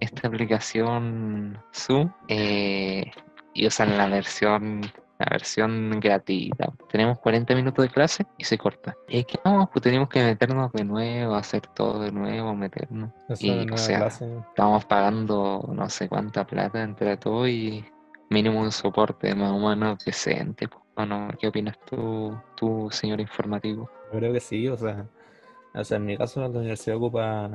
esta 0.00 0.28
aplicación 0.28 1.56
Zoom 1.72 2.10
eh, 2.28 3.10
y 3.54 3.66
usan 3.66 3.96
la 3.96 4.06
versión 4.08 4.82
la 5.18 5.26
versión 5.30 6.00
gratuita. 6.00 6.72
Tenemos 6.90 7.18
40 7.20 7.54
minutos 7.54 7.84
de 7.84 7.90
clase 7.90 8.26
y 8.36 8.44
se 8.44 8.58
corta. 8.58 8.96
Y 9.08 9.24
que 9.24 9.38
no, 9.44 9.70
pues 9.72 9.82
tenemos 9.82 10.08
que 10.08 10.22
meternos 10.22 10.72
de 10.72 10.84
nuevo, 10.84 11.34
hacer 11.34 11.62
todo 11.68 12.00
de 12.00 12.10
nuevo, 12.10 12.54
meternos. 12.54 13.10
Esa 13.28 13.46
Y, 13.46 13.70
o 13.70 13.76
sea, 13.76 13.98
clase. 13.98 14.28
Estamos 14.48 14.84
pagando 14.86 15.68
no 15.72 15.88
sé 15.88 16.08
cuánta 16.08 16.44
plata 16.44 16.82
entre 16.82 17.16
todo 17.16 17.46
y 17.46 17.84
mínimo 18.30 18.60
un 18.60 18.72
soporte 18.72 19.34
más 19.34 19.52
o 19.52 19.58
menos 19.58 20.04
decente. 20.04 20.68
pues. 20.68 20.82
¿O 20.96 21.04
no? 21.04 21.28
¿Qué 21.40 21.48
opinas 21.48 21.76
tú, 21.86 22.36
tú, 22.56 22.88
señor 22.90 23.20
informativo? 23.20 23.90
Yo 24.12 24.18
creo 24.18 24.32
que 24.32 24.40
sí, 24.40 24.68
o 24.68 24.76
sea, 24.76 25.06
o 25.74 25.82
sea, 25.82 25.96
en 25.96 26.06
mi 26.06 26.16
caso 26.16 26.40
la 26.40 26.46
universidad 26.46 26.96
ocupa 26.96 27.48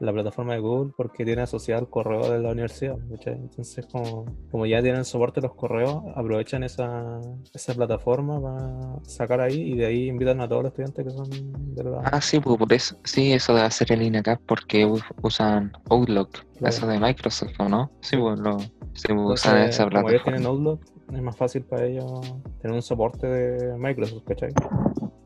la 0.00 0.12
plataforma 0.12 0.54
de 0.54 0.60
Google 0.60 0.92
porque 0.96 1.24
tiene 1.24 1.42
asociado 1.42 1.82
el 1.82 1.88
correo 1.88 2.30
de 2.30 2.40
la 2.40 2.50
universidad. 2.50 2.96
Entonces, 3.26 3.86
como, 3.86 4.26
como 4.50 4.66
ya 4.66 4.82
tienen 4.82 5.04
soporte 5.04 5.40
los 5.40 5.54
correos, 5.54 6.02
aprovechan 6.14 6.62
esa, 6.64 7.20
esa 7.52 7.74
plataforma 7.74 8.40
para 8.40 9.04
sacar 9.04 9.40
ahí 9.40 9.72
y 9.72 9.76
de 9.76 9.86
ahí 9.86 10.08
invitan 10.08 10.40
a 10.40 10.48
todos 10.48 10.64
los 10.64 10.70
estudiantes 10.72 11.04
que 11.04 11.10
son 11.10 11.74
de 11.74 11.84
la... 11.84 12.00
Ah, 12.04 12.20
sí, 12.20 12.40
pues 12.40 12.56
por 12.58 12.72
eso, 12.72 12.96
sí, 13.04 13.32
eso 13.32 13.54
de 13.54 13.62
hacer 13.62 13.92
el 13.92 14.02
INACAP 14.02 14.40
porque 14.46 14.84
usan 15.22 15.72
Outlook, 15.90 16.30
Claro. 16.58 16.68
eso 16.68 16.86
de 16.86 17.00
Microsoft, 17.00 17.52
¿o 17.58 17.68
no? 17.68 17.90
Sí, 18.00 18.16
pues 18.16 18.38
lo, 18.38 18.58
se 18.92 19.12
usan 19.12 19.56
Entonces, 19.56 19.68
esa 19.70 19.88
como 19.90 20.08
ellos 20.08 20.22
tienen 20.22 20.42
plataforma. 20.42 20.48
Outlook, 20.48 20.80
es 21.12 21.22
más 21.22 21.36
fácil 21.36 21.62
para 21.64 21.84
ellos 21.86 22.20
tener 22.60 22.74
un 22.74 22.82
soporte 22.82 23.26
de 23.26 23.76
Microsoft, 23.78 24.24
¿cachai? 24.24 24.50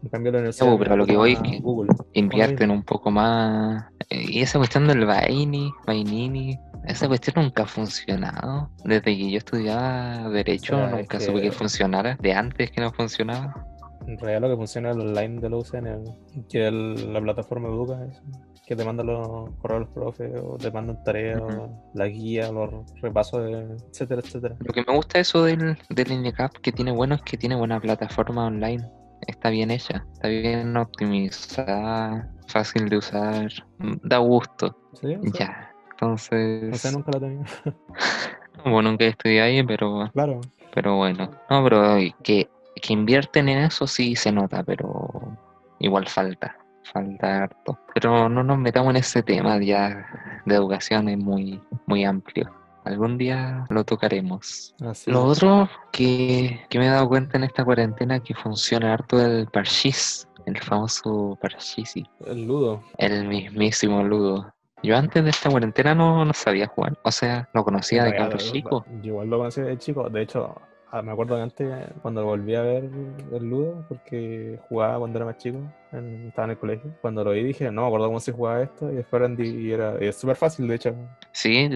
En 0.02 0.08
cambio, 0.10 0.32
la 0.32 0.38
universidad 0.38 0.76
pero 0.78 0.96
lo 0.96 1.06
que 1.06 1.16
voy 1.16 1.32
es 1.32 1.40
que 1.40 1.60
Google. 1.60 1.90
Invierten 2.14 2.70
un 2.70 2.82
poco 2.82 3.10
más. 3.10 3.84
Eh, 4.10 4.24
Y 4.28 4.40
esa 4.42 4.58
cuestión 4.58 4.86
del 4.86 5.04
Vaini, 5.04 5.70
Vainini, 5.86 6.58
esa 6.86 7.08
cuestión 7.08 7.44
nunca 7.44 7.64
ha 7.64 7.66
funcionado. 7.66 8.70
Desde 8.84 9.02
que 9.16 9.30
yo 9.30 9.38
estudiaba 9.38 10.28
Derecho, 10.30 10.76
O 10.76 10.78
sea, 10.78 10.86
es 10.86 10.92
nunca 10.92 11.18
que- 11.18 11.24
supe 11.24 11.40
que 11.42 11.52
funcionara. 11.52 12.16
De 12.20 12.32
antes 12.32 12.70
que 12.70 12.80
no 12.80 12.90
funcionaba. 12.92 13.66
En 14.06 14.16
realidad 14.18 14.40
lo 14.40 14.48
que 14.48 14.56
funciona 14.56 14.90
es 14.90 14.96
el 14.96 15.02
online 15.02 15.40
de 15.40 15.50
la 15.50 15.56
UCN, 15.58 16.04
que 16.48 16.66
el- 16.68 17.12
la 17.12 17.20
plataforma 17.20 17.68
educa 17.68 18.02
eso, 18.08 18.22
que 18.68 18.76
te 18.76 18.84
manda 18.84 19.02
los 19.02 19.48
correos 19.62 19.80
los 19.80 19.88
profes, 19.88 20.30
o 20.44 20.58
te 20.58 20.70
mandan 20.70 21.02
tareas, 21.02 21.40
o 21.40 21.70
la 21.94 22.06
guía, 22.06 22.52
los 22.52 22.70
repasos, 23.00 23.42
de, 23.42 23.76
etcétera, 23.90 24.20
etcétera. 24.22 24.56
Lo 24.60 24.74
que 24.74 24.84
me 24.86 24.94
gusta 24.94 25.18
eso 25.18 25.44
del, 25.44 25.78
del 25.88 26.12
INECAP 26.12 26.52
que 26.58 26.70
tiene 26.70 26.92
bueno 26.92 27.14
es 27.14 27.22
que 27.22 27.38
tiene 27.38 27.56
buena 27.56 27.80
plataforma 27.80 28.44
online. 28.44 28.86
Está 29.26 29.48
bien 29.48 29.70
hecha, 29.70 30.04
está 30.12 30.28
bien 30.28 30.76
optimizada, 30.76 32.30
fácil 32.46 32.90
de 32.90 32.98
usar, 32.98 33.50
da 33.78 34.18
gusto. 34.18 34.76
¿Sí? 35.00 35.14
O 35.14 35.22
sea, 35.22 35.32
Ya, 35.32 35.72
entonces. 35.92 36.64
No 36.68 36.76
sé, 36.76 36.92
nunca 36.92 37.10
la 37.12 37.20
tenía. 37.20 37.44
Bueno, 38.64 38.90
nunca 38.90 39.04
estudié 39.04 39.40
ahí, 39.40 39.62
pero 39.62 40.10
claro. 40.12 40.40
Pero 40.74 40.96
bueno, 40.96 41.30
no, 41.48 41.62
pero 41.62 41.96
que, 42.24 42.50
que 42.82 42.92
invierten 42.92 43.48
en 43.48 43.58
eso 43.58 43.86
sí 43.86 44.16
se 44.16 44.32
nota, 44.32 44.64
pero 44.64 45.38
igual 45.78 46.08
falta, 46.08 46.57
falta 46.92 47.44
harto. 47.44 47.78
Pero 47.94 48.28
no 48.28 48.42
nos 48.42 48.58
metamos 48.58 48.90
en 48.90 48.96
ese 48.96 49.22
tema 49.22 49.58
ya 49.60 50.06
de 50.44 50.54
educación, 50.54 51.08
es 51.08 51.18
muy, 51.18 51.60
muy 51.86 52.04
amplio. 52.04 52.50
Algún 52.84 53.18
día 53.18 53.66
lo 53.68 53.84
tocaremos. 53.84 54.74
Así. 54.80 55.10
Lo 55.10 55.24
otro 55.24 55.68
que, 55.92 56.60
que 56.70 56.78
me 56.78 56.86
he 56.86 56.90
dado 56.90 57.08
cuenta 57.08 57.36
en 57.36 57.44
esta 57.44 57.64
cuarentena 57.64 58.20
que 58.20 58.34
funciona 58.34 58.94
harto 58.94 59.20
el 59.20 59.46
parchís, 59.48 60.26
el 60.46 60.58
famoso 60.58 61.38
parchís, 61.42 61.94
El 62.24 62.46
ludo. 62.46 62.82
el 62.96 63.28
mismísimo 63.28 64.02
ludo. 64.02 64.52
Yo 64.82 64.96
antes 64.96 65.22
de 65.24 65.30
esta 65.30 65.50
cuarentena 65.50 65.94
no, 65.94 66.24
no 66.24 66.32
sabía 66.32 66.68
jugar, 66.68 66.96
o 67.02 67.10
sea, 67.10 67.48
lo 67.52 67.64
conocía 67.64 68.04
de 68.04 68.14
cabro 68.14 68.38
chico. 68.38 68.86
Yo 69.02 69.08
igual 69.12 69.28
lo 69.28 69.38
conocí 69.38 69.60
de 69.60 69.76
chico. 69.76 70.08
De 70.08 70.22
hecho, 70.22 70.54
ah, 70.90 71.02
me 71.02 71.12
acuerdo 71.12 71.36
que 71.36 71.42
antes, 71.42 71.68
cuando 72.02 72.24
volví 72.24 72.54
a 72.54 72.62
ver 72.62 72.84
el 73.32 73.48
ludo, 73.48 73.84
porque 73.88 74.58
jugaba 74.68 74.98
cuando 74.98 75.18
era 75.18 75.26
más 75.26 75.38
chico, 75.38 75.58
estaba 75.92 76.44
en 76.44 76.50
el 76.50 76.58
colegio. 76.58 76.94
Cuando 77.00 77.24
lo 77.24 77.32
vi 77.32 77.42
dije, 77.42 77.70
no 77.70 77.82
me 77.82 77.86
acuerdo 77.88 78.06
cómo 78.06 78.20
se 78.20 78.32
jugaba 78.32 78.62
esto, 78.62 78.90
y 78.90 78.96
después 78.96 79.20
aprendí, 79.20 79.48
y 79.48 79.72
era 79.72 79.96
es 79.98 80.16
súper 80.16 80.36
fácil, 80.36 80.68
de 80.68 80.74
hecho. 80.74 80.94
Sí, 81.32 81.70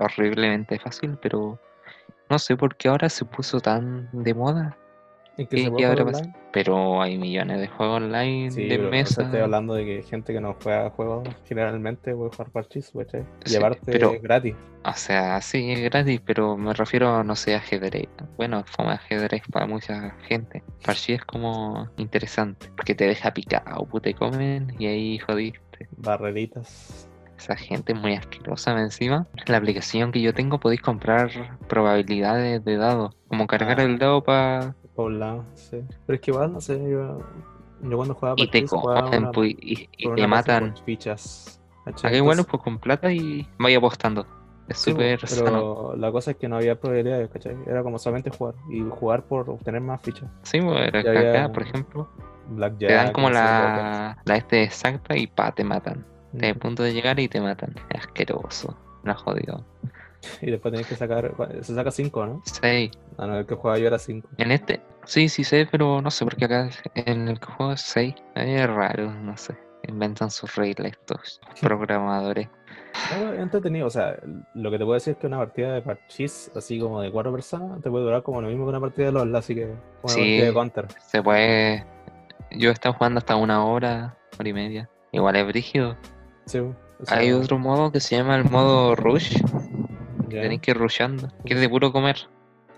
horriblemente 0.00 0.78
fácil, 0.78 1.18
pero 1.20 1.58
no 2.30 2.38
sé 2.38 2.56
por 2.56 2.76
qué 2.76 2.88
ahora 2.88 3.08
se 3.08 3.24
puso 3.24 3.60
tan 3.60 4.08
de 4.12 4.34
moda. 4.34 4.76
¿En 5.36 5.46
que 5.48 5.56
¿Qué- 5.56 5.62
se 5.62 5.64
qué 5.64 5.70
puede 5.72 5.84
habrá 5.86 6.02
jugar 6.02 6.12
pasado? 6.12 6.28
online? 6.30 6.48
Pero 6.52 7.02
hay 7.02 7.18
millones 7.18 7.60
de 7.60 7.66
juegos 7.68 7.96
online 8.02 8.50
Sí, 8.52 8.68
de 8.68 8.78
mesa. 8.78 9.22
estoy 9.22 9.40
hablando 9.40 9.74
de 9.74 9.84
que 9.84 10.02
gente 10.02 10.32
que 10.32 10.40
no 10.40 10.56
juega 10.62 10.90
juegos 10.90 11.28
generalmente 11.48 12.14
puede 12.14 12.30
jugar 12.30 12.50
parchís, 12.50 12.92
¿cachai? 12.96 13.24
Y 13.44 13.50
Sí, 13.50 13.56
aparte 13.56 13.80
pero- 13.84 14.12
es 14.12 14.22
gratis. 14.22 14.54
O 14.84 14.92
sea, 14.92 15.40
sí, 15.40 15.72
es 15.72 15.80
gratis, 15.80 16.20
pero 16.24 16.56
me 16.56 16.72
refiero, 16.74 17.24
no 17.24 17.34
sé, 17.34 17.54
a 17.54 17.58
ajedrez. 17.58 18.06
Bueno, 18.36 18.62
fue 18.66 18.84
ajedrez 18.86 19.42
para 19.50 19.66
mucha 19.66 20.10
gente. 20.28 20.62
Parchís 20.84 21.16
es 21.16 21.24
como 21.24 21.88
interesante, 21.96 22.70
porque 22.76 22.94
te 22.94 23.06
deja 23.06 23.32
picado, 23.32 23.84
puta, 23.86 24.04
te 24.04 24.14
comen 24.14 24.74
y 24.78 24.86
ahí 24.86 25.18
jodiste. 25.18 25.88
Barreritas. 25.96 27.08
Esa 27.36 27.56
gente 27.56 27.92
es 27.94 28.00
muy 28.00 28.14
asquerosa 28.14 28.78
encima. 28.80 29.26
La 29.46 29.56
aplicación 29.56 30.12
que 30.12 30.20
yo 30.20 30.32
tengo 30.32 30.60
podéis 30.60 30.80
comprar 30.82 31.30
probabilidades 31.68 32.64
de 32.64 32.76
dados, 32.76 33.16
como 33.28 33.46
cargar 33.46 33.80
Ah. 33.80 33.84
el 33.84 33.98
dado 33.98 34.22
para 34.22 34.74
Por 34.94 35.06
un 35.06 35.18
lado, 35.18 35.44
sí. 35.54 35.82
Pero 36.06 36.14
es 36.14 36.20
que 36.20 36.30
igual, 36.30 36.52
no 36.52 36.60
sé, 36.60 36.78
yo, 36.78 37.18
yo 37.82 37.96
cuando 37.96 38.14
jugaba 38.14 38.34
y 38.38 38.48
te 38.48 38.64
cogen 38.64 39.30
pues, 39.32 39.54
y, 39.58 39.88
te 40.14 40.26
matan. 40.26 40.74
fichas. 40.84 41.60
igual 41.86 42.16
Entonces- 42.38 42.46
pues 42.46 42.62
con 42.62 42.78
plata 42.78 43.12
y 43.12 43.48
vaya 43.58 43.78
apostando. 43.78 44.26
Es 44.68 44.78
Sí, 44.78 44.92
súper 44.92 45.20
po, 45.20 45.26
sano. 45.26 45.44
pero 45.44 45.96
la 45.96 46.10
cosa 46.10 46.30
es 46.30 46.36
que 46.38 46.48
no 46.48 46.56
había 46.56 46.80
probabilidades, 46.80 47.28
¿cachai? 47.28 47.54
Era 47.66 47.82
como 47.82 47.98
solamente 47.98 48.30
jugar 48.30 48.54
y 48.70 48.80
jugar 48.80 49.24
por 49.24 49.50
obtener 49.50 49.82
más 49.82 50.00
fichas. 50.00 50.30
Sí, 50.42 50.58
pues, 50.62 50.90
que 50.90 50.98
había- 51.06 51.30
acá, 51.44 51.52
por 51.52 51.62
ejemplo, 51.64 52.08
Blackjack. 52.48 52.88
te 52.88 52.94
dan 52.94 53.12
como 53.12 53.28
la, 53.28 54.16
la 54.24 54.36
este 54.36 54.62
exacta 54.62 55.16
y 55.18 55.26
pa, 55.26 55.52
te 55.52 55.64
matan. 55.64 56.06
póker. 56.32 56.40
Te 56.40 56.48
a 56.48 56.54
punto 56.54 56.82
de 56.82 56.94
llegar 56.94 57.20
y 57.20 57.28
te 57.28 57.40
matan. 57.42 57.74
Es 57.90 58.00
asqueroso. 58.00 58.74
La 59.02 59.14
jodido. 59.14 59.64
Y 60.40 60.50
después 60.50 60.72
tenés 60.72 60.86
que 60.86 60.96
sacar. 60.96 61.32
Se 61.62 61.74
saca 61.74 61.90
5, 61.90 62.26
¿no? 62.26 62.42
6. 62.44 62.90
Ah, 63.18 63.26
no, 63.26 63.38
el 63.38 63.46
que 63.46 63.54
jugaba 63.54 63.78
yo 63.78 63.86
era 63.86 63.98
5. 63.98 64.28
En 64.38 64.50
este, 64.52 64.80
sí, 65.04 65.28
sí 65.28 65.44
sé, 65.44 65.66
pero 65.70 66.00
no 66.02 66.10
sé 66.10 66.24
por 66.24 66.36
qué 66.36 66.44
acá 66.46 66.68
en 66.94 67.28
el 67.28 67.38
que 67.40 67.46
juego 67.46 67.72
es 67.72 67.80
6. 67.82 68.14
Es 68.34 68.66
raro, 68.70 69.10
no 69.12 69.36
sé. 69.36 69.56
Inventan 69.86 70.30
sus 70.30 70.54
reglas 70.56 70.92
estos 70.92 71.40
programadores. 71.60 72.48
Es 73.10 73.38
entretenido, 73.40 73.88
o 73.88 73.90
sea, 73.90 74.16
lo 74.54 74.70
que 74.70 74.78
te 74.78 74.84
puedo 74.84 74.94
decir 74.94 75.14
es 75.14 75.18
que 75.18 75.26
una 75.26 75.38
partida 75.38 75.74
de 75.74 75.82
parchís, 75.82 76.50
así 76.54 76.78
como 76.78 77.00
de 77.00 77.10
cuatro 77.10 77.32
personas, 77.32 77.82
te 77.82 77.90
puede 77.90 78.04
durar 78.04 78.22
como 78.22 78.40
lo 78.40 78.48
mismo 78.48 78.64
que 78.64 78.70
una 78.70 78.80
partida 78.80 79.06
de 79.06 79.12
LOL, 79.12 79.34
así 79.34 79.54
que. 79.54 79.64
Una 79.64 80.12
Sí. 80.12 80.20
partida 80.20 80.46
de 80.46 80.52
Counter. 80.54 80.86
Se 81.06 81.22
puede. 81.22 81.84
Yo 82.52 82.70
he 82.70 82.72
estado 82.72 82.94
jugando 82.94 83.18
hasta 83.18 83.34
una 83.36 83.64
hora, 83.64 84.16
hora 84.38 84.48
y 84.48 84.52
media. 84.52 84.88
Igual 85.10 85.36
es 85.36 85.46
brígido. 85.46 85.96
Sí, 86.46 86.58
o 86.60 86.74
sea, 87.02 87.18
Hay 87.18 87.32
otro 87.32 87.58
modo 87.58 87.90
que 87.90 87.98
se 88.00 88.16
llama 88.16 88.36
el 88.36 88.44
modo 88.48 88.94
rush. 88.94 89.38
Tenéis 90.42 90.60
que 90.60 90.70
ir 90.72 90.76
rushando. 90.76 91.28
Que 91.44 91.54
es 91.54 91.60
de 91.60 91.68
puro 91.68 91.92
comer. 91.92 92.16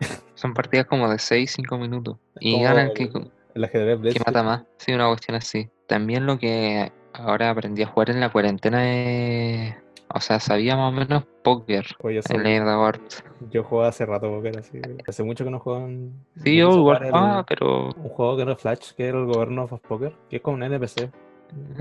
Son 0.35 0.55
partidas 0.55 0.87
como 0.87 1.09
de 1.09 1.17
6-5 1.17 1.79
minutos. 1.79 2.19
Y 2.41 2.61
ganan 2.63 2.93
que, 2.95 3.09
que 3.09 4.21
mata 4.25 4.43
más. 4.43 4.65
Sí, 4.79 4.93
una 4.93 5.09
cuestión 5.09 5.37
así. 5.37 5.69
También 5.87 6.27
lo 6.27 6.39
que 6.39 6.93
ahora 7.13 7.51
aprendí 7.51 7.83
a 7.83 7.87
jugar 7.87 8.11
en 8.11 8.21
la 8.21 8.31
cuarentena 8.31 8.93
es. 8.93 9.75
O 10.15 10.21
sea, 10.21 10.39
sabía 10.39 10.77
más 10.77 10.93
o 10.93 10.97
menos 10.97 11.25
póker. 11.43 11.85
Oye, 12.03 12.21
Edward. 12.21 13.01
yo 13.51 13.65
jugaba 13.65 13.89
hace 13.89 14.07
rato 14.07 14.31
póker, 14.31 14.59
así. 14.59 14.81
Hace 15.07 15.25
mucho 15.25 15.45
que 15.45 15.51
no 15.51 15.59
juego 15.59 15.87
en. 15.87 16.13
Sí, 16.43 16.57
yo 16.57 16.71
jugaba, 16.73 17.45
pero. 17.45 17.91
Un 17.91 18.09
juego 18.11 18.37
que 18.37 18.43
era 18.43 18.57
Flash, 18.57 18.93
que 18.93 19.09
era 19.09 19.19
el 19.19 19.27
Governor 19.27 19.73
of 19.73 19.81
Poker, 19.81 20.15
que 20.31 20.37
es 20.37 20.43
como 20.43 20.57
un 20.57 20.63
NPC. 20.63 21.11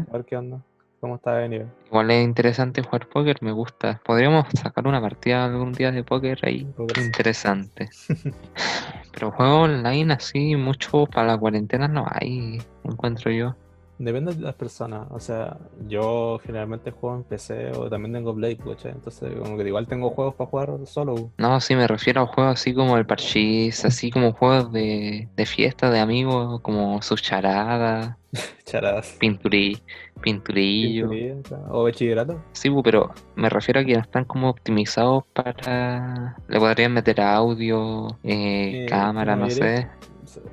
A 0.10 0.14
ver 0.14 0.26
qué 0.26 0.38
onda. 0.38 0.62
¿Cómo 1.06 1.18
está 1.18 1.36
de 1.36 1.50
nivel? 1.50 1.68
Igual 1.86 2.10
es 2.10 2.24
interesante 2.24 2.82
jugar 2.82 3.08
póker, 3.08 3.38
me 3.44 3.52
gusta. 3.52 4.02
Podríamos 4.04 4.48
sacar 4.60 4.88
una 4.88 5.00
partida 5.00 5.46
algún 5.46 5.72
día 5.72 5.92
de 5.92 6.04
póker 6.04 6.40
ahí. 6.42 6.68
Interesante. 6.98 7.90
Pero 9.14 9.30
juego 9.30 9.62
online 9.62 10.16
así, 10.16 10.56
mucho 10.56 11.06
para 11.06 11.28
la 11.28 11.38
cuarentena 11.38 11.88
no 11.88 12.08
hay, 12.10 12.60
encuentro 12.84 13.30
yo. 13.30 13.56
Depende 13.98 14.34
de 14.34 14.42
las 14.42 14.56
personas. 14.56 15.08
O 15.12 15.20
sea, 15.20 15.58
yo 15.88 16.40
generalmente 16.44 16.92
juego 16.92 17.16
en 17.18 17.24
PC 17.24 17.72
o 17.72 17.90
también 17.90 18.14
tengo 18.14 18.36
Play, 18.36 18.58
¿cachai? 18.58 18.92
Entonces, 18.92 19.34
como 19.40 19.58
que 19.58 19.68
igual 19.68 19.88
tengo 19.88 20.10
juegos 20.10 20.36
para 20.36 20.50
jugar 20.50 20.70
solo. 20.86 21.32
No, 21.38 21.62
sí 21.62 21.76
me 21.76 21.88
refiero 21.88 22.22
a 22.22 22.28
juegos 22.28 22.54
así 22.60 22.74
como 22.74 22.98
el 22.98 23.06
Parchís, 23.06 23.86
así 23.86 24.12
como 24.12 24.34
juegos 24.34 24.72
de, 24.74 25.30
de 25.36 25.46
fiesta 25.46 25.90
de 25.92 26.00
amigos, 26.00 26.60
como 26.62 27.02
sus 27.02 27.22
charadas, 27.22 28.18
Charadas. 28.66 29.16
pinturi, 29.20 29.82
pinturillo. 30.22 31.10
Pinturía. 31.10 31.36
O 31.70 31.84
bachillerato. 31.84 32.42
Sí, 32.52 32.70
pero 32.84 33.14
me 33.36 33.50
refiero 33.50 33.80
a 33.80 33.86
que 33.86 33.94
están 33.94 34.26
como 34.26 34.50
optimizados 34.50 35.24
para... 35.34 36.36
Le 36.48 36.60
podrían 36.60 36.94
meter 36.94 37.22
audio, 37.22 38.08
eh, 38.24 38.86
Eh, 38.86 38.86
cámara, 38.90 39.36
no 39.36 39.50
sé. 39.50 39.90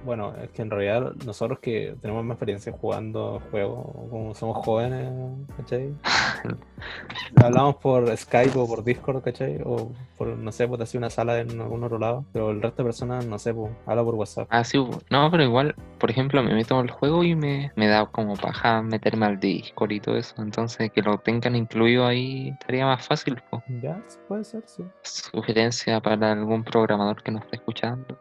Bueno, 0.04 0.34
es 0.42 0.50
que 0.50 0.62
en 0.62 0.70
realidad 0.70 1.12
nosotros 1.24 1.58
que 1.60 1.96
tenemos 2.00 2.24
más 2.24 2.34
experiencia 2.34 2.72
jugando 2.72 3.40
juegos, 3.50 3.86
como 4.10 4.34
somos 4.34 4.64
jóvenes, 4.64 5.10
¿cachai? 5.56 5.94
Hablamos 7.36 7.76
por 7.76 8.16
Skype 8.16 8.58
o 8.58 8.66
por 8.66 8.84
Discord, 8.84 9.22
¿cachai? 9.22 9.60
O 9.64 9.92
por, 10.16 10.28
no 10.28 10.52
sé, 10.52 10.66
por 10.68 10.82
así 10.82 10.96
una 10.98 11.10
sala 11.10 11.40
en 11.40 11.60
algún 11.60 11.84
otro 11.84 11.98
lado, 11.98 12.24
pero 12.32 12.50
el 12.50 12.62
resto 12.62 12.82
de 12.82 12.88
personas, 12.88 13.26
no 13.26 13.38
sé, 13.38 13.54
pues, 13.54 13.72
habla 13.86 14.04
por 14.04 14.14
WhatsApp. 14.14 14.48
Ah, 14.50 14.64
sí, 14.64 14.78
hubo. 14.78 14.98
no, 15.10 15.30
pero 15.30 15.42
igual, 15.42 15.74
por 15.98 16.10
ejemplo, 16.10 16.42
me 16.42 16.54
meto 16.54 16.78
al 16.78 16.90
juego 16.90 17.24
y 17.24 17.34
me, 17.34 17.72
me 17.76 17.88
da 17.88 18.06
como 18.06 18.36
paja 18.36 18.82
meterme 18.82 19.26
al 19.26 19.40
Discord 19.40 19.92
y 19.92 20.00
todo 20.00 20.16
eso. 20.16 20.34
Entonces, 20.38 20.90
que 20.90 21.02
lo 21.02 21.18
tengan 21.18 21.56
incluido 21.56 22.06
ahí 22.06 22.50
estaría 22.50 22.86
más 22.86 23.06
fácil. 23.06 23.40
po. 23.50 23.62
Ya, 23.82 24.00
puede 24.28 24.44
ser, 24.44 24.62
sí. 24.66 24.84
Sugerencia 25.02 26.00
para 26.00 26.32
algún 26.32 26.64
programador 26.64 27.22
que 27.22 27.32
nos 27.32 27.44
esté 27.44 27.56
escuchando. 27.56 28.18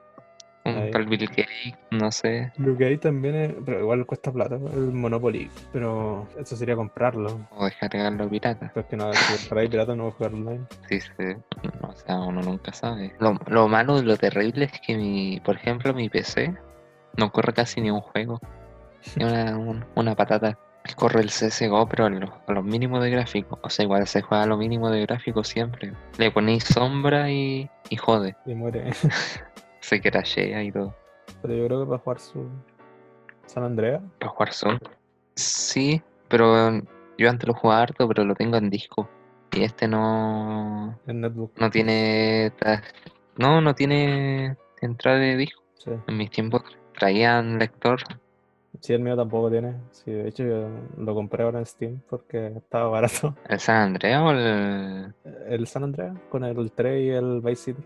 Un 0.64 0.78
Ahí. 0.78 0.92
tal 0.92 1.06
Bill 1.08 1.28
Gates, 1.28 1.74
no 1.90 2.12
sé. 2.12 2.52
Lo 2.58 2.78
que 2.78 2.86
hay 2.86 2.98
también 2.98 3.36
es, 3.36 3.54
pero 3.66 3.80
igual 3.80 4.06
cuesta 4.06 4.32
plata, 4.32 4.56
el 4.56 4.92
Monopoly, 4.94 5.50
pero 5.74 6.28
eso 6.40 6.56
sería 6.56 6.76
comprarlo. 6.76 7.48
O 7.52 7.66
descargarlo 7.66 8.30
pirata. 8.30 8.72
Porque 8.74 8.96
no, 8.96 9.12
si 9.14 9.50
para 9.50 9.62
pirata 9.64 9.96
no 9.96 10.04
voy 10.04 10.12
a 10.12 10.16
jugar 10.16 10.34
online. 10.34 10.66
Sí, 10.88 11.00
sí. 11.02 11.36
No, 11.82 11.90
o 11.90 11.94
sea, 11.94 12.20
uno 12.20 12.42
nunca 12.44 12.72
sabe. 12.74 13.12
Lo, 13.20 13.40
lo 13.48 13.68
malo 13.68 14.00
y 14.00 14.04
lo 14.06 14.18
terrible 14.18 14.66
es 14.66 14.80
que 14.86 14.96
mi, 14.96 15.40
por 15.44 15.56
ejemplo, 15.56 15.94
mi 15.96 16.10
PC 16.10 16.54
no 17.18 17.32
corre 17.32 17.54
casi 17.54 17.82
ni 17.82 17.90
un 17.90 18.02
juego. 18.02 18.40
Es 19.04 19.18
una, 19.18 19.58
un- 19.58 19.84
una 19.96 20.14
patata. 20.16 20.60
Corre 20.96 21.22
el 21.22 21.30
CSGO, 21.30 21.88
pero 21.88 22.06
a 22.06 22.10
los, 22.10 22.30
a 22.48 22.54
los 22.54 22.64
mínimos 22.64 23.02
de 23.04 23.10
gráfico. 23.12 23.60
O 23.64 23.70
sea, 23.70 23.84
igual 23.86 24.06
se 24.08 24.22
juega 24.22 24.44
a 24.44 24.48
lo 24.48 24.58
mínimo 24.58 24.90
de 24.92 25.02
gráfico 25.02 25.44
siempre. 25.44 25.94
Le 26.20 26.30
ponéis 26.32 26.64
sombra 26.66 27.30
y, 27.32 27.68
y 27.90 27.96
jode. 27.98 28.36
Y 28.46 28.54
muere. 28.56 28.92
Se 29.92 30.00
crashea 30.00 30.64
y 30.64 30.72
todo. 30.72 30.96
Pero 31.42 31.54
yo 31.54 31.66
creo 31.68 31.80
que 31.82 31.86
para 31.86 32.00
jugar 32.00 32.20
su 32.22 32.48
San 33.46 33.66
Andrea, 33.66 34.02
Para 34.20 34.32
jugar 34.32 34.54
solo. 34.54 34.80
Sí, 35.36 36.02
pero 36.30 36.80
yo 37.18 37.30
antes 37.30 37.46
lo 37.46 37.54
jugaba 37.54 37.82
harto, 37.82 38.08
pero 38.08 38.24
lo 38.24 38.34
tengo 38.34 38.56
en 38.56 38.70
disco. 38.70 39.10
Y 39.52 39.64
este 39.64 39.90
no, 39.90 40.98
en 41.08 41.20
netbook. 41.20 41.60
no 41.60 41.70
tiene. 41.70 42.54
No, 43.38 43.60
no 43.60 43.76
tiene 43.76 44.56
entrada 44.80 45.18
de 45.18 45.36
disco. 45.36 45.62
Sí. 45.74 45.92
En 46.08 46.16
mis 46.16 46.32
tiempos 46.32 46.62
traían 46.98 47.60
lector. 47.60 48.00
Sí, 48.80 48.94
el 48.94 49.02
mío 49.02 49.18
tampoco 49.18 49.52
tiene. 49.52 49.76
Sí, 49.92 50.10
de 50.10 50.30
hecho 50.30 50.46
yo 50.46 50.70
lo 50.98 51.14
compré 51.14 51.44
ahora 51.44 51.60
en 51.60 51.66
Steam 51.66 52.02
porque 52.10 52.48
estaba 52.56 52.88
barato. 52.88 53.36
¿El 53.50 53.60
San 53.60 53.76
Andreas 53.90 54.22
o 54.22 54.32
el.? 54.32 55.14
El 55.50 55.68
San 55.68 55.84
Andreas 55.84 56.16
con 56.30 56.46
el 56.46 56.72
3 56.72 57.04
y 57.04 57.10
el 57.10 57.42
Vice 57.42 57.74
City. 57.74 57.84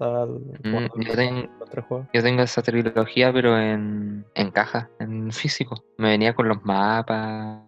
Estaba 0.00 0.24
Mm, 0.24 0.86
yo 1.02 1.14
tengo-. 1.14 2.06
Yo 2.14 2.42
esa 2.42 2.62
trilogía, 2.62 3.30
pero 3.34 3.58
en, 3.58 4.24
en 4.34 4.50
caja, 4.50 4.88
en 4.98 5.30
físico. 5.30 5.84
Me 5.98 6.08
venía 6.08 6.34
con 6.34 6.48
los 6.48 6.64
mapas. 6.64 7.60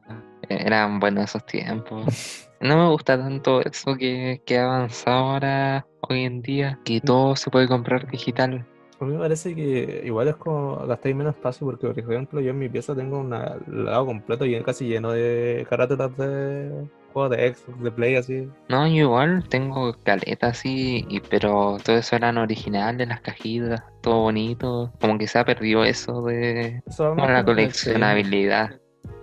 e- 0.49 0.67
Eran 0.67 0.99
buenos 0.99 1.25
esos 1.25 1.45
tiempos. 1.45 2.07
No 2.63 2.77
me 2.77 2.89
gusta 2.91 3.19
tanto 3.19 3.61
eso 3.61 3.97
que, 3.97 4.41
que 4.47 4.57
ha 4.57 4.67
avanzado 4.67 5.17
ahora, 5.17 5.85
hoy 6.09 6.23
en 6.23 6.43
día, 6.43 6.79
que 6.85 7.01
todo 7.01 7.35
se 7.35 7.51
puede 7.51 7.67
comprar 7.67 8.09
digital. 8.09 8.65
A 9.01 9.05
mí 9.05 9.15
me 9.15 9.19
parece 9.19 9.53
que 9.57 10.03
igual 10.05 10.29
es 10.29 10.37
como 10.37 10.77
gastáis 10.87 11.17
menos 11.17 11.35
espacio 11.35 11.67
porque, 11.67 11.89
por 11.89 11.99
ejemplo, 11.99 12.41
yo 12.41 12.51
en 12.51 12.61
mi 12.61 12.69
pieza 12.69 12.95
tengo 12.95 13.19
un 13.19 13.31
lado 13.31 14.07
completo 14.07 14.47
y 14.47 14.63
casi 14.63 14.87
lleno 14.87 15.11
de 15.11 15.67
carátulas 15.69 16.17
de 16.17 16.89
juegos 17.13 17.37
de 17.37 17.55
Xbox, 17.55 17.83
de 17.83 17.91
Play, 17.91 18.17
así. 18.17 18.49
No, 18.69 18.87
yo 18.87 18.95
igual 18.95 19.45
tengo 19.49 19.95
caletas 20.03 20.59
así, 20.59 21.05
y, 21.09 21.21
pero 21.21 21.77
todo 21.85 21.97
eso 21.97 22.17
eran 22.17 22.39
originales, 22.39 23.07
las 23.09 23.21
cajitas, 23.21 23.83
todo 24.01 24.21
bonito. 24.23 24.93
Como 25.01 25.19
que 25.19 25.27
se 25.27 25.39
ha 25.39 25.45
perdido 25.45 25.85
eso 25.85 26.23
de 26.23 26.83
Eso 26.87 27.11
como 27.11 27.27
la 27.29 27.45
coleccionabilidad. 27.45 28.79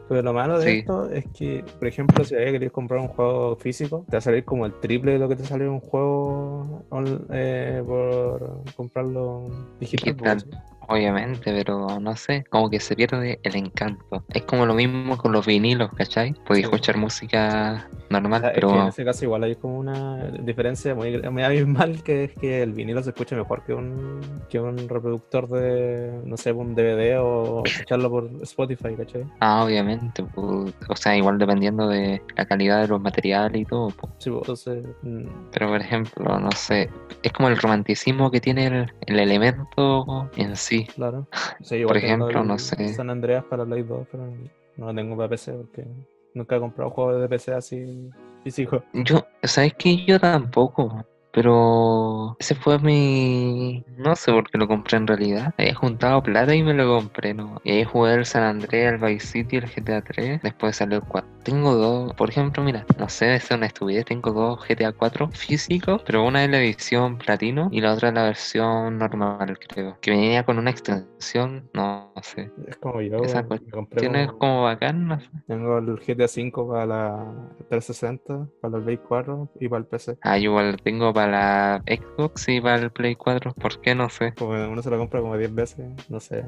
Pero 0.08 0.24
lo 0.24 0.34
malo 0.34 0.58
de 0.58 0.66
Sí. 0.66 0.78
esto 0.80 1.08
es 1.12 1.24
que, 1.38 1.64
por 1.78 1.88
ejemplo, 1.88 2.24
si 2.24 2.34
ahí 2.34 2.52
queréis 2.52 2.72
comprar 2.72 3.00
un 3.00 3.10
juego 3.10 3.56
físico, 3.58 4.06
te 4.10 4.14
va 4.14 4.18
a 4.18 4.22
salir 4.22 4.44
como 4.44 4.66
el 4.66 4.74
triple 4.80 5.12
de 5.14 5.20
lo 5.20 5.30
que 5.30 5.36
te 5.36 5.44
sale 5.44 5.70
un 5.70 5.80
juego 5.80 6.84
on- 6.90 7.28
eh, 7.32 7.84
por 7.86 8.64
comprarlo 8.76 9.46
digital. 9.80 10.16
Digital. 10.16 10.46
Obviamente, 10.90 11.54
pero 11.54 12.00
no 12.00 12.16
sé, 12.16 12.44
como 12.50 12.70
que 12.70 12.80
se 12.80 12.96
pierde 12.96 13.40
el 13.44 13.56
encanto. 13.56 14.24
Es 14.30 14.42
como 14.44 14.66
lo 14.66 14.74
mismo 14.74 15.18
con 15.18 15.32
los 15.32 15.46
vinilos, 15.46 15.92
¿cachai? 15.94 16.34
Podéis 16.46 16.66
Sí. 16.66 16.72
escuchar 16.74 16.98
música 16.98 17.88
O 18.10 18.14
normal, 18.14 18.42
sea, 18.42 18.50
es 18.50 18.54
que 18.56 18.60
en 18.66 18.72
pero 18.72 18.88
ese 18.88 19.06
caso 19.06 19.26
igual 19.26 19.44
hay 19.44 19.56
como 19.56 19.78
una 19.78 20.18
diferencia 20.42 20.96
muy, 20.96 21.22
muy 21.30 21.44
abismal 21.44 22.02
que 22.04 22.24
es 22.26 22.34
que 22.34 22.64
el 22.64 22.74
vinilo 22.74 23.04
se 23.04 23.12
escucha 23.12 23.36
mejor 23.36 23.64
que 23.64 23.74
un, 23.74 24.20
que 24.50 24.60
un 24.60 24.90
reproductor 24.90 25.48
de, 25.48 26.12
no 26.26 26.36
sé, 26.38 26.52
un 26.52 26.74
DVD 26.74 27.20
o 27.20 27.64
escucharlo 27.68 28.10
por 28.10 28.30
Spotify, 28.42 28.96
¿cachai? 28.96 29.26
ah, 29.42 29.64
obviamente, 29.64 30.24
pues, 30.24 30.74
o 30.88 30.96
sea, 30.96 31.16
igual 31.16 31.38
dependiendo 31.38 31.88
de 31.88 32.22
la 32.36 32.46
calidad 32.46 32.82
de 32.82 32.88
los 32.88 33.00
materiales 33.00 33.62
y 33.62 33.66
todo. 33.66 33.90
pues. 33.90 34.12
Sí, 34.18 34.30
pues, 34.32 34.42
entonces, 34.42 34.86
Pero 35.52 35.68
por 35.68 35.82
ejemplo, 35.82 36.40
no 36.40 36.52
sé, 36.52 36.90
es 37.22 37.32
como 37.32 37.48
el 37.50 37.58
romanticismo 37.58 38.32
que 38.32 38.42
tiene 38.42 38.68
el, 38.68 38.92
el 39.06 39.20
elemento 39.20 40.30
en 40.36 40.56
sí. 40.56 40.79
Claro. 40.86 41.28
Sí, 41.62 41.76
igual 41.76 41.96
Por 41.96 41.98
ejemplo, 41.98 42.44
no 42.44 42.58
sé. 42.58 42.94
San 42.94 43.10
Andreas 43.10 43.44
para 43.44 43.66
Play 43.66 43.84
2, 43.84 44.08
pero 44.10 44.34
no 44.78 44.86
lo 44.86 44.96
tengo 44.96 45.18
para 45.18 45.28
PC 45.28 45.52
porque 45.54 45.86
nunca 46.34 46.56
he 46.56 46.60
comprado 46.60 46.90
juegos 46.92 47.22
de 47.22 47.28
PC 47.28 47.54
así 47.54 48.10
físico. 48.44 48.82
Yo, 48.94 49.26
¿sabes 49.44 49.74
que 49.74 50.06
Yo 50.06 50.20
tampoco, 50.20 51.06
pero 51.32 52.36
ese 52.40 52.56
fue 52.56 52.80
mi... 52.80 53.84
No 53.98 54.16
sé 54.16 54.32
por 54.32 54.50
qué 54.50 54.58
lo 54.58 54.68
compré 54.68 54.98
en 54.98 55.08
realidad. 55.08 55.54
Había 55.58 55.76
juntado 55.76 56.24
plata 56.24 56.56
y 56.56 56.64
me 56.64 56.74
lo 56.74 56.88
compré, 56.98 57.34
¿no? 57.34 57.60
Y 57.64 57.72
ahí 57.72 57.84
jugué 57.84 58.14
el 58.16 58.26
San 58.26 58.44
Andreas, 58.44 58.94
el 58.94 59.00
Vice 59.00 59.28
City, 59.28 59.58
el 59.58 59.66
GTA 59.66 60.02
3, 60.02 60.42
después 60.42 60.76
salió 60.78 60.98
el 60.98 61.04
4. 61.04 61.30
Tengo 61.44 61.74
dos, 61.76 62.14
por 62.14 62.30
ejemplo, 62.30 62.62
mira, 62.64 62.86
no 62.98 63.10
sé, 63.10 63.36
es 63.36 63.50
una 63.52 63.66
estupidez, 63.66 64.06
tengo 64.06 64.32
dos 64.32 64.60
GTA 64.68 64.92
4 64.92 65.30
físicos, 65.32 66.02
pero 66.06 66.26
una 66.26 66.44
es 66.44 66.50
la 66.50 66.60
edición 66.60 67.18
platino 67.18 67.70
y 67.72 67.82
la 67.82 67.94
otra 67.94 68.10
es 68.10 68.14
la 68.16 68.24
versión 68.24 68.98
normal, 68.98 69.58
creo. 69.68 69.98
Que 70.02 70.12
venía 70.12 70.44
con 70.44 70.58
una 70.60 70.70
extensión, 70.70 71.70
no, 71.74 72.12
no 72.16 72.24
sé. 72.24 72.52
Es 72.68 72.78
como 72.78 73.02
yo, 73.02 73.18
Esa 73.24 73.44
compré 73.44 74.00
Tiene 74.00 74.28
como- 74.28 74.64
bacán, 74.64 75.08
no 75.08 75.20
sé. 75.20 75.28
tengo 75.48 75.78
el 75.80 75.98
GTA 76.00 76.26
V 76.26 76.68
para 76.68 76.86
la 76.86 77.26
360, 77.70 78.48
para 78.62 78.78
el 78.78 78.84
Play 78.84 78.98
4 78.98 79.50
y 79.60 79.68
para 79.70 79.80
el 79.80 79.86
PC. 79.88 80.18
Ah, 80.22 80.38
yo 80.38 80.52
igual 80.52 80.78
tengo 80.84 81.14
para 81.14 81.19
la 81.28 81.84
Xbox 81.86 82.48
y 82.50 82.62
para 82.62 82.78
el 82.78 82.92
Play 82.92 83.16
4. 83.16 83.54
¿Por 83.54 83.80
qué? 83.82 83.96
No 83.96 84.10
sé. 84.10 84.34
Como 84.34 84.52
uno 84.52 84.82
se 84.82 84.90
lo 84.90 84.98
compra 84.98 85.22
como 85.22 85.38
10 85.38 85.54
veces, 85.54 85.86
no 86.10 86.20
sé. 86.20 86.44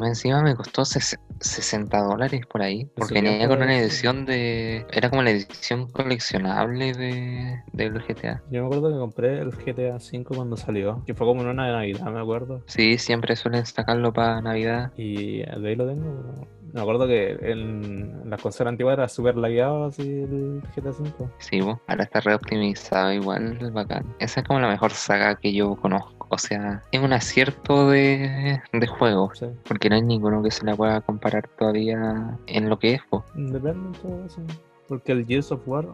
Encima 0.00 0.42
me 0.42 0.54
costó 0.54 0.82
ses- 0.82 1.18
60 1.40 1.98
dólares 1.98 2.46
por 2.46 2.62
ahí. 2.62 2.88
Porque 2.94 3.14
venía 3.20 3.48
con 3.48 3.62
una 3.62 3.78
edición 3.78 4.26
de. 4.26 4.86
Era 4.92 5.10
como 5.10 5.22
la 5.22 5.30
edición 5.30 5.88
coleccionable 5.90 6.92
de 6.94 7.62
del 7.72 8.00
GTA. 8.02 8.42
Yo 8.50 8.60
me 8.62 8.66
acuerdo 8.66 8.92
que 8.92 8.98
compré 8.98 9.38
el 9.38 9.50
GTA 9.52 9.96
V 9.96 10.24
cuando 10.24 10.56
salió, 10.56 11.02
que 11.06 11.14
fue 11.14 11.26
como 11.26 11.42
en 11.42 11.48
una 11.48 11.66
de 11.66 11.72
Navidad, 11.72 12.06
me 12.12 12.20
acuerdo. 12.20 12.62
Sí, 12.66 12.98
siempre 12.98 13.36
suelen 13.36 13.66
sacarlo 13.66 14.12
para 14.12 14.40
Navidad. 14.40 14.92
Y 14.96 15.38
de 15.42 15.68
ahí 15.68 15.76
lo 15.76 15.86
tengo. 15.86 16.46
Me 16.72 16.80
acuerdo 16.80 17.06
que 17.06 17.36
en 17.40 18.28
las 18.28 18.40
consolas 18.40 18.72
antiguas 18.72 18.94
era 18.94 19.08
súper 19.08 19.36
lagueado 19.36 19.86
así 19.86 20.02
el 20.02 20.62
GTA 20.74 20.90
V. 20.90 21.10
Sí, 21.38 21.60
bo, 21.60 21.80
ahora 21.86 22.04
está 22.04 22.20
reoptimizado 22.20 23.12
igual, 23.12 23.58
bacán. 23.72 24.04
Esa 24.18 24.40
es 24.40 24.46
como 24.46 24.60
la 24.60 24.68
mejor 24.68 24.90
saga 24.92 25.36
que 25.36 25.52
yo 25.52 25.76
conozco. 25.76 26.26
O 26.28 26.38
sea, 26.38 26.82
es 26.90 27.00
un 27.00 27.12
acierto 27.12 27.88
de, 27.90 28.60
de 28.72 28.86
juego. 28.86 29.30
Sí. 29.34 29.46
Porque 29.66 29.88
no 29.88 29.96
hay 29.96 30.02
ninguno 30.02 30.42
que 30.42 30.50
se 30.50 30.64
la 30.64 30.74
pueda 30.74 31.00
comparar 31.00 31.48
todavía 31.56 32.36
en 32.46 32.68
lo 32.68 32.78
que 32.78 32.94
es. 32.94 33.00
po. 33.08 33.24
Depende 33.34 33.70
en 33.70 33.92
todo 33.92 34.24
eso. 34.24 34.42
Porque 34.88 35.12
el 35.12 35.26
Gears 35.26 35.50
of 35.50 35.66
War, 35.66 35.86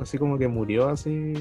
así 0.00 0.18
como 0.18 0.36
que 0.36 0.48
murió 0.48 0.88
así, 0.88 1.34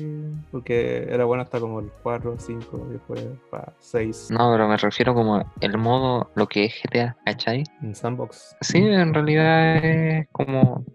porque 0.51 1.07
era 1.09 1.25
bueno 1.25 1.41
hasta 1.43 1.59
como 1.59 1.79
el 1.79 1.89
4, 2.03 2.35
5, 2.37 2.87
y 2.89 2.93
después 2.93 3.25
para 3.49 3.73
6 3.79 4.27
No, 4.31 4.51
pero 4.51 4.67
me 4.67 4.77
refiero 4.77 5.13
como 5.13 5.43
el 5.61 5.77
modo, 5.77 6.29
lo 6.35 6.47
que 6.47 6.65
es 6.65 6.73
GTA, 6.83 7.17
¿cachai? 7.25 7.63
en 7.81 7.95
Sandbox. 7.95 8.55
Sí, 8.61 8.77
en 8.77 9.13
realidad 9.13 9.77
es 9.77 10.27
como, 10.31 10.85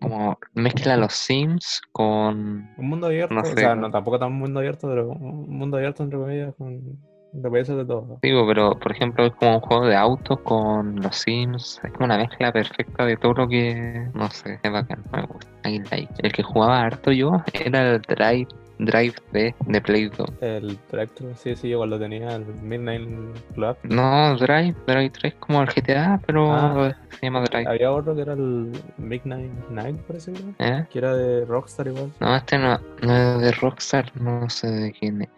como 0.00 0.38
mezcla 0.54 0.96
los 0.96 1.12
Sims 1.12 1.80
con... 1.92 2.68
Un 2.76 2.88
mundo 2.88 3.06
abierto, 3.06 3.34
No 3.34 3.42
o 3.42 3.44
sea, 3.44 3.74
¿no? 3.74 3.82
no 3.82 3.90
tampoco 3.90 4.18
tan 4.18 4.32
mundo 4.32 4.58
abierto, 4.58 4.88
pero 4.88 5.10
un 5.10 5.56
mundo 5.56 5.76
abierto 5.76 6.02
entre 6.02 6.18
comillas 6.18 6.54
con 6.56 6.98
DPS 7.32 7.68
de 7.76 7.84
todo. 7.84 8.18
Digo, 8.22 8.46
pero 8.46 8.78
por 8.78 8.92
ejemplo 8.92 9.26
es 9.26 9.32
como 9.34 9.54
un 9.56 9.60
juego 9.60 9.86
de 9.86 9.96
autos 9.96 10.38
con 10.40 10.96
los 11.00 11.16
Sims. 11.16 11.80
Es 11.82 11.92
como 11.92 12.04
una 12.06 12.18
mezcla 12.18 12.52
perfecta 12.52 13.04
de 13.04 13.16
todo 13.16 13.32
lo 13.34 13.48
que... 13.48 14.08
No 14.14 14.28
sé, 14.30 14.58
es 14.62 14.72
bacán, 14.72 15.02
me 15.12 15.22
gusta. 15.22 15.46
Ahí 15.64 15.78
like. 15.90 16.08
El 16.18 16.32
que 16.32 16.42
jugaba 16.42 16.80
harto 16.82 17.10
yo 17.12 17.42
era 17.52 17.92
el 17.92 18.02
Drive, 18.02 18.48
Drive 18.78 19.14
D 19.32 19.54
de 19.66 19.80
Play 19.80 20.08
2. 20.08 20.28
El 20.40 20.76
Tractor, 20.90 21.34
sí, 21.36 21.54
sí, 21.54 21.68
igual 21.68 21.90
lo 21.90 21.98
tenía, 22.00 22.34
el 22.34 22.44
Midnight 22.62 23.08
Club. 23.54 23.76
No, 23.84 24.34
Drive, 24.36 24.74
Drive 24.86 25.10
3 25.10 25.34
como 25.38 25.62
el 25.62 25.68
GTA, 25.68 26.20
pero 26.26 26.52
Ah. 26.52 26.92
se 27.18 27.26
llama 27.26 27.42
Drive. 27.44 27.68
Había 27.68 27.92
otro 27.92 28.14
que 28.16 28.22
era 28.22 28.32
el 28.32 28.72
Midnight 28.98 29.52
Night, 29.70 29.96
parece 30.00 30.32
que 30.32 30.40
era, 30.58 30.78
¿Eh? 30.80 30.86
que 30.90 30.98
era 30.98 31.14
de 31.14 31.44
Rockstar 31.44 31.86
igual. 31.86 32.10
No, 32.20 32.34
este 32.34 32.58
no, 32.58 32.78
no 33.02 33.16
es 33.16 33.40
de 33.40 33.52
Rockstar, 33.52 34.10
no 34.20 34.50
sé 34.50 34.66
de 34.68 34.92
quién 34.92 35.22
es. 35.22 35.28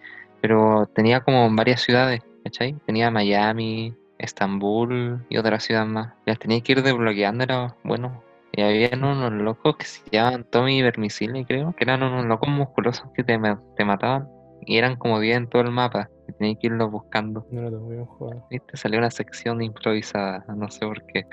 Pero 0.45 0.85
tenía 0.95 1.23
como 1.23 1.49
varias 1.57 1.81
ciudades, 1.81 2.21
¿cachai? 2.45 2.75
Tenía 2.85 3.11
Miami, 3.11 3.95
Estambul 4.19 5.25
y 5.31 5.39
otra 5.39 5.59
ciudad 5.59 5.87
más. 5.87 6.13
Las 6.27 6.39
tenía 6.39 6.61
que 6.61 6.73
ir 6.73 6.83
desbloqueando, 6.83 7.45
era 7.45 7.75
bueno. 7.83 8.23
Y 8.53 8.61
había 8.61 8.91
unos 8.93 9.33
locos 9.33 9.79
que 9.79 9.87
se 9.87 10.03
llamaban 10.13 10.45
Tommy 10.45 10.83
Vermicile, 10.83 11.47
creo, 11.47 11.75
que 11.75 11.85
eran 11.85 12.03
unos 12.03 12.27
locos 12.27 12.51
musculosos 12.51 13.07
que 13.15 13.25
te, 13.25 13.41
te 13.75 13.85
mataban. 13.87 14.29
Y 14.67 14.77
eran 14.77 14.97
como 14.97 15.19
10 15.19 15.35
en 15.35 15.49
todo 15.49 15.63
el 15.63 15.71
mapa. 15.71 16.11
Y 16.29 16.33
tenías 16.33 16.59
que 16.61 16.67
irlos 16.67 16.91
buscando. 16.91 17.47
No 17.51 17.63
lo 17.63 17.71
tengo 17.71 17.89
bien 17.89 18.05
jugado. 18.05 18.47
¿Viste? 18.51 18.77
Salió 18.77 18.99
una 18.99 19.11
sección 19.11 19.63
improvisada, 19.63 20.45
no 20.55 20.71
sé 20.71 20.81
por 20.81 21.07
qué. 21.07 21.25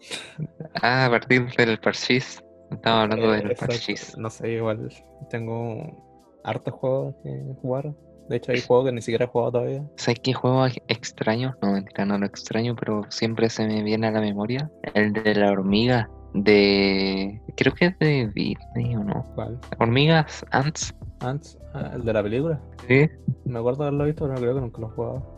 ah, 0.82 1.04
a 1.04 1.10
partir 1.10 1.54
del 1.54 1.78
parchís. 1.80 2.42
Estaba 2.70 3.02
hablando 3.02 3.34
Eh, 3.34 3.42
del 3.42 3.56
parchís. 3.56 4.16
No 4.16 4.30
sé, 4.30 4.52
igual 4.52 4.88
tengo 5.28 6.30
hartos 6.44 6.72
juegos 6.72 7.14
que 7.22 7.42
jugar. 7.60 7.92
De 8.28 8.36
hecho, 8.36 8.52
hay 8.52 8.60
juegos 8.62 8.86
que 8.86 8.92
ni 8.92 9.02
siquiera 9.02 9.24
he 9.26 9.28
jugado 9.28 9.52
todavía. 9.52 9.84
¿Sabes 9.96 10.20
qué 10.20 10.32
juego 10.32 10.66
ex- 10.66 10.80
extraño? 10.88 11.54
No, 11.62 11.72
mentira, 11.72 12.04
no 12.06 12.16
lo 12.18 12.26
extraño, 12.26 12.74
pero 12.74 13.02
siempre 13.10 13.50
se 13.50 13.66
me 13.66 13.82
viene 13.82 14.06
a 14.06 14.10
la 14.12 14.20
memoria. 14.20 14.70
El 14.94 15.12
de 15.12 15.34
la 15.34 15.50
hormiga. 15.50 16.08
De. 16.32 17.40
Creo 17.56 17.72
que 17.74 17.86
es 17.86 17.98
de 17.98 18.28
Disney 18.34 18.96
o 18.96 19.04
no. 19.04 19.22
¿Cuál? 19.34 19.58
Hormigas 19.78 20.44
Ants. 20.50 20.94
Ants, 21.20 21.58
ah, 21.74 21.92
el 21.94 22.04
de 22.04 22.12
la 22.12 22.22
película. 22.22 22.60
Sí. 22.88 23.08
Me 23.44 23.58
acuerdo 23.60 23.84
de 23.84 23.88
haberlo 23.88 24.04
visto, 24.06 24.24
pero 24.24 24.34
no 24.34 24.40
creo 24.40 24.54
que 24.54 24.60
nunca 24.60 24.80
lo 24.80 24.86
he 24.88 24.90
jugado. 24.90 25.34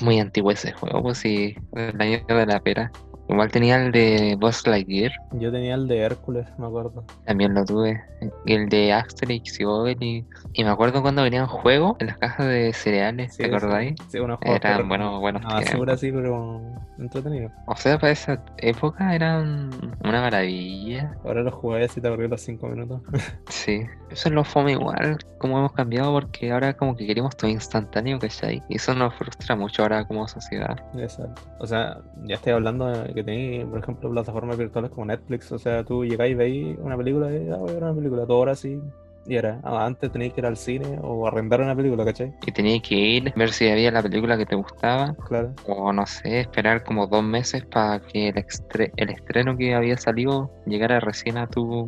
Muy 0.00 0.18
antiguo 0.18 0.50
ese 0.50 0.72
juego, 0.72 1.02
pues 1.02 1.18
sí. 1.18 1.54
El 1.74 2.00
año 2.00 2.18
de 2.26 2.46
la 2.46 2.58
pera. 2.58 2.90
Igual 3.28 3.50
tenía 3.50 3.76
el 3.84 3.92
de 3.92 4.36
Buzz 4.40 4.66
Lightyear. 4.66 5.12
Yo 5.32 5.52
tenía 5.52 5.74
el 5.74 5.86
de 5.86 5.98
Hércules, 5.98 6.46
me 6.58 6.66
acuerdo. 6.66 7.04
También 7.24 7.54
lo 7.54 7.64
tuve. 7.64 8.02
Y 8.46 8.54
el 8.54 8.68
de 8.68 8.92
Asterix 8.92 9.60
y 9.60 9.64
Obelix. 9.64 10.26
Y 10.54 10.64
me 10.64 10.70
acuerdo 10.70 11.02
cuando 11.02 11.22
venían 11.22 11.46
juegos 11.46 11.96
en 12.00 12.08
las 12.08 12.18
cajas 12.18 12.46
de 12.46 12.72
cereales, 12.72 13.32
Sí, 13.34 13.42
¿te 13.42 13.48
sí. 13.50 13.54
acordáis? 13.54 13.94
Sí, 14.08 14.18
unos 14.18 14.38
juegos 14.38 14.60
que 14.60 14.66
Eran 14.68 14.88
buenos, 14.88 15.20
buenos 15.20 15.42
basura 15.42 15.92
así, 15.92 16.10
pero 16.10 16.60
entretenido. 16.98 17.50
O 17.66 17.76
sea, 17.76 17.98
para 17.98 18.12
esa 18.12 18.42
época 18.56 19.14
eran 19.14 19.70
una 20.02 20.20
maravilla. 20.20 21.14
Ahora 21.24 21.42
los 21.42 21.54
jugué 21.54 21.84
así 21.84 22.00
te 22.00 22.08
aburrí 22.08 22.28
los 22.28 22.40
5 22.40 22.66
minutos. 22.68 23.02
Sí, 23.48 23.82
eso 24.10 24.28
es 24.28 24.34
lo 24.34 24.44
fome 24.44 24.72
igual, 24.72 25.18
como 25.38 25.58
hemos 25.58 25.72
cambiado, 25.72 26.12
porque 26.12 26.50
ahora 26.52 26.74
como 26.74 26.96
que 26.96 27.06
queremos 27.06 27.36
todo 27.36 27.50
instantáneo, 27.50 28.18
¿cachai? 28.18 28.62
Y 28.68 28.76
eso 28.76 28.94
nos 28.94 29.14
frustra 29.14 29.54
mucho 29.56 29.82
ahora 29.82 30.06
como 30.06 30.26
sociedad. 30.28 30.78
Exacto. 30.96 31.42
O 31.58 31.66
sea, 31.66 31.98
ya 32.24 32.36
estoy 32.36 32.52
hablando 32.52 32.86
de 32.86 33.12
que 33.18 33.24
tenéis, 33.24 33.64
por 33.66 33.78
ejemplo, 33.80 34.10
plataformas 34.10 34.56
virtuales 34.56 34.90
como 34.90 35.06
Netflix. 35.06 35.50
O 35.52 35.58
sea, 35.58 35.84
tú 35.84 36.04
llegáis 36.04 36.32
y 36.32 36.34
veis 36.34 36.78
una 36.80 36.96
película 36.96 37.32
y 37.32 37.48
ah, 37.50 37.56
voy 37.56 37.70
a 37.70 37.74
ver 37.74 37.82
una 37.82 37.94
película, 37.94 38.24
dos 38.24 38.42
horas 38.42 38.64
y, 38.64 38.80
y 39.28 39.36
era. 39.36 39.60
Ah, 39.62 39.84
antes 39.86 40.10
tenéis 40.10 40.32
que 40.32 40.40
ir 40.40 40.46
al 40.46 40.56
cine 40.56 40.98
o 41.02 41.26
arrendar 41.26 41.60
una 41.60 41.76
película, 41.76 42.04
¿cachai? 42.04 42.32
Y 42.46 42.52
tenías 42.52 42.82
que 42.82 42.94
ir, 42.94 43.32
ver 43.36 43.52
si 43.52 43.68
había 43.68 43.90
la 43.90 44.02
película 44.02 44.36
que 44.38 44.46
te 44.46 44.56
gustaba, 44.56 45.14
Claro. 45.28 45.54
o 45.66 45.92
no 45.92 46.06
sé, 46.06 46.40
esperar 46.40 46.82
como 46.84 47.06
dos 47.06 47.22
meses 47.22 47.64
para 47.66 48.00
que 48.00 48.28
el, 48.28 48.34
estre- 48.36 48.92
el 48.96 49.10
estreno 49.10 49.56
que 49.56 49.74
había 49.74 49.96
salido 49.98 50.50
llegara 50.66 50.98
recién 51.00 51.36
a 51.38 51.46
tu, 51.46 51.86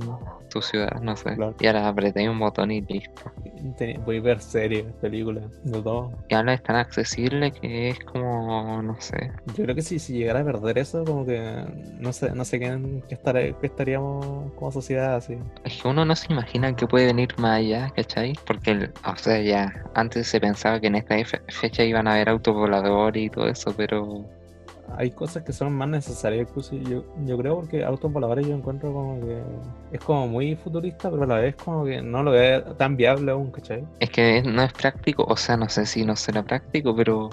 tu 0.50 0.60
ciudad, 0.62 1.00
no 1.00 1.16
sé. 1.16 1.34
Claro. 1.34 1.54
Y 1.58 1.66
ahora 1.66 1.88
apreté 1.88 2.28
un 2.28 2.38
botón 2.38 2.70
y 2.70 2.80
listo. 2.82 3.32
Voy 4.04 4.18
a 4.18 4.20
ver 4.20 4.40
series, 4.40 4.84
películas, 5.00 5.44
de 5.64 5.82
todo. 5.82 6.12
Y 6.28 6.34
ahora 6.34 6.54
es 6.54 6.62
tan 6.62 6.76
accesible 6.76 7.52
que 7.52 7.90
es 7.90 7.98
como, 8.00 8.82
no 8.82 8.96
sé, 9.00 9.32
Yo 9.56 9.64
creo 9.64 9.74
que 9.74 9.82
si, 9.82 9.98
si 9.98 10.14
llegara 10.14 10.40
a 10.40 10.44
perder 10.44 10.78
eso, 10.78 11.04
como 11.04 11.24
que 11.26 11.40
no 11.98 12.12
sé, 12.12 12.34
no 12.34 12.44
sé 12.44 12.58
qué, 12.58 12.78
qué, 13.08 13.14
estaré- 13.16 13.54
qué 13.60 13.66
estaríamos 13.66 14.52
como 14.54 14.72
sociedad 14.72 15.16
así. 15.16 15.36
Es 15.64 15.80
que 15.80 15.88
uno 15.88 16.04
no 16.04 16.14
se 16.16 16.32
imagina 16.32 16.74
que 16.74 16.86
puede 16.86 17.06
venir 17.06 17.29
más 17.38 17.58
allá, 17.58 17.90
¿cachai? 17.94 18.32
Porque, 18.46 18.90
o 19.04 19.16
sea, 19.16 19.40
ya 19.40 19.72
antes 19.94 20.26
se 20.28 20.40
pensaba 20.40 20.80
que 20.80 20.88
en 20.88 20.96
esta 20.96 21.16
fe- 21.24 21.42
fecha 21.48 21.84
iban 21.84 22.06
a 22.08 22.12
haber 22.14 22.28
autovoladores 22.28 23.24
y 23.24 23.30
todo 23.30 23.48
eso, 23.48 23.74
pero 23.76 24.26
Hay 24.96 25.10
cosas 25.10 25.42
que 25.42 25.52
son 25.52 25.72
más 25.72 25.88
necesarias, 25.88 26.48
yo, 26.70 27.04
yo 27.24 27.38
creo, 27.38 27.56
porque 27.56 27.84
autos 27.84 28.12
voladores 28.12 28.46
yo 28.46 28.54
encuentro 28.54 28.92
como 28.92 29.20
que 29.20 29.42
es 29.92 30.00
como 30.00 30.28
muy 30.28 30.56
futurista, 30.56 31.10
pero 31.10 31.24
a 31.24 31.26
la 31.26 31.36
vez 31.36 31.56
como 31.56 31.84
que 31.84 32.02
no 32.02 32.22
lo 32.22 32.32
veo 32.32 32.62
tan 32.76 32.96
viable 32.96 33.32
aún, 33.32 33.50
¿cachai? 33.50 33.84
es 33.98 34.10
que 34.10 34.42
no 34.42 34.62
es 34.62 34.72
práctico, 34.72 35.24
o 35.24 35.36
sea, 35.36 35.56
no 35.56 35.68
sé 35.68 35.86
si 35.86 36.04
no 36.04 36.16
será 36.16 36.42
práctico, 36.42 36.94
pero 36.94 37.28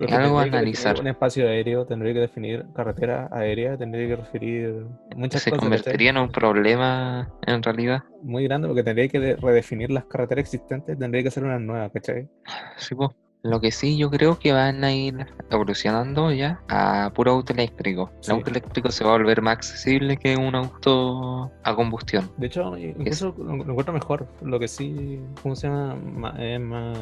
es 0.00 0.12
algo 0.12 0.38
a 0.38 0.42
analizar. 0.44 0.98
Un 1.00 1.08
espacio 1.08 1.46
aéreo, 1.48 1.84
tendría 1.86 2.14
que 2.14 2.20
definir 2.20 2.64
carretera 2.74 3.28
aérea, 3.32 3.76
tendría 3.76 4.08
que 4.08 4.16
referir 4.16 4.86
muchas 5.16 5.42
Se 5.42 5.50
cosas, 5.50 5.62
¿cachai? 5.64 5.70
convertiría 5.70 6.10
en 6.10 6.16
un 6.18 6.30
problema 6.30 7.28
en 7.46 7.62
realidad. 7.62 8.02
Muy 8.22 8.44
grande, 8.44 8.68
porque 8.68 8.82
tendría 8.82 9.08
que 9.08 9.18
de- 9.20 9.36
redefinir 9.36 9.90
las 9.90 10.04
carreteras 10.04 10.42
existentes, 10.44 10.98
tendría 10.98 11.22
que 11.22 11.28
hacer 11.28 11.44
una 11.44 11.58
nueva, 11.58 11.90
¿cachai? 11.90 12.28
Sí, 12.76 12.94
po. 12.94 13.14
Lo 13.42 13.60
que 13.60 13.70
sí, 13.70 13.96
yo 13.96 14.10
creo 14.10 14.38
que 14.38 14.52
van 14.52 14.84
a 14.84 14.92
ir 14.92 15.26
evolucionando 15.50 16.30
ya 16.32 16.60
a 16.68 17.10
puro 17.14 17.32
auto 17.32 17.52
eléctrico. 17.54 18.10
Sí. 18.20 18.30
El 18.30 18.38
auto 18.38 18.50
eléctrico 18.50 18.90
se 18.90 19.02
va 19.02 19.10
a 19.10 19.12
volver 19.14 19.40
más 19.40 19.54
accesible 19.54 20.16
que 20.18 20.36
un 20.36 20.54
auto 20.54 21.50
a 21.62 21.74
combustión. 21.74 22.30
De 22.36 22.48
hecho, 22.48 22.76
incluso 22.76 23.34
lo, 23.38 23.56
lo 23.56 23.62
encuentro 23.62 23.94
mejor. 23.94 24.28
Lo 24.42 24.58
que 24.58 24.68
sí 24.68 25.18
funciona 25.36 25.96
es 26.38 26.60
más 26.60 26.98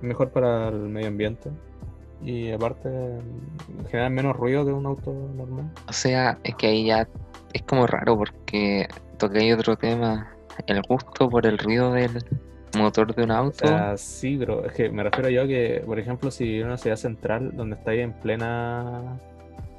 mejor 0.00 0.30
para 0.30 0.68
el 0.68 0.88
medio 0.88 1.08
ambiente. 1.08 1.50
Y 2.22 2.52
aparte, 2.52 2.88
genera 3.90 4.10
menos 4.10 4.36
ruido 4.36 4.64
que 4.64 4.72
un 4.72 4.86
auto 4.86 5.12
normal. 5.34 5.70
O 5.88 5.92
sea, 5.92 6.38
es 6.44 6.54
que 6.54 6.68
ahí 6.68 6.86
ya 6.86 7.08
es 7.52 7.62
como 7.62 7.86
raro 7.86 8.16
porque 8.16 8.86
toqué 9.18 9.52
otro 9.54 9.76
tema, 9.76 10.30
el 10.66 10.82
gusto 10.82 11.28
por 11.28 11.46
el 11.46 11.58
ruido 11.58 11.92
del 11.92 12.22
motor 12.76 13.14
de 13.14 13.22
un 13.24 13.30
auto. 13.30 13.96
sí, 13.96 14.36
pero 14.38 14.64
es 14.64 14.72
que 14.72 14.90
me 14.90 15.02
refiero 15.02 15.28
yo 15.30 15.42
a 15.42 15.46
que, 15.46 15.82
por 15.84 15.98
ejemplo, 15.98 16.30
si 16.30 16.60
una 16.62 16.76
ciudad 16.76 16.96
central 16.96 17.56
donde 17.56 17.76
está 17.76 17.90
ahí 17.92 18.00
en 18.00 18.12
plena 18.12 19.18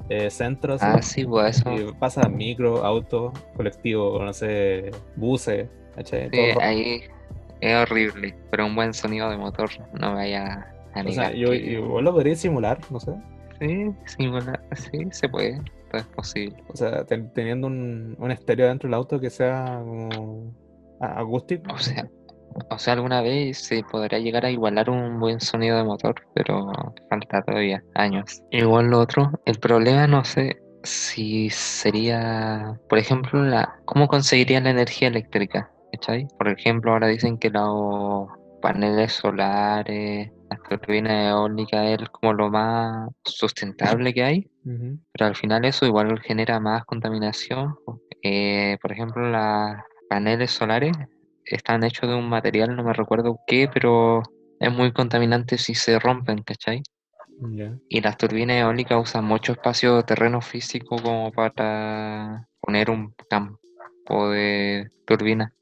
eh, 0.08 0.30
centro, 0.30 0.74
así, 0.74 0.84
ah, 0.86 1.00
sí, 1.02 1.24
pues 1.24 1.58
eso. 1.58 1.72
y 1.72 1.92
pasa 1.94 2.28
micro, 2.28 2.84
auto, 2.84 3.32
colectivo, 3.56 4.22
no 4.22 4.32
sé, 4.32 4.90
buses, 5.16 5.68
¿cachai? 5.94 6.28
Sí, 6.30 6.36
ahí 6.60 7.02
es 7.60 7.76
horrible, 7.76 8.34
pero 8.50 8.66
un 8.66 8.74
buen 8.74 8.92
sonido 8.92 9.30
de 9.30 9.36
motor 9.36 9.70
no 9.98 10.14
vaya 10.14 10.66
a 10.94 11.02
o 11.02 11.10
sea, 11.12 11.32
yo 11.32 11.50
que- 11.50 11.56
igual 11.56 12.04
lo 12.04 12.12
podría 12.12 12.34
simular, 12.36 12.78
no 12.90 13.00
sé. 13.00 13.12
Sí, 14.06 14.26
bueno, 14.26 14.52
sí, 14.74 15.06
se 15.12 15.28
puede, 15.28 15.56
todo 15.90 16.00
es 16.00 16.06
posible. 16.08 16.56
O 16.68 16.76
sea, 16.76 17.04
ten- 17.04 17.32
teniendo 17.32 17.68
un, 17.68 18.16
un 18.18 18.30
estéreo 18.32 18.66
dentro 18.66 18.88
del 18.88 18.94
auto 18.94 19.20
que 19.20 19.30
sea 19.30 19.80
como 19.84 20.52
acústico. 21.00 21.72
O 21.72 21.78
sea, 21.78 22.08
o 22.70 22.78
sea, 22.78 22.94
alguna 22.94 23.20
vez 23.22 23.58
se 23.58 23.82
podrá 23.84 24.18
llegar 24.18 24.44
a 24.44 24.50
igualar 24.50 24.90
un 24.90 25.18
buen 25.20 25.40
sonido 25.40 25.76
de 25.76 25.84
motor, 25.84 26.14
pero 26.34 26.70
falta 27.08 27.42
todavía 27.42 27.82
años. 27.94 28.42
Igual 28.50 28.86
lo 28.86 29.00
otro, 29.00 29.30
el 29.44 29.58
problema 29.58 30.06
no 30.06 30.24
sé 30.24 30.60
si 30.84 31.50
sería, 31.50 32.78
por 32.88 32.98
ejemplo, 32.98 33.42
la 33.44 33.76
cómo 33.84 34.08
conseguirían 34.08 34.64
la 34.64 34.70
energía 34.70 35.08
eléctrica, 35.08 35.70
¿cachai? 35.92 36.26
Por 36.38 36.48
ejemplo, 36.48 36.92
ahora 36.92 37.06
dicen 37.06 37.38
que 37.38 37.50
los 37.50 38.28
paneles 38.60 39.12
solares, 39.12 40.30
las 40.48 40.62
turbinas 40.68 41.30
eólicas 41.30 42.00
es 42.00 42.08
como 42.10 42.32
lo 42.32 42.50
más 42.50 43.10
sustentable 43.24 44.14
que 44.14 44.22
hay. 44.22 44.50
Pero 44.64 45.26
al 45.26 45.36
final 45.36 45.64
eso 45.64 45.86
igual 45.86 46.18
genera 46.20 46.60
más 46.60 46.84
contaminación. 46.84 47.74
Eh, 48.22 48.78
por 48.80 48.92
ejemplo, 48.92 49.28
los 49.28 49.76
paneles 50.08 50.52
solares 50.52 50.92
están 51.44 51.84
hechos 51.84 52.08
de 52.08 52.16
un 52.16 52.28
material, 52.28 52.74
no 52.76 52.84
me 52.84 52.92
recuerdo 52.92 53.40
qué, 53.46 53.68
pero 53.72 54.22
es 54.60 54.72
muy 54.72 54.92
contaminante 54.92 55.58
si 55.58 55.74
se 55.74 55.98
rompen, 55.98 56.42
¿cachai? 56.42 56.82
Y 57.88 58.00
las 58.00 58.16
turbinas 58.16 58.56
eólicas 58.58 59.00
usan 59.02 59.24
mucho 59.24 59.52
espacio 59.52 60.02
terreno 60.04 60.40
físico 60.40 60.96
como 61.02 61.32
para 61.32 62.48
poner 62.60 62.90
un 62.90 63.12
campo 63.28 64.30
de 64.30 64.88
turbina. 65.04 65.52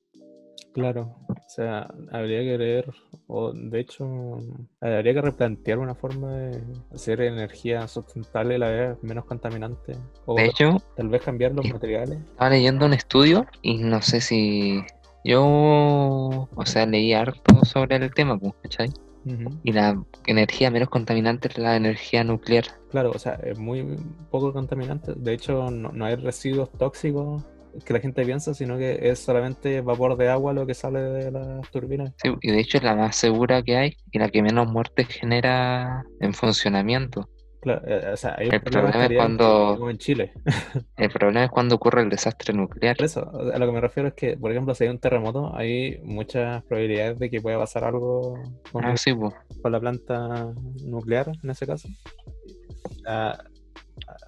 Claro, 0.72 1.16
o 1.28 1.48
sea, 1.48 1.88
habría 2.12 2.42
que 2.42 2.56
ver, 2.56 2.94
o 3.26 3.52
de 3.52 3.80
hecho, 3.80 4.38
habría 4.80 5.14
que 5.14 5.20
replantear 5.20 5.78
una 5.78 5.96
forma 5.96 6.32
de 6.36 6.62
hacer 6.94 7.20
energía 7.22 7.88
sustentable 7.88 8.54
a 8.54 8.58
la 8.58 8.68
vez 8.68 9.02
menos 9.02 9.24
contaminante. 9.24 9.96
O 10.26 10.36
De 10.36 10.44
hecho, 10.46 10.76
tal 10.94 11.08
vez 11.08 11.22
cambiar 11.22 11.52
los 11.52 11.64
Sí. 11.66 11.72
materiales. 11.72 12.18
estaba 12.20 12.50
leyendo 12.50 12.86
un 12.86 12.92
estudio 12.92 13.46
y 13.62 13.78
no 13.78 14.00
sé 14.00 14.20
si 14.20 14.80
yo, 15.24 16.48
o 16.54 16.66
sea, 16.66 16.86
leí 16.86 17.12
harto 17.12 17.64
sobre 17.64 17.96
el 17.96 18.12
tema, 18.12 18.38
pues, 18.38 18.54
¿cachai? 18.62 18.90
Ujú. 19.24 19.50
Y 19.64 19.72
la 19.72 20.02
energía 20.26 20.70
menos 20.70 20.88
contaminante 20.88 21.48
es 21.48 21.58
la 21.58 21.76
energía 21.76 22.24
nuclear. 22.24 22.64
Claro, 22.90 23.10
o 23.14 23.18
sea, 23.18 23.34
es 23.42 23.58
muy 23.58 23.98
poco 24.30 24.52
contaminante. 24.52 25.12
De 25.14 25.34
hecho, 25.34 25.70
no, 25.70 25.90
no 25.92 26.04
hay 26.04 26.16
residuos 26.16 26.70
tóxicos 26.72 27.44
que 27.84 27.92
la 27.92 28.00
gente 28.00 28.24
piensa, 28.24 28.54
sino 28.54 28.78
que 28.78 28.98
es 29.10 29.18
solamente 29.18 29.80
vapor 29.80 30.16
de 30.16 30.28
agua 30.28 30.52
lo 30.52 30.66
que 30.66 30.74
sale 30.74 31.00
de 31.00 31.30
las 31.30 31.70
turbinas. 31.70 32.12
Sí, 32.16 32.30
y 32.40 32.50
de 32.50 32.60
hecho 32.60 32.78
es 32.78 32.84
la 32.84 32.96
más 32.96 33.16
segura 33.16 33.62
que 33.62 33.76
hay 33.76 33.96
y 34.10 34.18
la 34.18 34.28
que 34.28 34.42
menos 34.42 34.68
muertes 34.68 35.08
genera 35.08 36.04
en 36.20 36.34
funcionamiento. 36.34 37.28
Claro, 37.60 37.82
eh, 37.86 38.10
o 38.14 38.16
sea, 38.16 38.36
hay 38.38 38.48
un 38.48 38.54
El 38.54 38.60
problema 38.62 39.04
es 39.06 39.12
cuando- 39.16 39.74
como 39.78 39.90
en 39.90 39.98
Chile. 39.98 40.32
El 40.96 41.10
problema 41.10 41.44
es 41.44 41.50
cuando 41.50 41.74
ocurre 41.74 42.00
el 42.02 42.08
desastre 42.08 42.54
nuclear. 42.54 42.96
Por 42.96 43.04
eso, 43.04 43.30
a 43.52 43.58
lo 43.58 43.66
que 43.66 43.72
me 43.72 43.80
refiero 43.82 44.08
es 44.08 44.14
que, 44.14 44.36
por 44.38 44.50
ejemplo, 44.50 44.74
si 44.74 44.84
hay 44.84 44.90
un 44.90 44.98
terremoto, 44.98 45.54
hay 45.54 45.98
muchas 46.02 46.62
probabilidades 46.64 47.18
de 47.18 47.28
que 47.28 47.40
pueda 47.42 47.58
pasar 47.58 47.84
algo 47.84 48.42
con, 48.72 48.84
Ah, 48.84 48.96
sí, 48.96 49.12
pues. 49.12 49.34
con 49.60 49.72
la 49.72 49.80
planta 49.80 50.52
nuclear, 50.86 51.30
en 51.42 51.50
ese 51.50 51.66
caso. 51.66 51.88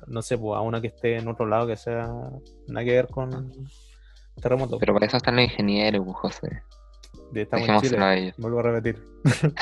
No 0.06 0.20
sé, 0.22 0.36
pues 0.36 0.56
a 0.56 0.60
una 0.60 0.80
que 0.80 0.88
esté 0.88 1.16
en 1.16 1.28
otro 1.28 1.46
lado 1.46 1.66
que 1.66 1.76
sea 1.76 2.06
nada 2.68 2.84
que 2.84 2.92
ver 2.92 3.06
con 3.08 3.50
terremoto. 4.40 4.78
Pero 4.78 4.92
para 4.92 5.06
eso 5.06 5.16
están 5.16 5.36
los 5.36 5.44
ingenieros, 5.44 6.04
José. 6.16 6.62
De 7.30 7.42
estamos 7.42 7.66
en 7.68 7.80
Chile. 7.80 7.98
a 7.98 8.14
ellos. 8.16 8.34
Vuelvo 8.36 8.58
a 8.60 8.62
repetir. 8.64 9.02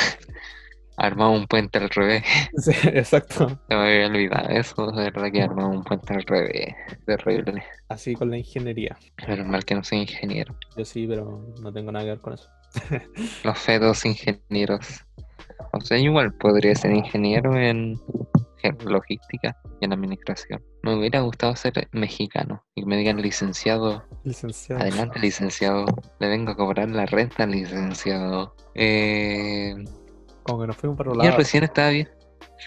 Armamos 1.03 1.41
un 1.41 1.47
puente 1.47 1.79
al 1.79 1.89
revés. 1.89 2.23
Sí, 2.59 2.73
exacto. 2.93 3.49
Se 3.49 3.75
me 3.75 3.83
había 3.83 4.07
olvidado 4.07 4.49
eso, 4.51 4.93
de 4.93 5.05
verdad 5.05 5.33
que 5.33 5.43
armamos 5.43 5.79
un 5.79 5.83
puente 5.83 6.15
al 6.15 6.23
revés. 6.25 6.75
Terrible. 7.07 7.65
Así 7.89 8.15
con 8.15 8.31
la 8.31 8.37
ingeniería. 8.37 8.99
Pero 9.27 9.45
mal 9.47 9.65
que 9.65 9.75
no 9.75 9.83
soy 9.83 10.01
ingeniero. 10.01 10.55
Yo 10.77 10.85
sí, 10.85 11.07
pero 11.09 11.43
no 11.63 11.73
tengo 11.73 11.91
nada 11.91 12.05
que 12.05 12.11
ver 12.11 12.21
con 12.21 12.35
eso. 12.35 12.51
Los 13.45 13.59
fedos 13.59 14.05
ingenieros. 14.05 15.07
O 15.73 15.81
sea, 15.81 15.97
igual 15.97 16.35
podría 16.35 16.75
ser 16.75 16.93
ingeniero 16.93 17.57
en 17.57 17.99
logística 18.85 19.57
y 19.81 19.87
en 19.87 19.93
administración. 19.93 20.63
Me 20.83 20.95
hubiera 20.95 21.21
gustado 21.21 21.57
ser 21.57 21.89
mexicano 21.93 22.63
y 22.75 22.83
que 22.83 22.87
me 22.87 22.97
digan 22.97 23.23
licenciado. 23.23 24.05
Licenciado. 24.25 24.83
Adelante, 24.83 25.19
licenciado. 25.19 25.87
Le 26.19 26.29
vengo 26.29 26.53
a 26.53 26.57
cobrar 26.57 26.91
la 26.91 27.07
renta, 27.07 27.47
licenciado. 27.47 28.55
Eh, 28.75 29.75
Como 30.43 30.61
que 30.63 30.67
nos 30.69 30.77
fuimos 30.77 30.97
para 30.99 31.09
yo 31.09 31.13
un 31.13 31.19
lado. 31.19 31.37
recién 31.37 31.65
estaba 31.65 31.91
viendo. 31.91 32.11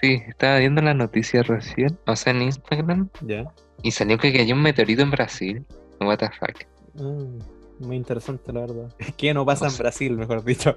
Sí, 0.01 0.21
estaba 0.27 0.57
viendo 0.59 0.81
las 0.81 0.95
noticias 0.95 1.45
recién, 1.47 1.97
o 2.07 2.15
sea, 2.15 2.33
en 2.33 2.41
Instagram, 2.43 3.09
Ya. 3.21 3.45
y 3.83 3.91
salió 3.91 4.17
que 4.17 4.33
cayó 4.33 4.55
un 4.55 4.61
meteorito 4.61 5.01
en 5.03 5.11
Brasil. 5.11 5.65
What 5.99 6.17
the 6.17 6.29
fuck. 6.39 6.65
Ah, 6.99 7.45
muy 7.79 7.95
interesante, 7.95 8.51
la 8.51 8.61
verdad. 8.61 8.93
¿Qué 9.17 9.33
no 9.33 9.45
pasa 9.45 9.67
en. 9.67 9.77
Brasil, 9.77 10.17
mejor 10.17 10.43
dicho? 10.43 10.75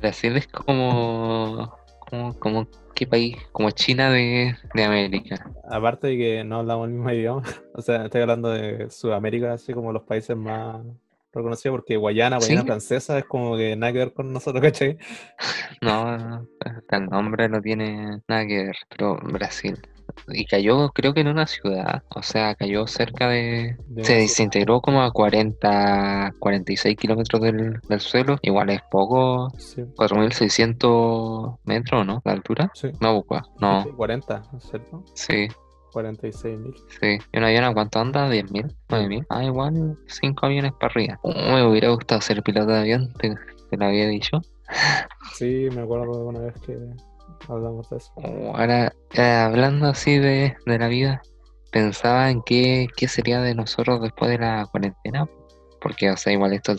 Brasil 0.00 0.36
es 0.36 0.46
como. 0.48 1.74
como, 2.10 2.38
como 2.38 2.66
¿qué 2.94 3.06
país? 3.06 3.36
Como 3.52 3.70
China 3.70 4.10
de, 4.10 4.56
de 4.74 4.84
América. 4.84 5.50
Aparte 5.70 6.08
de 6.08 6.18
que 6.18 6.44
no 6.44 6.58
hablamos 6.58 6.88
el 6.88 6.94
mismo 6.94 7.10
idioma. 7.10 7.42
O 7.74 7.80
sea, 7.82 8.04
estoy 8.04 8.20
hablando 8.20 8.50
de 8.50 8.90
Sudamérica, 8.90 9.54
así 9.54 9.72
como 9.72 9.92
los 9.92 10.02
países 10.02 10.36
más 10.36 10.84
reconocidos, 11.32 11.76
porque 11.76 11.96
Guayana, 11.96 12.38
Guayana 12.38 12.60
¿Sí? 12.62 12.66
francesa, 12.66 13.18
es 13.18 13.24
como 13.24 13.56
que 13.56 13.76
nada 13.76 13.92
que 13.92 13.98
ver 13.98 14.12
con 14.12 14.32
nosotros, 14.32 14.62
¿cachai? 14.62 14.98
No, 15.80 16.16
no, 16.16 16.46
el 16.90 17.06
nombre 17.06 17.48
no 17.48 17.60
tiene 17.60 18.20
nada 18.28 18.46
que 18.46 18.64
ver, 18.66 18.76
pero 18.88 19.16
Brasil. 19.16 19.76
Y 20.28 20.44
cayó, 20.44 20.90
creo 20.90 21.14
que 21.14 21.20
en 21.22 21.28
una 21.28 21.46
ciudad, 21.46 22.02
o 22.14 22.22
sea, 22.22 22.54
cayó 22.54 22.86
cerca 22.86 23.28
de... 23.28 23.76
De 23.88 24.04
Se 24.04 24.14
desintegró 24.16 24.80
como 24.80 25.02
a 25.02 25.10
40, 25.10 26.34
46 26.38 26.96
kilómetros 26.96 27.40
del, 27.40 27.80
del 27.88 28.00
suelo, 28.00 28.36
igual 28.42 28.70
es 28.70 28.82
poco, 28.90 29.50
Sí, 29.58 29.82
4.600 29.96 31.58
metros, 31.64 32.06
¿no? 32.06 32.20
La 32.24 32.32
altura. 32.32 32.70
sí. 32.74 32.90
No, 33.00 33.22
pues, 33.22 33.42
no, 33.58 33.84
40, 33.96 34.42
¿cierto? 34.60 35.02
sí, 35.14 35.48
46 35.92 36.58
mil. 36.58 36.74
sí. 37.00 37.18
¿Y 37.32 37.38
un 37.38 37.44
avión 37.44 37.64
a 37.64 37.74
cuánto 37.74 37.98
anda? 38.00 38.28
¿10.000? 38.28 38.74
¿9.000? 38.88 39.26
Ah, 39.28 39.44
igual, 39.44 39.98
5 40.06 40.46
aviones 40.46 40.72
para 40.72 40.86
arriba. 40.92 41.20
Me 41.24 41.66
hubiera 41.66 41.90
gustado 41.90 42.20
ser 42.20 42.42
piloto 42.42 42.72
de 42.72 42.78
avión, 42.80 43.12
te, 43.14 43.34
te 43.70 43.76
lo 43.76 43.84
había 43.86 44.08
dicho. 44.08 44.40
Sí, 45.34 45.68
me 45.74 45.82
acuerdo 45.82 46.18
de 46.18 46.24
una 46.24 46.40
vez 46.40 46.54
que 46.64 46.78
hablamos 47.48 47.88
de 47.90 47.96
eso. 47.98 48.12
Oh, 48.16 48.56
Ahora, 48.56 48.92
eh, 49.14 49.20
hablando 49.22 49.86
así 49.88 50.18
de, 50.18 50.56
de 50.66 50.78
la 50.78 50.88
vida, 50.88 51.22
pensaba 51.70 52.30
en 52.30 52.42
qué, 52.42 52.86
qué 52.96 53.08
sería 53.08 53.40
de 53.40 53.54
nosotros 53.54 54.00
después 54.02 54.30
de 54.30 54.38
la 54.38 54.66
cuarentena, 54.70 55.28
porque, 55.80 56.10
o 56.10 56.16
sea, 56.16 56.32
igual 56.32 56.52
esto, 56.52 56.74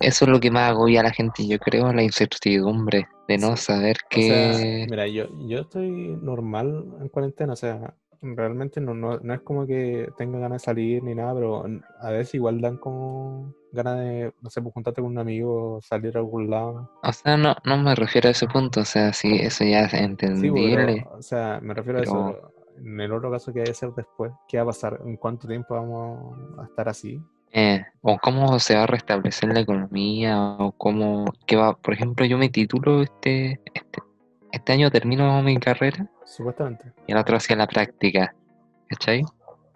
eso 0.00 0.24
es 0.24 0.30
lo 0.30 0.40
que 0.40 0.50
más 0.50 0.70
agobia 0.70 1.00
a 1.00 1.04
la 1.04 1.10
gente, 1.12 1.46
yo 1.46 1.58
creo, 1.58 1.92
la 1.92 2.02
incertidumbre 2.02 3.08
de 3.28 3.38
no 3.38 3.56
saber 3.56 3.96
O 4.16 4.20
sea, 4.20 4.52
qué... 4.58 4.86
mira, 4.88 5.06
yo, 5.06 5.26
yo 5.46 5.60
estoy 5.60 6.16
normal 6.20 6.84
en 7.00 7.08
cuarentena, 7.08 7.54
o 7.54 7.56
sea, 7.56 7.94
realmente 8.22 8.80
no, 8.80 8.94
no, 8.94 9.18
no 9.18 9.34
es 9.34 9.40
como 9.40 9.66
que 9.66 10.08
tenga 10.16 10.38
ganas 10.38 10.62
de 10.62 10.64
salir 10.66 11.02
ni 11.02 11.14
nada, 11.14 11.34
pero 11.34 11.64
a 12.00 12.10
veces 12.10 12.34
igual 12.34 12.60
dan 12.60 12.76
como 12.78 13.54
ganas 13.72 13.98
de, 13.98 14.32
no 14.40 14.50
sé, 14.50 14.62
pues 14.62 14.72
juntarte 14.74 15.02
con 15.02 15.10
un 15.10 15.18
amigo, 15.18 15.80
salir 15.82 16.16
a 16.16 16.20
algún 16.20 16.48
lado. 16.50 16.90
O 17.02 17.12
sea, 17.12 17.36
no, 17.36 17.54
no 17.64 17.76
me 17.78 17.94
refiero 17.94 18.28
a 18.28 18.32
ese 18.32 18.46
punto, 18.46 18.80
o 18.80 18.84
sea, 18.84 19.12
sí, 19.12 19.34
eso 19.36 19.64
ya 19.64 19.80
es 19.80 19.90
Sí, 19.90 19.96
pues, 19.96 20.02
entendible. 20.02 21.04
pero, 21.04 21.16
o 21.18 21.22
sea, 21.22 21.60
me 21.62 21.74
refiero 21.74 21.98
a 21.98 22.02
eso. 22.02 22.52
En 22.76 23.00
el 23.00 23.12
otro 23.12 23.30
caso 23.30 23.52
que 23.52 23.60
hay 23.60 23.66
que 23.66 23.74
ser 23.74 23.90
después, 23.94 24.32
¿qué 24.48 24.56
va 24.56 24.64
a 24.64 24.66
pasar? 24.66 25.00
¿En 25.04 25.16
cuánto 25.16 25.46
tiempo 25.46 25.74
vamos 25.74 26.58
a 26.58 26.64
estar 26.64 26.88
así? 26.88 27.20
Eh, 27.52 27.84
o 28.02 28.18
cómo 28.18 28.58
se 28.58 28.74
va 28.74 28.82
a 28.82 28.86
restablecer 28.88 29.52
la 29.52 29.60
economía, 29.60 30.56
o 30.58 30.72
cómo, 30.72 31.24
qué 31.46 31.54
va, 31.54 31.76
por 31.76 31.94
ejemplo, 31.94 32.26
yo 32.26 32.36
me 32.36 32.48
titulo 32.48 33.02
este, 33.02 33.60
este, 33.74 34.00
este 34.54 34.72
año 34.72 34.90
termino 34.90 35.42
mi 35.42 35.56
carrera 35.58 36.06
Supuestamente. 36.24 36.92
y 37.06 37.12
el 37.12 37.18
otro 37.18 37.36
hacia 37.36 37.56
la 37.56 37.66
práctica, 37.66 38.34
¿cachai? 38.88 39.24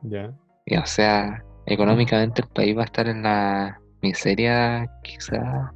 Ya. 0.03 0.33
Y, 0.67 0.77
o 0.77 0.87
sea, 0.87 1.43
económicamente 1.67 2.43
el 2.43 2.49
país 2.49 2.77
va 2.77 2.83
a 2.83 2.85
estar 2.85 3.09
en 3.09 3.23
la 3.23 3.81
miseria, 4.03 4.89
quizá. 5.03 5.73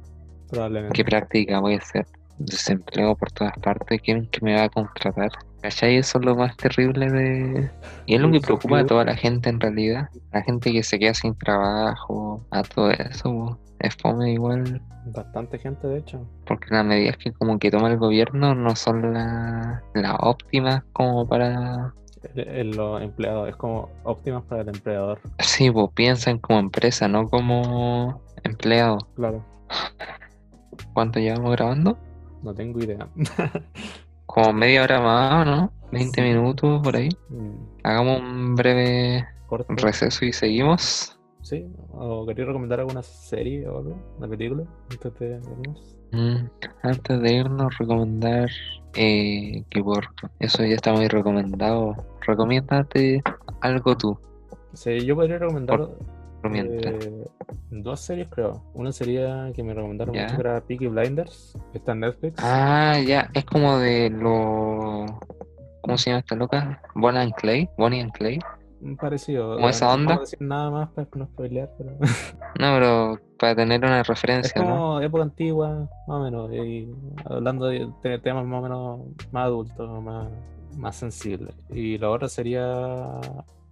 Probablemente. 0.49 0.95
¿Qué 0.95 1.03
práctica 1.03 1.59
voy 1.59 1.75
a 1.75 1.77
hacer? 1.77 2.05
Desempleo 2.37 3.15
por 3.15 3.31
todas 3.31 3.57
partes, 3.59 4.01
¿quién 4.01 4.27
que 4.27 4.39
me 4.41 4.55
va 4.55 4.63
a 4.63 4.69
contratar? 4.69 5.31
¿Cachai? 5.61 5.97
Eso 5.97 6.19
es 6.19 6.25
lo 6.25 6.35
más 6.35 6.55
terrible 6.57 7.09
de... 7.09 7.69
Y 8.05 8.15
es 8.15 8.21
lo 8.21 8.31
que 8.31 8.41
preocupa 8.41 8.79
a 8.79 8.85
toda 8.85 9.05
la 9.05 9.15
gente 9.15 9.49
en 9.49 9.59
realidad. 9.59 10.09
La 10.31 10.41
gente 10.41 10.71
que 10.71 10.83
se 10.83 10.99
queda 10.99 11.13
sin 11.13 11.35
trabajo, 11.35 12.45
a 12.51 12.63
todo 12.63 12.91
eso. 12.91 13.57
Es 13.79 13.95
fome 13.95 14.31
igual. 14.33 14.81
Bastante 15.07 15.59
gente, 15.59 15.87
de 15.87 15.99
hecho. 15.99 16.25
Porque 16.45 16.67
las 16.73 16.85
medidas 16.85 17.17
que 17.17 17.31
como 17.33 17.59
que 17.59 17.69
toma 17.71 17.89
el 17.89 17.97
gobierno 17.97 18.55
no 18.55 18.75
son 18.75 19.13
las 19.13 19.81
las 19.93 20.15
óptimas 20.19 20.83
como 20.93 21.27
para... 21.27 21.93
El- 22.35 22.47
el- 22.47 22.71
los 22.71 23.01
empleados, 23.01 23.49
es 23.49 23.55
como 23.57 23.89
óptimas 24.03 24.43
para 24.43 24.61
el 24.61 24.69
empleador. 24.69 25.19
Sí, 25.39 25.69
pues 25.69 25.89
piensan 25.93 26.39
como 26.39 26.59
empresa, 26.59 27.07
no 27.09 27.27
como 27.27 28.21
empleado. 28.43 28.97
Claro, 29.15 29.43
¿Cuánto 30.93 31.19
llevamos 31.19 31.51
grabando? 31.51 31.97
no 32.41 32.53
tengo 32.53 32.79
idea. 32.79 33.07
Como 34.25 34.51
media 34.53 34.83
hora 34.83 34.99
más, 34.99 35.45
¿no? 35.45 35.71
20 35.91 36.21
Sí. 36.21 36.27
minutos 36.27 36.81
por 36.81 36.95
ahí. 36.95 37.09
Mm, 37.29 37.51
Hagamos 37.83 38.19
un 38.21 38.55
breve 38.55 39.25
receso 39.69 40.25
y 40.25 40.33
seguimos. 40.33 41.12
Sí, 41.53 41.67
o 41.91 42.25
quería 42.25 42.45
recomendar 42.45 42.79
alguna 42.79 43.03
serie 43.03 43.67
o 43.67 43.77
algo, 43.77 43.95
una 44.17 44.27
película, 44.27 44.63
antes 44.89 45.19
de 45.19 45.39
irnos. 45.59 45.95
Mm, 46.11 46.35
antes 46.81 47.21
de 47.21 47.33
irnos, 47.33 47.77
recomendar 47.77 48.49
eh, 48.95 49.63
que 49.69 49.83
por 49.83 50.05
eso 50.39 50.65
ya 50.65 50.75
está 50.75 50.93
muy 50.93 51.07
recomendado. 51.07 51.95
Recomiéndate 52.25 53.21
algo 53.61 53.95
tú, 53.95 54.17
Sí, 54.73 55.05
yo 55.05 55.15
podría 55.15 55.37
recomendar 55.37 55.77
por 55.77 56.55
eh, 56.55 57.27
dos 57.69 57.99
series, 57.99 58.27
creo. 58.29 58.63
Una 58.73 58.91
sería 58.91 59.51
que 59.53 59.61
me 59.63 59.75
recomendaron 59.75 60.15
Ya. 60.15 60.23
mucho, 60.23 60.35
que 60.35 60.41
era 60.41 60.61
Peaky 60.61 60.87
Blinders, 60.87 61.55
está 61.75 61.91
en 61.91 61.99
Netflix. 61.99 62.35
Ah, 62.43 62.99
ya, 63.05 63.29
es 63.35 63.45
como 63.45 63.77
de 63.77 64.09
lo. 64.09 65.19
¿Cómo 65.81 65.97
se 65.97 66.09
llama 66.09 66.19
esta 66.21 66.35
loca? 66.35 66.81
Bonnie 66.95 67.19
and 67.21 67.33
Clay. 67.35 67.69
Bonnie 67.77 68.01
and 68.01 68.11
Clay. 68.13 68.39
Parecido. 68.99 69.55
¿Como 69.55 69.69
esa 69.69 69.87
no 69.87 69.93
onda? 69.93 70.17
decir 70.17 70.41
nada 70.41 70.69
más 70.69 70.89
para 70.89 71.07
no 71.15 71.25
spoilear, 71.25 71.69
pero 71.77 71.91
No, 72.59 72.73
pero 72.75 73.19
para 73.39 73.55
tener 73.55 73.83
una 73.83 74.01
es 74.01 74.07
referencia, 74.07 74.61
¿no? 74.61 75.01
época 75.01 75.23
antigua, 75.23 75.89
más 76.07 76.17
o 76.17 76.23
menos, 76.23 76.53
y 76.53 76.87
hablando 77.25 77.67
de, 77.67 77.89
temas 78.21 78.45
más 78.45 78.59
o 78.59 78.61
menos 78.61 78.99
más 79.31 79.45
adultos, 79.45 80.03
más, 80.03 80.27
más 80.77 80.95
sensibles. 80.95 81.55
Y 81.69 81.97
la 81.97 82.09
otra 82.09 82.27
sería 82.27 83.19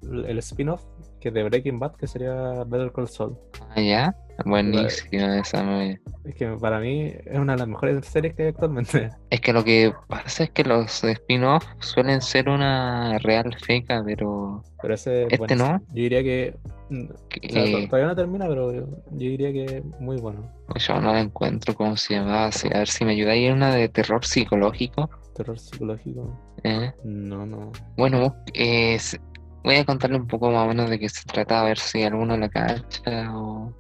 el 0.02 0.38
spin-off, 0.40 0.84
que 1.20 1.32
de 1.32 1.44
Breaking 1.44 1.80
Bad, 1.80 1.96
que 1.96 2.08
sería 2.08 2.64
Better 2.66 2.92
Call 2.92 3.08
Saul. 3.08 3.38
Ah, 3.70 3.82
ya. 3.82 4.16
Buenísima 4.46 5.40
esa. 5.40 5.64
me- 5.64 6.00
Es 6.24 6.36
que 6.36 6.48
para 6.60 6.80
mí 6.80 7.14
es 7.26 7.38
una 7.38 7.54
de 7.54 7.60
las 7.60 7.68
mejores 7.68 8.06
series 8.06 8.34
que 8.36 8.44
hay 8.44 8.50
actualmente. 8.50 9.10
Es 9.30 9.40
que 9.42 9.54
lo 9.54 9.64
que 9.64 9.94
pasa 10.08 10.44
es 10.44 10.50
que 10.52 10.64
los 10.64 11.04
spin-off 11.04 11.66
suelen 11.80 12.22
ser 12.22 12.50
una 12.50 13.18
real 13.20 13.56
feca, 13.66 14.02
pero 14.06 14.62
Pero 14.82 14.94
ese 14.94 15.24
es 15.28 15.34
Este 15.40 15.56
no. 15.56 15.80
Yo 15.88 15.94
diría 15.94 16.22
que. 16.24 16.56
mm, 16.90 17.06
que, 17.30 17.88
todavía 17.90 18.08
no 18.08 18.16
termina, 18.16 18.48
pero 18.48 18.74
yo, 18.74 18.82
yo 19.12 19.18
diría 19.18 19.52
que 19.54 19.78
es 19.78 19.86
muy 20.00 20.18
bueno. 20.18 20.52
yo 20.76 21.00
no 21.02 21.14
la 21.14 21.22
encuentro 21.22 21.74
cómo 21.74 21.96
se 21.98 22.16
llamaba. 22.16 22.46
a 22.48 22.78
ver 22.78 22.88
si 22.88 23.06
me 23.06 23.12
ayudáis. 23.14 23.48
Es 23.50 23.54
una 23.54 23.74
de 23.74 23.88
terror 23.90 24.26
psicológico. 24.26 25.10
Terror 25.34 25.58
psicológico. 25.58 26.38
¿eh? 26.64 26.92
No, 27.06 27.46
no. 27.46 27.72
Bueno, 27.98 28.36
eh, 28.54 28.96
s- 28.96 29.18
voy 29.64 29.76
a 29.78 29.86
contarle 29.86 30.18
un 30.18 30.28
poco 30.28 30.52
más 30.52 30.66
o 30.66 30.68
menos 30.68 30.90
de 30.90 31.00
qué 31.00 31.08
se 31.08 31.24
trata, 31.26 31.62
a 31.62 31.64
ver 31.64 31.78
si 31.80 32.04
alguno 32.04 32.36
la 32.38 32.50
cacha 32.50 33.34
o 33.36 33.74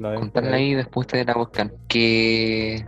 La 0.00 0.14
contarla 0.14 0.56
ahí 0.56 0.74
después 0.74 1.06
ustedes 1.06 1.26
la 1.26 1.34
buscan. 1.34 1.72
Que 1.88 2.86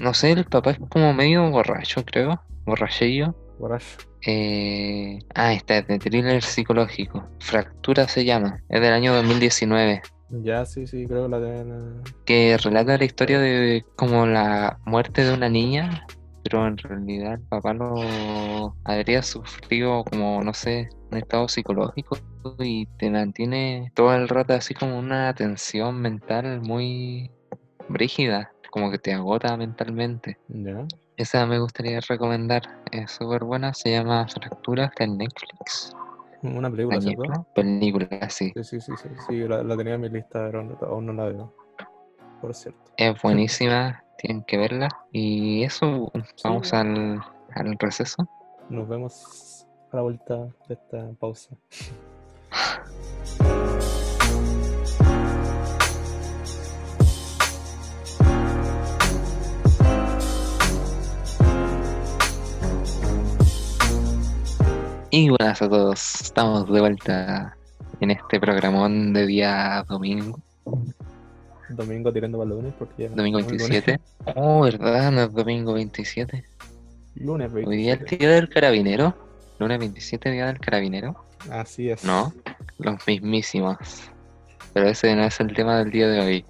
no 0.00 0.12
sé, 0.14 0.32
el 0.32 0.44
papá 0.44 0.72
es 0.72 0.78
como 0.88 1.12
medio 1.14 1.48
borracho, 1.50 2.04
creo. 2.04 2.40
Borrachillo. 2.64 3.34
Borracho. 3.58 3.98
Eh, 4.26 5.18
ah, 5.34 5.52
está, 5.52 5.78
es 5.78 5.86
de 5.86 5.98
thriller 5.98 6.42
psicológico. 6.42 7.24
Fractura 7.40 8.08
se 8.08 8.24
llama. 8.24 8.62
Es 8.68 8.80
del 8.80 8.92
año 8.92 9.14
2019. 9.14 10.02
Ya, 10.42 10.64
sí, 10.64 10.86
sí, 10.86 11.06
creo 11.06 11.24
que 11.24 11.28
la 11.28 11.38
deben. 11.38 11.72
eh, 11.72 12.10
Que 12.24 12.56
relata 12.56 12.98
la 12.98 13.04
historia 13.04 13.38
de 13.38 13.84
como 13.96 14.26
la 14.26 14.78
muerte 14.84 15.22
de 15.24 15.32
una 15.32 15.48
niña 15.48 16.06
pero 16.44 16.66
en 16.66 16.76
realidad 16.76 17.34
el 17.34 17.40
papá 17.40 17.72
lo 17.72 18.76
habría 18.84 19.22
sufrido 19.22 20.04
como, 20.04 20.42
no 20.42 20.52
sé, 20.52 20.90
un 21.10 21.18
estado 21.18 21.48
psicológico 21.48 22.18
y 22.58 22.86
te 22.98 23.10
mantiene 23.10 23.90
todo 23.94 24.14
el 24.14 24.28
rato 24.28 24.52
así 24.52 24.74
como 24.74 24.98
una 24.98 25.34
tensión 25.34 26.00
mental 26.00 26.60
muy 26.60 27.30
brígida, 27.88 28.52
como 28.70 28.90
que 28.90 28.98
te 28.98 29.14
agota 29.14 29.56
mentalmente. 29.56 30.36
¿Ya? 30.48 30.86
Esa 31.16 31.46
me 31.46 31.58
gustaría 31.58 31.98
recomendar, 32.00 32.62
es 32.92 33.10
súper 33.12 33.44
buena, 33.44 33.72
se 33.72 33.92
llama 33.92 34.26
Fractura, 34.28 34.86
está 34.86 35.04
en 35.04 35.16
Netflix. 35.16 35.96
Una 36.42 36.70
película, 36.70 37.00
¿cierto? 37.00 37.46
Película, 37.54 38.28
sí. 38.28 38.52
Sí, 38.54 38.64
sí, 38.64 38.80
sí, 38.80 38.92
sí, 39.02 39.08
sí, 39.26 39.48
la, 39.48 39.62
la 39.62 39.76
tenía 39.78 39.94
en 39.94 40.02
mi 40.02 40.10
lista, 40.10 40.44
pero 40.46 40.76
aún 40.82 41.06
no 41.06 41.12
la 41.14 41.24
veo. 41.24 41.54
Por 42.44 42.54
cierto. 42.54 42.78
Es 42.98 43.22
buenísima, 43.22 44.04
tienen 44.18 44.44
que 44.44 44.58
verla. 44.58 44.88
Y 45.12 45.62
eso, 45.64 46.12
vamos 46.44 46.68
Sí. 46.68 46.76
al, 46.76 47.22
al 47.54 47.78
receso. 47.78 48.28
Nos 48.68 48.86
vemos 48.86 49.66
a 49.90 49.96
la 49.96 50.02
vuelta 50.02 50.36
de 50.68 50.74
esta 50.74 51.08
pausa. 51.18 51.56
Y 65.10 65.28
buenas 65.30 65.62
a 65.62 65.68
todos, 65.68 66.20
estamos 66.22 66.70
de 66.70 66.80
vuelta 66.80 67.56
en 68.00 68.10
este 68.10 68.40
programón 68.40 69.12
de 69.12 69.26
día 69.26 69.84
domingo, 69.88 70.40
Domingo 71.68 72.12
tirando 72.12 72.38
balones 72.38 72.74
porque 72.78 73.04
ya 73.04 73.08
domingo 73.10 73.40
no, 73.40 73.46
lunes- 73.48 73.68
27. 73.68 74.00
Oh, 74.36 74.62
¿verdad? 74.62 75.10
No 75.12 75.22
es 75.22 75.32
domingo 75.32 75.72
27. 75.74 76.44
Lunes 77.16 77.50
Hoy 77.52 77.76
día 77.76 77.94
es 77.94 77.98
27. 78.00 78.14
el 78.14 78.18
día 78.18 78.28
del 78.30 78.48
carabinero. 78.48 79.14
Lunes 79.58 79.78
27, 79.78 80.30
día 80.30 80.46
del 80.46 80.58
carabinero. 80.58 81.24
Así 81.50 81.88
es. 81.90 82.04
No, 82.04 82.32
los 82.78 83.06
mismísimos. 83.06 83.76
Pero 84.72 84.88
ese 84.88 85.14
no 85.14 85.24
es 85.24 85.38
el 85.40 85.54
tema 85.54 85.78
del 85.78 85.90
día 85.90 86.08
de 86.08 86.20
hoy. 86.20 86.44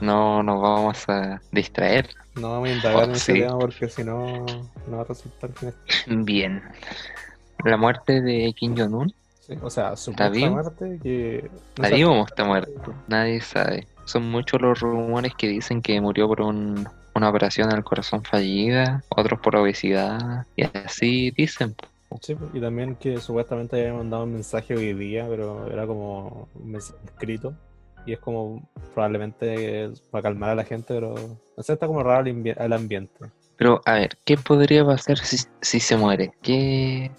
No 0.00 0.42
nos 0.42 0.60
vamos 0.60 1.08
a 1.08 1.40
distraer. 1.52 2.08
No 2.34 2.50
vamos 2.50 2.68
a 2.68 2.72
indagar 2.72 3.00
Oh, 3.02 3.04
en 3.04 3.10
ese 3.12 3.32
sí. 3.32 3.38
tema 3.40 3.58
porque 3.58 3.88
si 3.88 4.02
no, 4.02 4.44
no 4.88 4.96
va 4.96 5.02
a 5.02 5.04
resultar. 5.04 5.50
Bien. 6.06 6.62
La 7.64 7.76
muerte 7.76 8.20
de 8.20 8.52
Kim 8.56 8.76
Jong-un. 8.76 9.14
Sí, 9.40 9.54
O 9.62 9.70
sea, 9.70 9.94
vivo? 10.30 10.50
muerte 10.50 10.98
que. 11.02 11.50
no 11.78 11.84
¿Está 11.84 11.96
vivo 11.96 12.12
o 12.12 12.24
está 12.24 12.44
muerto? 12.44 12.94
Nadie 13.08 13.40
sabe. 13.40 13.86
Son 14.04 14.30
muchos 14.30 14.60
los 14.60 14.80
rumores 14.80 15.34
que 15.36 15.48
dicen 15.48 15.82
que 15.82 16.00
murió 16.00 16.26
por 16.28 16.40
un- 16.42 16.86
una 17.14 17.28
operación 17.28 17.72
al 17.72 17.84
corazón 17.84 18.22
fallida, 18.24 19.02
otros 19.08 19.40
por 19.40 19.56
obesidad, 19.56 20.46
y 20.56 20.64
así 20.76 21.30
dicen. 21.32 21.74
Sí, 22.22 22.36
y 22.52 22.60
también 22.60 22.96
que 22.96 23.20
supuestamente 23.20 23.80
había 23.80 23.94
mandado 23.94 24.24
un 24.24 24.32
mensaje 24.32 24.74
hoy 24.74 24.94
día, 24.94 25.26
pero 25.28 25.70
era 25.70 25.86
como 25.86 26.48
un 26.54 26.72
mensaje 26.72 26.98
escrito. 27.04 27.54
Y 28.06 28.14
es 28.14 28.18
como 28.18 28.68
probablemente 28.94 29.90
para 30.10 30.22
calmar 30.22 30.50
a 30.50 30.54
la 30.54 30.64
gente, 30.64 30.94
pero 30.94 31.14
no 31.56 31.62
sé, 31.62 31.74
está 31.74 31.86
como 31.86 32.02
raro 32.02 32.28
el 32.28 32.72
ambiente. 32.72 33.26
Pero, 33.56 33.82
a 33.84 33.92
ver, 33.92 34.16
¿qué 34.24 34.38
podría 34.38 34.84
pasar 34.84 35.18
si, 35.18 35.36
si 35.60 35.80
se 35.80 35.96
muere? 35.96 36.32
¿Qué, 36.42 37.10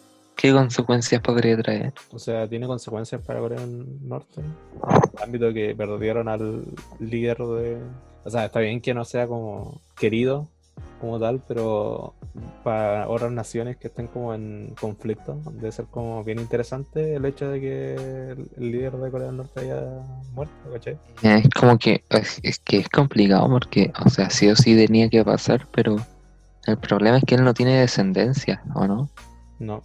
¿Qué 0.42 0.52
consecuencias 0.52 1.22
podría 1.22 1.56
traer? 1.56 1.94
O 2.12 2.18
sea, 2.18 2.50
tiene 2.50 2.66
consecuencias 2.66 3.22
para 3.22 3.40
Corea 3.40 3.60
del 3.60 3.86
Norte. 4.02 4.42
El 4.42 5.24
ámbito 5.24 5.54
que 5.54 5.76
perdieron 5.76 6.28
al 6.28 6.66
líder 7.00 7.38
de. 7.38 7.78
O 8.24 8.30
sea, 8.32 8.46
está 8.46 8.60
bien 8.60 8.82
que 8.82 8.96
no 8.96 9.06
sea 9.06 9.28
como 9.28 9.82
querido 9.96 10.50
como 11.00 11.20
tal, 11.20 11.44
pero 11.48 12.16
para 12.64 13.08
otras 13.08 13.32
naciones 13.32 13.78
que 13.78 13.90
estén 13.90 14.08
como 14.08 14.34
en 14.34 14.74
conflicto, 14.80 15.40
debe 15.54 15.72
ser 15.72 15.86
como 15.86 16.24
bien 16.24 16.40
interesante 16.40 17.16
el 17.16 17.26
hecho 17.26 17.48
de 17.48 17.62
que 17.62 17.96
el, 18.58 18.72
líder 18.72 18.94
de 18.94 19.12
Corea 19.12 19.28
del 19.28 19.38
Norte 19.38 19.60
haya 19.60 19.84
muerto, 20.34 20.72
¿cachai? 20.74 20.98
Es 21.22 21.50
como 21.50 21.78
que 21.78 22.04
es, 22.10 22.40
es 22.42 22.58
que 22.58 22.78
es 22.78 22.90
complicado 22.90 23.48
porque, 23.48 23.94
o 24.04 24.10
sea, 24.10 24.32
sí 24.32 24.48
o 24.48 24.56
sí 24.56 24.76
tenía 24.76 25.08
que 25.08 25.24
pasar, 25.24 25.68
pero 25.72 25.98
el 26.66 26.78
problema 26.78 27.18
es 27.18 27.26
que 27.26 27.36
él 27.36 27.44
no 27.44 27.54
tiene 27.54 27.80
descendencia, 27.80 28.64
¿o 28.74 28.88
no? 28.88 29.08
No. 29.62 29.84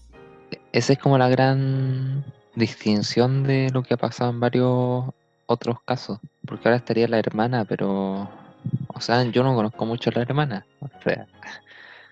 Esa 0.77 0.93
es 0.93 0.99
como 0.99 1.17
la 1.17 1.31
gran 1.31 2.23
distinción 2.55 3.45
de 3.45 3.71
lo 3.73 3.83
que 3.83 3.95
ha 3.95 3.97
pasado 3.97 4.31
en 4.31 4.41
varios 4.41 5.07
otros 5.47 5.81
casos. 5.81 6.19
Porque 6.47 6.69
ahora 6.69 6.77
estaría 6.77 7.09
la 7.09 7.19
hermana, 7.19 7.65
pero. 7.65 8.29
O 8.89 9.01
sea, 9.01 9.25
yo 9.25 9.43
no 9.43 9.55
conozco 9.55 9.87
mucho 9.87 10.11
a 10.11 10.13
la 10.17 10.21
hermana. 10.21 10.67
O 10.81 10.89
sea. 11.03 11.27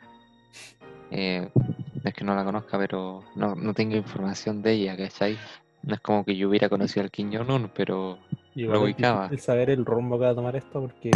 eh, 1.10 1.46
es 2.02 2.14
que 2.14 2.24
no 2.24 2.34
la 2.34 2.42
conozca, 2.42 2.78
pero 2.78 3.22
no, 3.36 3.54
no 3.54 3.74
tengo 3.74 3.96
información 3.96 4.62
de 4.62 4.72
ella, 4.72 4.96
¿cachai? 4.96 5.36
No 5.82 5.96
es 5.96 6.00
como 6.00 6.24
que 6.24 6.34
yo 6.34 6.48
hubiera 6.48 6.70
conocido 6.70 7.04
al 7.04 7.10
Kim 7.10 7.30
Jong-un, 7.30 7.68
pero. 7.68 8.18
Igual 8.54 8.78
Lo 8.78 8.84
ubicaba. 8.84 9.24
difícil 9.24 9.44
saber 9.44 9.68
el 9.68 9.84
rumbo 9.84 10.18
que 10.18 10.24
va 10.24 10.30
a 10.30 10.34
tomar 10.34 10.56
esto 10.56 10.80
porque 10.80 11.10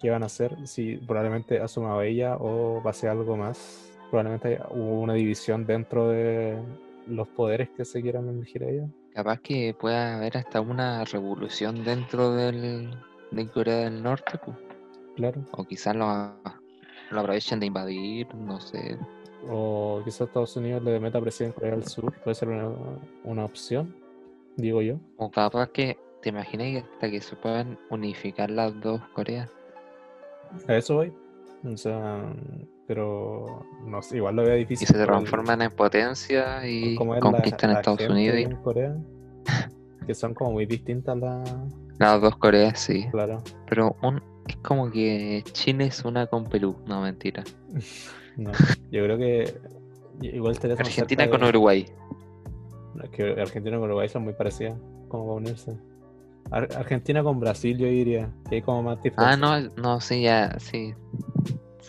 qué 0.00 0.08
van 0.08 0.22
a 0.22 0.26
hacer, 0.26 0.56
si 0.66 0.96
probablemente 0.96 1.60
ha 1.60 1.68
sumado 1.68 2.00
ella 2.00 2.36
o 2.36 2.82
va 2.82 2.92
a 2.92 2.94
ser 2.94 3.10
algo 3.10 3.36
más. 3.36 3.90
Probablemente 4.10 4.58
hubo 4.70 5.02
una 5.02 5.12
división 5.12 5.66
dentro 5.66 6.08
de 6.08 6.56
los 7.06 7.28
poderes 7.28 7.70
que 7.70 7.84
se 7.84 8.02
quieran 8.02 8.28
elegir 8.28 8.64
a 8.64 8.68
ella. 8.68 8.88
Capaz 9.12 9.40
que 9.40 9.74
pueda 9.78 10.16
haber 10.16 10.36
hasta 10.36 10.60
una 10.60 11.04
revolución 11.04 11.84
dentro 11.84 12.32
del, 12.34 12.90
de 13.30 13.48
Corea 13.48 13.76
del 13.76 14.02
Norte, 14.02 14.38
pues. 14.44 14.56
Claro. 15.16 15.44
O 15.52 15.64
quizás 15.64 15.94
lo, 15.94 16.06
lo 17.10 17.20
aprovechen 17.20 17.60
de 17.60 17.66
invadir, 17.66 18.34
no 18.34 18.60
sé. 18.60 18.98
O 19.48 20.00
quizás 20.04 20.22
Estados 20.22 20.56
Unidos 20.56 20.82
le 20.82 20.98
meta 20.98 21.20
presión 21.20 21.48
en 21.48 21.52
Corea 21.52 21.70
del 21.72 21.86
Sur. 21.86 22.12
Puede 22.22 22.34
ser 22.34 22.48
una, 22.48 22.70
una 23.22 23.44
opción, 23.44 23.94
digo 24.56 24.82
yo. 24.82 24.98
O 25.16 25.30
capaz 25.30 25.68
que, 25.70 25.98
¿te 26.22 26.30
imaginas 26.30 26.84
hasta 26.84 27.10
que 27.10 27.20
se 27.20 27.36
puedan 27.36 27.78
unificar 27.90 28.50
las 28.50 28.78
dos 28.80 29.00
Coreas? 29.14 29.50
A 30.66 30.76
eso 30.76 30.96
voy. 30.96 31.12
O 31.64 31.76
sea, 31.76 32.22
pero 32.86 33.64
no 33.86 34.02
sé, 34.02 34.18
igual 34.18 34.36
lo 34.36 34.42
veo 34.42 34.56
Y 34.56 34.60
difícil. 34.60 34.86
se 34.86 34.92
por 34.92 35.00
el- 35.02 35.06
transforman 35.08 35.62
en 35.62 35.70
potencia 35.70 36.66
y 36.66 36.94
es 36.94 37.00
la- 37.06 37.20
conquistan 37.20 37.72
la 37.72 37.78
Estados 37.80 38.00
Unidos. 38.08 38.36
en 38.36 38.56
Corea, 38.56 38.96
que 40.06 40.14
son 40.14 40.34
como 40.34 40.52
muy 40.52 40.66
distintas 40.66 41.16
las. 41.16 41.48
Y 41.48 41.96
las 41.98 42.20
dos 42.20 42.36
Coreas, 42.36 42.78
sí. 42.80 43.06
Claro. 43.12 43.42
Pero 43.68 43.96
un, 44.02 44.20
es 44.48 44.56
como 44.56 44.90
que 44.90 45.42
Chile 45.52 45.86
es 45.86 46.04
una 46.04 46.26
con 46.26 46.44
Perú, 46.44 46.76
no 46.86 47.00
mentira. 47.02 47.42
No, 48.36 48.50
yo 48.90 49.04
creo 49.04 49.16
que 49.16 49.54
igual 50.22 50.58
Argentina 50.76 51.30
con 51.30 51.42
de- 51.42 51.48
Uruguay. 51.50 51.86
Es 53.04 53.10
que 53.10 53.40
Argentina 53.40 53.76
con 53.78 53.84
Uruguay 53.86 54.08
son 54.08 54.24
muy 54.24 54.32
parecidas, 54.32 54.74
como 55.06 55.26
para 55.26 55.36
unirse. 55.36 55.78
Ar- 56.50 56.68
Argentina 56.76 57.22
con 57.22 57.38
Brasil, 57.38 57.78
yo 57.78 57.86
diría, 57.86 58.28
que 58.48 58.56
hay 58.56 58.62
como 58.62 58.82
más 58.82 59.00
diferencia. 59.00 59.34
Ah, 59.34 59.36
no, 59.36 59.70
no, 59.80 60.00
sí, 60.00 60.22
ya, 60.22 60.58
sí. 60.58 60.94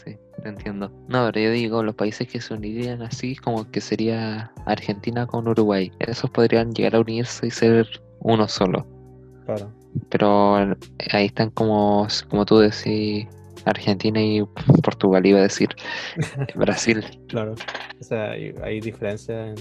Sí, 0.04 0.18
te 0.44 0.50
entiendo. 0.50 0.92
No, 1.08 1.26
pero 1.32 1.40
yo 1.40 1.52
digo, 1.52 1.82
los 1.82 1.96
países 1.96 2.28
que 2.28 2.42
se 2.42 2.54
unirían 2.54 3.02
así, 3.02 3.36
como 3.36 3.70
que 3.72 3.80
sería 3.80 4.52
Argentina 4.66 5.26
con 5.26 5.48
Uruguay. 5.48 5.92
Esos 6.00 6.30
podrían 6.30 6.74
llegar 6.74 6.96
a 6.96 7.00
unirse 7.00 7.48
y 7.48 7.52
ser 7.52 7.88
uno 8.20 8.48
solo. 8.48 8.86
Claro. 9.46 9.72
Pero 10.10 10.76
ahí 11.12 11.28
están 11.28 11.50
como, 11.52 12.08
como 12.30 12.46
tú 12.46 12.58
decís, 12.58 13.26
Argentina 13.64 14.22
y 14.22 14.44
Portugal, 14.84 15.26
iba 15.26 15.40
a 15.40 15.44
decir 15.44 15.70
Brasil. 16.56 17.04
Claro. 17.28 17.56
O 18.00 18.04
sea, 18.04 18.32
hay, 18.32 18.54
hay 18.62 18.82
diferencia 18.82 19.48
en 19.48 19.56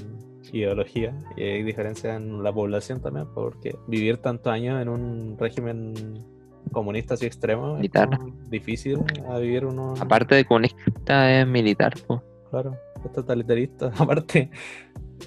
ideología 0.53 1.17
y 1.37 1.43
hay 1.43 1.63
diferencia 1.63 2.17
en 2.17 2.43
la 2.43 2.53
población 2.53 3.01
también, 3.01 3.27
porque 3.35 3.77
vivir 3.87 4.19
tantos 4.19 4.53
años 4.53 4.83
en 4.83 4.89
un 4.89 5.39
régimen 5.39 5.95
comunista 6.73 7.15
así 7.15 7.27
extremo 7.27 7.77
Militar. 7.77 8.09
es 8.43 8.51
difícil 8.51 9.01
a 9.29 9.39
vivir 9.39 9.65
uno. 9.65 9.95
Aparte 10.01 10.35
de 10.35 10.45
comunista 10.45 11.41
es 11.41 11.47
militar, 11.47 11.95
pues. 12.07 12.21
Claro, 12.51 12.77
es 13.05 13.13
totalitarista, 13.13 13.93
aparte. 13.99 14.51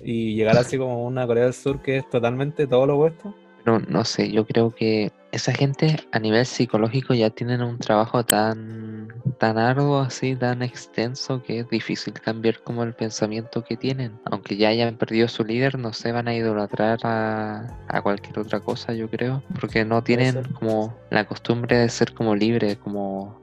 Y 0.03 0.35
llegar 0.35 0.57
así 0.57 0.77
como 0.77 1.05
una 1.05 1.25
Corea 1.25 1.45
del 1.45 1.53
Sur 1.53 1.81
que 1.81 1.97
es 1.97 2.09
totalmente 2.09 2.67
todo 2.67 2.85
lo 2.85 2.95
opuesto. 2.95 3.33
Pero 3.67 3.81
no 3.81 4.05
sé, 4.05 4.31
yo 4.31 4.47
creo 4.47 4.73
que 4.73 5.11
esa 5.33 5.51
gente 5.51 5.97
a 6.13 6.19
nivel 6.19 6.45
psicológico 6.45 7.13
ya 7.13 7.31
tienen 7.31 7.61
un 7.61 7.79
trabajo 7.79 8.23
tan, 8.23 9.09
tan 9.39 9.57
arduo, 9.57 9.99
así, 9.99 10.37
tan 10.37 10.61
extenso, 10.61 11.43
que 11.43 11.59
es 11.59 11.69
difícil 11.69 12.13
cambiar 12.13 12.63
como 12.63 12.83
el 12.83 12.93
pensamiento 12.93 13.65
que 13.65 13.75
tienen. 13.75 14.13
Aunque 14.23 14.55
ya 14.55 14.69
hayan 14.69 14.95
perdido 14.95 15.27
su 15.27 15.43
líder, 15.43 15.77
no 15.77 15.91
se 15.91 16.13
van 16.13 16.29
a 16.29 16.33
idolatrar 16.33 16.99
a, 17.03 17.67
a 17.89 18.01
cualquier 18.01 18.39
otra 18.39 18.61
cosa, 18.61 18.93
yo 18.93 19.09
creo. 19.09 19.43
Porque 19.59 19.83
no 19.83 20.01
tienen 20.01 20.43
como 20.53 20.95
la 21.09 21.25
costumbre 21.25 21.75
de 21.75 21.89
ser 21.89 22.13
como 22.13 22.35
libre, 22.35 22.77
como 22.77 23.37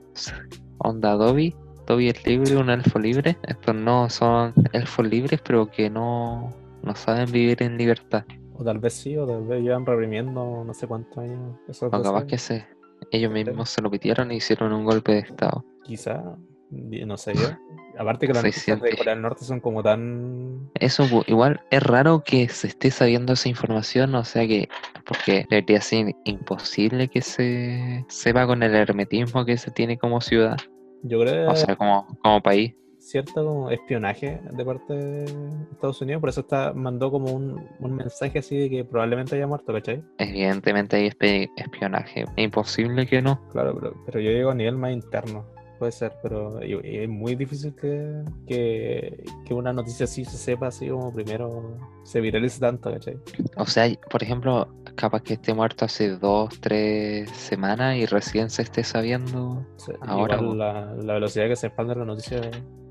onda 0.79 1.11
Dobby. 1.11 1.53
Dobby 1.85 2.09
es 2.09 2.25
libre, 2.25 2.57
un 2.57 2.71
elfo 2.71 2.97
libre. 2.97 3.37
Estos 3.43 3.75
no 3.75 4.09
son 4.09 4.55
elfos 4.73 5.05
libres, 5.07 5.39
pero 5.45 5.69
que 5.69 5.87
no, 5.91 6.49
no 6.81 6.95
saben 6.95 7.31
vivir 7.31 7.61
en 7.61 7.77
libertad. 7.77 8.25
O 8.57 8.63
tal 8.63 8.79
vez 8.79 8.93
sí, 8.93 9.17
o 9.17 9.27
tal 9.27 9.43
vez 9.43 9.61
llevan 9.61 9.85
reprimiendo 9.85 10.63
no 10.63 10.73
sé 10.73 10.87
cuántos 10.87 11.17
años. 11.17 11.57
Esos 11.67 11.91
O 11.93 11.97
dos 11.97 12.03
capaz 12.03 12.19
años. 12.19 12.29
que 12.29 12.37
se, 12.37 12.65
ellos 13.11 13.31
mismos 13.31 13.69
se 13.69 13.81
lo 13.81 13.91
pidieron 13.91 14.31
e 14.31 14.35
hicieron 14.35 14.71
un 14.73 14.85
golpe 14.85 15.13
de 15.13 15.19
estado. 15.19 15.63
Quizá, 15.83 16.23
Y 16.71 17.05
No 17.05 17.17
sé 17.17 17.33
yo. 17.35 17.47
Aparte 17.97 18.27
que 18.27 18.33
las 18.33 18.43
noticias 18.43 18.81
de 18.81 18.89
600. 18.89 18.97
Corea 18.97 19.13
del 19.13 19.21
Norte 19.21 19.45
son 19.45 19.61
como 19.61 19.81
tan... 19.81 20.69
Eso 20.73 21.07
igual 21.27 21.61
es 21.71 21.81
raro 21.81 22.23
que 22.25 22.49
se 22.49 22.67
esté 22.67 22.91
sabiendo 22.91 23.33
esa 23.33 23.47
información, 23.47 24.13
o 24.15 24.23
sea 24.25 24.45
que, 24.45 24.67
porque 25.05 25.45
debería 25.49 25.79
ser 25.79 26.13
imposible 26.25 27.07
que 27.07 27.21
se 27.21 28.03
sepa 28.09 28.45
con 28.47 28.63
el 28.63 28.75
hermetismo 28.75 29.45
que 29.45 29.57
se 29.57 29.71
tiene 29.71 29.97
como 29.97 30.19
ciudad, 30.19 30.57
Yo 31.03 31.21
creo 31.21 31.49
o 31.49 31.55
sea, 31.55 31.77
como, 31.77 32.05
como 32.21 32.41
país. 32.41 32.75
Cierto 33.05 33.45
como 33.45 33.69
espionaje 33.69 34.41
de 34.51 34.65
parte 34.65 34.93
de 34.93 35.25
Estados 35.71 36.01
Unidos, 36.01 36.19
por 36.21 36.29
eso 36.29 36.41
está, 36.41 36.73
mandó 36.73 37.11
como 37.11 37.31
un, 37.31 37.63
un 37.79 37.95
mensaje 37.95 38.39
así 38.39 38.57
de 38.57 38.69
que 38.69 38.85
probablemente 38.85 39.35
haya 39.35 39.47
muerto, 39.47 39.73
¿cachai? 39.73 40.03
Evidentemente 40.17 40.97
hay 40.97 41.11
espionaje, 41.55 42.25
es 42.35 42.43
imposible 42.43 43.05
que 43.05 43.21
no. 43.21 43.47
Claro, 43.49 43.75
pero, 43.79 43.93
pero 44.05 44.19
yo 44.19 44.31
digo 44.31 44.49
a 44.49 44.55
nivel 44.55 44.77
más 44.77 44.91
interno, 44.91 45.45
puede 45.77 45.91
ser, 45.91 46.13
pero 46.21 46.59
es 46.61 47.09
muy 47.09 47.35
difícil 47.35 47.75
que, 47.75 48.23
que, 48.47 49.23
que 49.45 49.53
una 49.53 49.73
noticia 49.73 50.05
así 50.05 50.25
se 50.25 50.37
sepa 50.37 50.67
así 50.67 50.89
como 50.89 51.13
primero 51.13 51.77
se 52.03 52.21
viralice 52.21 52.59
tanto, 52.59 52.91
¿cachai? 52.91 53.17
O 53.57 53.65
sea, 53.65 53.87
por 54.09 54.23
ejemplo, 54.23 54.67
capaz 54.95 55.21
que 55.21 55.33
esté 55.33 55.53
muerto 55.53 55.85
hace 55.85 56.17
dos, 56.17 56.49
tres 56.59 57.29
semanas 57.29 57.97
y 57.97 58.05
recién 58.05 58.49
se 58.49 58.63
esté 58.63 58.83
sabiendo. 58.83 59.65
Sea, 59.77 59.95
Ahora, 60.01 60.41
la, 60.41 60.93
la 60.95 61.13
velocidad 61.13 61.47
que 61.47 61.55
se 61.55 61.67
expande 61.67 61.95
la 61.95 62.05
noticia 62.05 62.41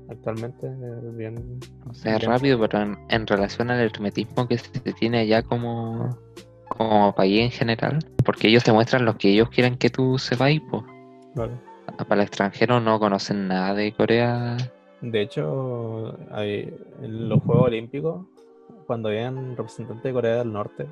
actualmente 0.09 0.67
es 0.67 1.17
bien... 1.17 1.59
O 1.89 1.93
sea, 1.93 2.13
es 2.15 2.19
bien- 2.19 2.31
rápido, 2.31 2.59
pero 2.59 2.81
en, 2.81 2.97
en 3.09 3.27
relación 3.27 3.69
al 3.71 3.79
hermetismo 3.79 4.47
que 4.47 4.57
se 4.57 4.93
tiene 4.93 5.19
allá 5.19 5.43
como, 5.43 6.09
como 6.69 7.13
país 7.15 7.41
en 7.43 7.51
general, 7.51 7.99
porque 8.23 8.47
ellos 8.47 8.63
te 8.63 8.71
muestran 8.73 9.05
lo 9.05 9.17
que 9.17 9.29
ellos 9.31 9.49
quieren 9.49 9.77
que 9.77 9.89
tú 9.89 10.17
sepáis, 10.17 10.61
pues. 10.69 10.83
Claro. 11.33 11.59
Para 12.07 12.21
el 12.21 12.27
extranjero 12.27 12.79
no 12.79 12.99
conocen 12.99 13.47
nada 13.47 13.73
de 13.73 13.93
Corea. 13.93 14.57
De 15.01 15.21
hecho, 15.21 16.17
hay- 16.31 16.73
en 17.01 17.29
los 17.29 17.41
Juegos 17.43 17.65
Olímpicos, 17.67 18.25
cuando 18.87 19.09
habían 19.09 19.55
representantes 19.55 20.03
de 20.03 20.13
Corea 20.13 20.35
del 20.37 20.51
Norte, 20.51 20.87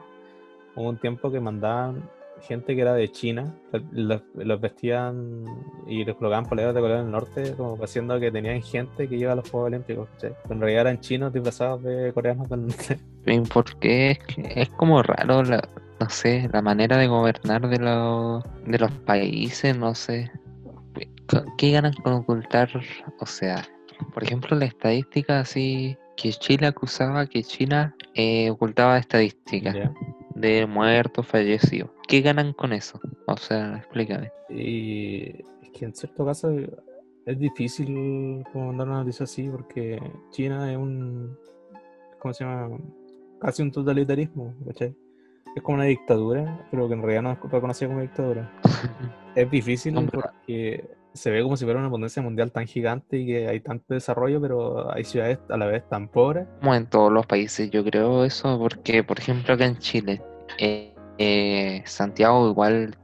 hubo 0.76 0.90
un 0.90 0.98
tiempo 0.98 1.32
que 1.32 1.40
mandaban 1.40 2.10
gente 2.42 2.76
que 2.76 2.82
era 2.82 2.94
de 2.94 3.10
China, 3.10 3.56
los, 3.92 4.22
los 4.36 4.60
vestían 4.62 5.46
y 5.88 6.04
les 6.04 6.16
colocaban 6.16 6.46
poleras 6.46 6.74
de 6.76 6.82
Corea 6.82 6.98
del 6.98 7.12
Norte, 7.12 7.54
como 7.56 7.82
haciendo 7.84 8.20
que 8.20 8.32
tenían 8.32 8.62
gente 8.62 9.08
que 9.08 9.16
iba 9.16 9.32
a 9.32 9.36
los 9.36 9.50
Juegos 9.50 9.68
Olímpicos, 9.68 10.10
en 10.50 10.60
realidad 10.60 10.82
eran 10.82 11.00
chinos 11.00 11.32
disfrazados 11.34 11.84
de 11.84 12.12
coreanos 12.14 12.50
del 12.50 12.68
norte. 12.68 13.00
Porque 13.54 14.12
es, 14.12 14.20
es 14.56 14.70
como 14.70 15.02
raro, 15.04 15.44
la, 15.44 15.62
no 16.00 16.10
sé, 16.10 16.50
la 16.52 16.62
manera 16.62 16.98
de 16.98 17.08
gobernar 17.08 17.68
de, 17.70 17.80
los 17.80 18.44
de 18.66 18.80
los 18.80 18.92
países, 19.06 19.78
no 19.78 19.96
sé. 19.96 20.30
¿Qué- 20.96 21.10
¿Qué 21.58 21.72
ganan 21.72 21.94
con 22.04 22.14
ocultar? 22.14 22.70
O 23.20 23.26
sea, 23.26 23.64
por 24.14 24.24
ejemplo, 24.24 24.58
la 24.58 24.66
estadística 24.66 25.40
así 25.40 25.98
que 26.18 26.32
Chile 26.32 26.68
acusaba 26.68 27.26
que 27.26 27.42
China 27.44 27.96
eh, 28.14 28.50
ocultaba 28.52 28.98
estadísticas 28.98 29.76
de 30.36 30.66
muertos, 30.68 31.26
fallecidos. 31.26 31.90
¿Qué 32.08 32.22
ganan 32.22 32.54
con 32.54 32.74
eso? 32.74 33.00
O 33.28 33.38
sea, 33.38 33.78
explícame. 33.78 34.32
Y 34.50 35.30
es 35.62 35.70
que 35.74 35.86
en 35.86 35.96
cierto 35.96 36.26
caso 36.26 36.52
es 37.26 37.40
difícil 37.40 38.44
como 38.52 38.68
mandar 38.68 38.88
una 38.88 39.00
noticia 39.00 39.24
así 39.24 39.48
porque 39.50 40.00
China 40.32 40.72
es 40.72 40.78
un, 40.78 41.38
¿cómo 42.20 42.34
se 42.34 42.44
llama? 42.44 42.78
Casi 43.40 43.62
un 43.62 43.72
totalitarismo, 43.72 44.54
¿cachai? 44.68 44.96
Es 45.56 45.62
como 45.62 45.76
una 45.76 45.86
dictadura, 45.86 46.68
pero 46.72 46.88
que 46.88 46.94
en 46.94 47.02
realidad 47.02 47.22
no 47.22 47.32
es 47.32 47.52
reconocida 47.52 47.88
como 47.90 48.02
dictadura. 48.02 48.52
Es 49.36 49.50
difícil 49.50 49.98
Hombre. 49.98 50.20
porque 50.22 50.88
se 51.14 51.32
ve 51.32 51.42
como 51.42 51.58
si 51.58 51.66
fuera 51.66 51.80
una 51.80 51.90
potencia 51.90 52.22
mundial 52.22 52.52
tan 52.52 52.68
gigante 52.68 53.18
y 53.18 53.26
que 53.26 53.48
hay 53.48 53.60
tanto 53.62 53.96
desarrollo, 53.96 54.40
pero 54.40 54.94
hay 54.94 55.04
ciudades 55.04 55.40
a 55.50 55.58
la 55.58 55.66
vez 55.66 55.88
tan 55.90 56.08
pobres. 56.08 56.48
Como 56.60 56.76
en 56.76 56.88
todos 56.88 57.12
los 57.12 57.26
países, 57.26 57.72
yo 57.72 57.84
creo 57.84 58.26
eso, 58.26 58.60
porque 58.60 59.04
por 59.04 59.18
ejemplo 59.20 59.56
acá 59.56 59.66
en 59.66 59.78
Chile, 59.80 60.22
eh, 60.60 60.93
eh, 61.18 61.84
Santiago 61.86 62.50
igual 62.50 62.98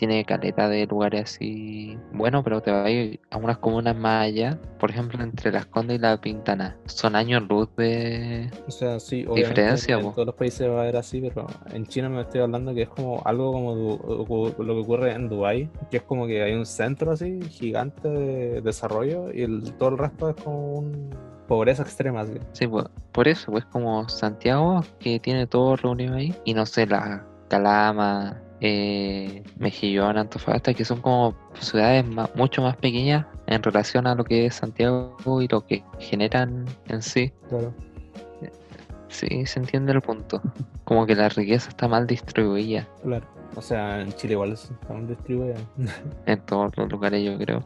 tiene 0.00 0.24
caleta 0.24 0.66
de 0.66 0.86
lugares 0.86 1.24
así, 1.24 1.98
bueno, 2.12 2.42
pero 2.42 2.62
te 2.62 2.70
vas 2.70 2.86
a 2.86 2.90
ir 2.90 3.20
a 3.30 3.36
unas 3.36 3.58
comunas 3.58 3.94
más 3.94 4.24
allá, 4.24 4.58
por 4.78 4.90
ejemplo 4.90 5.22
entre 5.22 5.52
Las 5.52 5.66
Condes 5.66 5.98
y 5.98 6.00
La 6.00 6.18
Pintana, 6.18 6.74
son 6.86 7.16
años 7.16 7.42
luz 7.46 7.68
de... 7.76 8.50
O 8.66 8.70
sea, 8.70 8.98
sí, 8.98 9.26
Diferencia, 9.34 9.98
en 9.98 10.10
todos 10.12 10.24
los 10.24 10.34
países 10.34 10.66
va 10.70 10.78
a 10.78 10.82
haber 10.84 10.96
así, 10.96 11.20
pero 11.20 11.46
en 11.74 11.84
China 11.86 12.08
me 12.08 12.22
estoy 12.22 12.40
hablando 12.40 12.72
que 12.72 12.82
es 12.82 12.88
como 12.88 13.20
algo 13.26 13.52
como 13.52 14.48
lo 14.56 14.74
que 14.74 14.80
ocurre 14.80 15.12
en 15.12 15.28
Dubái, 15.28 15.68
que 15.90 15.98
es 15.98 16.02
como 16.04 16.26
que 16.26 16.42
hay 16.42 16.54
un 16.54 16.64
centro 16.64 17.12
así 17.12 17.38
gigante 17.42 18.08
de 18.08 18.62
desarrollo 18.62 19.30
y 19.34 19.42
el, 19.42 19.74
todo 19.74 19.90
el 19.90 19.98
resto 19.98 20.30
es 20.30 20.36
como 20.36 20.76
un 20.76 21.10
pobreza 21.46 21.82
extrema. 21.82 22.20
Así. 22.20 22.34
Sí, 22.52 22.66
pues, 22.66 22.86
por 23.12 23.28
eso, 23.28 23.50
pues 23.50 23.66
como 23.66 24.08
Santiago, 24.08 24.82
que 24.98 25.18
tiene 25.18 25.46
todo 25.46 25.76
reunido 25.76 26.14
ahí, 26.14 26.34
y 26.44 26.54
no 26.54 26.64
sé, 26.64 26.86
la 26.86 27.26
Calama, 27.50 28.40
eh, 28.62 29.42
Mejillón, 29.58 30.16
Antofagasta, 30.16 30.72
que 30.72 30.84
son 30.84 31.02
como 31.02 31.34
ciudades 31.54 32.06
ma- 32.06 32.30
mucho 32.34 32.62
más 32.62 32.76
pequeñas 32.76 33.26
en 33.46 33.62
relación 33.62 34.06
a 34.06 34.14
lo 34.14 34.24
que 34.24 34.46
es 34.46 34.54
Santiago 34.54 35.42
y 35.42 35.48
lo 35.48 35.66
que 35.66 35.82
generan 35.98 36.64
en 36.88 37.02
sí. 37.02 37.32
Claro. 37.50 37.74
Sí, 39.08 39.44
se 39.44 39.58
entiende 39.58 39.92
el 39.92 40.00
punto. 40.00 40.40
Como 40.84 41.04
que 41.04 41.16
la 41.16 41.28
riqueza 41.28 41.68
está 41.68 41.88
mal 41.88 42.06
distribuida 42.06 42.86
Claro. 43.02 43.26
O 43.56 43.60
sea, 43.60 44.00
en 44.00 44.12
Chile 44.12 44.34
igual 44.34 44.52
están 44.52 45.08
distribuidas. 45.08 45.60
en 46.26 46.40
todos 46.42 46.76
los 46.76 46.88
lugares, 46.90 47.24
yo 47.24 47.36
creo. 47.36 47.64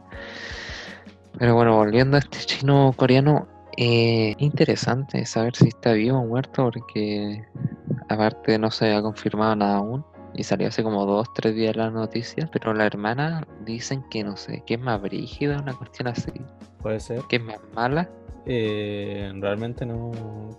Pero 1.37 1.53
bueno, 1.53 1.75
volviendo 1.75 2.17
a 2.17 2.19
este 2.19 2.39
chino 2.39 2.93
coreano, 2.97 3.47
eh, 3.77 4.33
interesante 4.39 5.25
saber 5.27 5.55
si 5.55 5.67
está 5.67 5.93
vivo 5.93 6.17
o 6.19 6.25
muerto, 6.25 6.63
porque 6.63 7.43
aparte 8.09 8.57
no 8.59 8.71
se 8.71 8.93
ha 8.93 9.01
confirmado 9.01 9.55
nada 9.55 9.77
aún. 9.77 10.05
Y 10.37 10.43
salió 10.43 10.67
hace 10.67 10.83
como 10.83 11.05
dos, 11.05 11.31
tres 11.33 11.55
días 11.55 11.77
la 11.77 11.89
noticia. 11.89 12.49
Pero 12.51 12.73
la 12.73 12.85
hermana 12.85 13.47
dicen 13.65 14.03
que 14.09 14.23
no 14.23 14.35
sé, 14.35 14.63
que 14.65 14.73
es 14.73 14.79
más 14.79 15.01
brígida, 15.01 15.61
una 15.61 15.73
cuestión 15.73 16.09
así, 16.09 16.31
Puede 16.81 16.99
ser. 16.99 17.21
que 17.29 17.37
es 17.37 17.43
más 17.43 17.59
mala. 17.73 18.09
Eh, 18.45 19.31
realmente 19.39 19.85
no, 19.85 20.11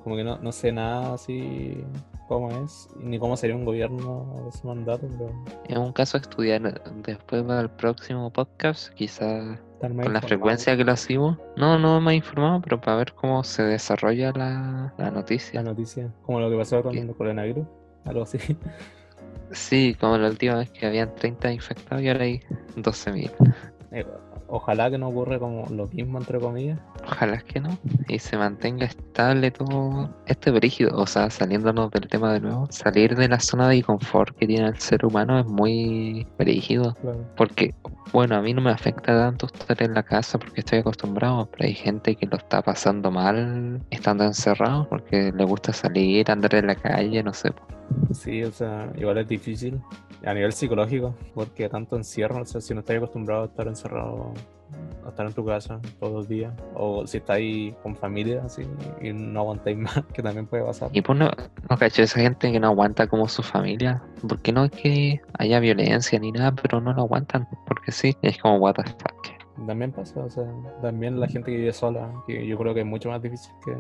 como 0.03 0.17
que 0.17 0.25
no, 0.25 0.39
no 0.39 0.51
sé 0.51 0.73
nada 0.73 1.15
así 1.15 1.85
cómo 2.27 2.51
es, 2.65 2.89
ni 2.99 3.19
cómo 3.19 3.37
sería 3.37 3.55
un 3.55 3.65
gobierno 3.65 4.43
de 4.45 4.59
su 4.59 4.67
mandato, 4.67 5.07
pero 5.09 5.31
Es 5.69 5.77
un 5.77 5.93
caso 5.93 6.17
a 6.17 6.21
estudiar 6.21 6.83
después 7.05 7.43
para 7.45 7.61
el 7.61 7.71
próximo 7.71 8.33
podcast, 8.33 8.89
quizás 8.95 9.59
estar 9.87 9.95
más 9.95 10.07
con 10.07 10.13
la 10.13 10.21
frecuencia 10.21 10.77
que 10.77 10.85
lo 10.85 10.93
hacemos. 10.93 11.39
No, 11.57 11.79
no 11.79 12.01
me 12.01 12.13
he 12.13 12.17
informado, 12.17 12.61
pero 12.61 12.81
para 12.81 12.97
ver 12.99 13.13
cómo 13.15 13.45
se 13.45 13.63
desarrolla 13.63 14.33
la, 14.33 14.95
la 14.99 15.11
noticia. 15.11 15.63
La 15.63 15.71
noticia, 15.71 16.13
como 16.23 16.41
lo 16.41 16.51
que 16.51 16.57
pasó 16.57 16.83
con 16.83 16.97
el 16.97 17.15
coronavirus, 17.15 17.67
algo 18.05 18.23
así. 18.23 18.39
Sí, 19.53 19.97
como 20.01 20.19
la 20.19 20.29
última 20.29 20.57
vez 20.57 20.71
que 20.71 20.87
habían 20.87 21.15
30 21.15 21.53
infectados 21.53 22.03
y 22.03 22.09
ahora 22.09 22.25
hay 22.25 22.41
12.000. 22.77 23.31
Ojalá 24.49 24.91
que 24.91 24.99
no 24.99 25.09
ocurra 25.09 25.39
como 25.39 25.67
lo 25.71 25.89
mismo, 25.89 26.19
entre 26.19 26.39
comillas. 26.39 26.79
Ojalá 27.05 27.39
que 27.39 27.61
no. 27.61 27.77
Y 28.09 28.19
se 28.19 28.37
mantenga 28.37 28.87
estable 28.87 29.51
todo 29.51 30.11
este 30.27 30.51
brígido. 30.51 30.97
O 30.97 31.07
sea, 31.07 31.31
saliéndonos 31.31 31.91
del 31.91 32.09
tema 32.09 32.33
de 32.33 32.41
nuevo, 32.41 32.67
salir 32.71 33.17
de 33.17 33.29
la 33.29 33.41
zona 33.41 33.69
de 33.69 33.83
confort 33.83 34.37
que 34.37 34.47
tiene 34.47 34.69
el 34.69 34.79
ser 34.79 35.05
humano 35.05 35.39
es 35.39 35.47
muy 35.47 36.27
brígido. 36.39 36.95
Claro. 36.95 37.25
Porque, 37.37 37.75
bueno, 38.13 38.37
a 38.37 38.43
mí 38.43 38.55
no 38.55 38.61
me 38.61 38.71
afecta 38.71 39.19
tanto 39.19 39.47
estar 39.47 39.83
en 39.83 39.95
la 39.95 40.03
casa 40.03 40.39
porque 40.39 40.61
estoy 40.61 40.79
acostumbrado, 40.79 41.49
pero 41.51 41.65
hay 41.65 41.75
gente 41.75 42.15
que 42.15 42.27
lo 42.27 42.37
está 42.37 42.63
pasando 42.63 43.11
mal 43.11 43.81
estando 43.91 44.25
encerrado 44.25 44.89
porque 44.89 45.33
le 45.33 45.45
gusta 45.45 45.73
salir, 45.73 46.31
andar 46.31 46.55
en 46.55 46.69
la 46.69 46.75
calle, 46.75 47.23
no 47.23 47.33
sé. 47.33 47.53
Sí, 48.13 48.43
o 48.43 48.53
sea, 48.53 48.93
igual 48.97 49.19
es 49.19 49.29
difícil 49.29 49.81
a 50.25 50.35
nivel 50.35 50.53
psicológico, 50.53 51.15
porque 51.35 51.69
tanto 51.69 51.97
encierro, 51.97 52.43
o 52.43 52.45
sea, 52.45 52.61
si 52.61 52.75
no 52.75 52.81
estás 52.81 52.97
acostumbrado 52.97 53.43
a 53.43 53.47
estar 53.47 53.69
encerrado, 53.69 54.33
estar 55.11 55.27
en 55.27 55.33
tu 55.33 55.45
casa 55.45 55.81
todos 56.01 56.13
los 56.13 56.29
días, 56.29 56.53
o 56.75 57.07
si 57.07 57.19
estáis 57.19 57.75
con 57.83 57.97
familia, 57.97 58.43
así, 58.45 58.63
y 59.01 59.13
no 59.13 59.41
aguantáis 59.41 59.77
más, 59.79 60.03
que 60.13 60.23
también 60.23 60.47
puede 60.47 60.65
pasar. 60.65 60.91
Y 60.93 61.03
pues 61.03 61.19
no, 61.19 61.31
no 61.71 61.77
cacho 61.77 62.03
esa 62.03 62.21
gente 62.21 62.51
que 62.53 62.61
no 62.61 62.69
aguanta 62.69 63.07
como 63.07 63.29
su 63.29 63.43
familia, 63.43 64.03
porque 64.29 64.53
no 64.53 64.65
es 64.65 64.71
que 64.71 65.21
haya 65.39 65.61
violencia 65.61 66.19
ni 66.19 66.33
nada, 66.33 66.53
pero 66.53 66.81
no 66.81 66.93
lo 66.93 67.03
aguantan, 67.03 67.49
porque 67.67 67.93
sí, 67.93 68.17
es 68.23 68.39
como 68.39 68.59
what 68.59 68.75
the. 68.75 69.16
También 69.67 69.93
pasa, 69.93 70.21
o 70.21 70.31
sea, 70.31 70.45
también 70.83 71.19
la 71.19 71.29
gente 71.29 71.51
que 71.51 71.57
vive 71.57 71.73
sola, 71.73 72.13
que 72.27 72.47
yo 72.47 72.59
creo 72.59 72.75
que 72.75 72.81
es 72.81 72.87
mucho 72.87 73.09
más 73.09 73.23
difícil 73.23 73.53
que, 73.65 73.75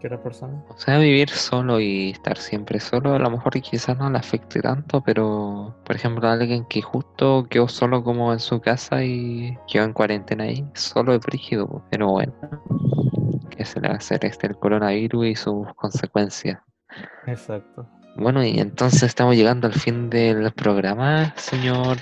que 0.00 0.06
otras 0.08 0.20
personas. 0.20 0.64
O 0.68 0.76
sea, 0.76 0.98
vivir 0.98 1.28
solo 1.28 1.78
y 1.78 2.10
estar 2.10 2.36
siempre 2.36 2.80
solo, 2.80 3.14
a 3.14 3.18
lo 3.18 3.30
mejor 3.30 3.52
quizás 3.60 3.96
no 3.96 4.10
le 4.10 4.18
afecte 4.18 4.60
tanto, 4.60 5.00
pero 5.02 5.74
por 5.84 5.94
ejemplo, 5.96 6.28
alguien 6.28 6.64
que 6.64 6.82
justo 6.82 7.46
quedó 7.48 7.68
solo 7.68 8.02
como 8.02 8.32
en 8.32 8.40
su 8.40 8.60
casa 8.60 9.04
y 9.04 9.56
quedó 9.68 9.84
en 9.84 9.92
cuarentena 9.92 10.44
ahí, 10.44 10.66
solo 10.74 11.14
es 11.14 11.20
brígido, 11.20 11.82
pero 11.90 12.08
bueno, 12.10 12.32
que 13.50 13.64
se 13.64 13.80
le 13.80 13.88
va 13.88 13.94
a 13.94 13.98
hacer 13.98 14.24
este 14.24 14.48
el 14.48 14.56
coronavirus 14.56 15.26
y 15.26 15.34
sus 15.36 15.66
consecuencias. 15.74 16.58
Exacto. 17.26 17.86
Bueno, 18.16 18.44
y 18.44 18.58
entonces 18.58 19.04
estamos 19.04 19.36
llegando 19.36 19.66
al 19.66 19.74
fin 19.74 20.10
del 20.10 20.52
programa, 20.52 21.32
señor 21.36 21.96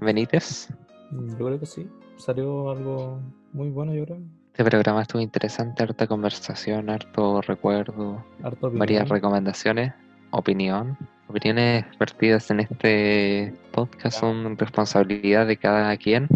Benítez. 0.00 0.68
Yo 1.10 1.46
creo 1.46 1.60
que 1.60 1.66
sí. 1.66 1.88
Salió 2.16 2.70
algo 2.70 3.20
muy 3.52 3.70
bueno, 3.70 3.94
yo 3.94 4.04
creo. 4.04 4.18
Este 4.52 4.64
programa 4.64 5.02
estuvo 5.02 5.20
interesante, 5.20 5.82
harta 5.82 6.06
conversación, 6.06 6.88
harto 6.88 7.42
recuerdo, 7.42 8.24
Harto 8.42 8.70
varias 8.70 9.08
recomendaciones, 9.08 9.92
opinión. 10.30 10.96
Opiniones 11.28 11.84
vertidas 11.98 12.50
en 12.50 12.60
este 12.60 13.52
podcast 13.72 14.18
son 14.20 14.56
responsabilidad 14.56 15.46
de 15.46 15.56
cada 15.56 15.96
quien. 15.96 16.28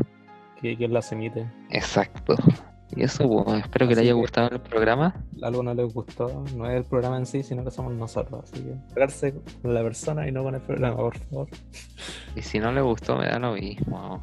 que, 0.61 0.76
que 0.76 0.89
las 0.89 1.12
emite. 1.12 1.47
Exacto. 1.70 2.37
Y 2.97 3.03
eso, 3.05 3.28
pues, 3.28 3.61
espero 3.62 3.86
que 3.86 3.95
le 3.95 4.01
Así 4.01 4.09
haya 4.09 4.14
que- 4.16 4.20
gustado 4.20 4.49
el 4.51 4.61
programa. 4.61 5.14
Algo 5.43 5.62
no 5.62 5.72
les 5.74 5.93
gustó, 5.95 6.45
no 6.57 6.68
es 6.68 6.76
el 6.76 6.84
programa 6.84 7.16
en 7.18 7.26
sí, 7.26 7.43
sino 7.43 7.64
que 7.64 7.70
somos 7.70 7.93
nosotros. 7.95 8.43
Así 8.45 8.62
que 8.62 8.74
pegarse 8.95 9.34
con 9.62 9.72
la 9.74 9.82
persona 9.82 10.26
y 10.28 10.32
no 10.32 10.43
con 10.43 10.55
el 10.55 10.61
programa, 10.61 10.97
por 10.97 11.16
favor. 11.18 11.49
Y 12.36 12.43
si 12.43 12.59
no 12.59 12.72
le 12.72 12.80
gustó, 12.80 13.16
me 13.16 13.26
da 13.26 13.38
lo 13.38 13.55
mismo. 13.55 14.22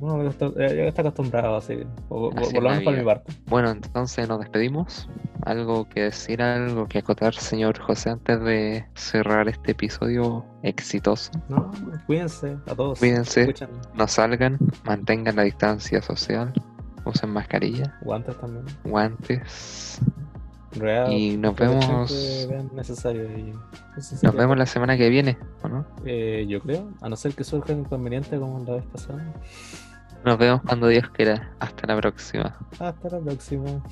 Ya 0.00 0.28
está, 0.28 0.46
eh, 0.46 0.76
ya 0.76 0.84
está 0.84 1.02
acostumbrado, 1.02 1.56
así 1.56 1.76
que 1.76 1.86
por, 2.08 2.38
Así 2.38 2.54
por 2.54 2.62
lo 2.62 2.68
menos 2.70 2.84
por 2.84 2.96
mi 2.96 3.04
parte. 3.04 3.32
Bueno, 3.46 3.70
entonces 3.70 4.28
nos 4.28 4.40
despedimos. 4.40 5.08
Algo 5.46 5.88
que 5.88 6.02
decir, 6.02 6.42
algo 6.42 6.86
que 6.86 6.98
acotar, 6.98 7.32
señor 7.34 7.78
José, 7.80 8.10
antes 8.10 8.40
de 8.42 8.84
cerrar 8.94 9.48
este 9.48 9.72
episodio 9.72 10.44
exitoso. 10.62 11.30
No, 11.48 11.70
cuídense 12.06 12.58
a 12.66 12.74
todos. 12.74 12.98
Cuídense. 12.98 13.54
No 13.94 14.06
salgan, 14.06 14.58
mantengan 14.84 15.36
la 15.36 15.42
distancia 15.44 16.02
social, 16.02 16.52
usen 17.10 17.30
mascarilla, 17.30 17.98
guantes 18.02 18.36
también. 18.40 18.64
guantes. 18.84 20.00
Real, 20.72 21.12
Y 21.12 21.36
nos 21.36 21.54
protección 21.54 22.06
vemos- 22.06 22.72
necesario. 22.74 23.24
y 23.36 23.52
Nos 24.22 24.34
vemos 24.36 24.56
la 24.56 24.66
semana 24.66 24.96
que 24.96 25.08
viene, 25.08 25.36
¿o 25.62 25.68
no? 25.68 25.84
Eh, 26.04 26.46
yo 26.48 26.60
creo, 26.60 26.90
a 27.00 27.08
no 27.08 27.16
ser 27.16 27.34
que 27.34 27.42
surja 27.42 27.72
un 27.72 27.80
inconveniente 27.80 28.38
como 28.38 28.62
la 28.64 28.74
vez 28.76 28.84
pasada. 28.86 29.20
Nos 30.24 30.38
vemos 30.38 30.60
cuando 30.62 30.86
Dios 30.86 31.08
quiera. 31.10 31.50
Hasta 31.58 31.86
la 31.88 31.96
próxima. 31.96 32.56
Hasta 32.78 33.08
la 33.08 33.18
próxima. 33.20 33.82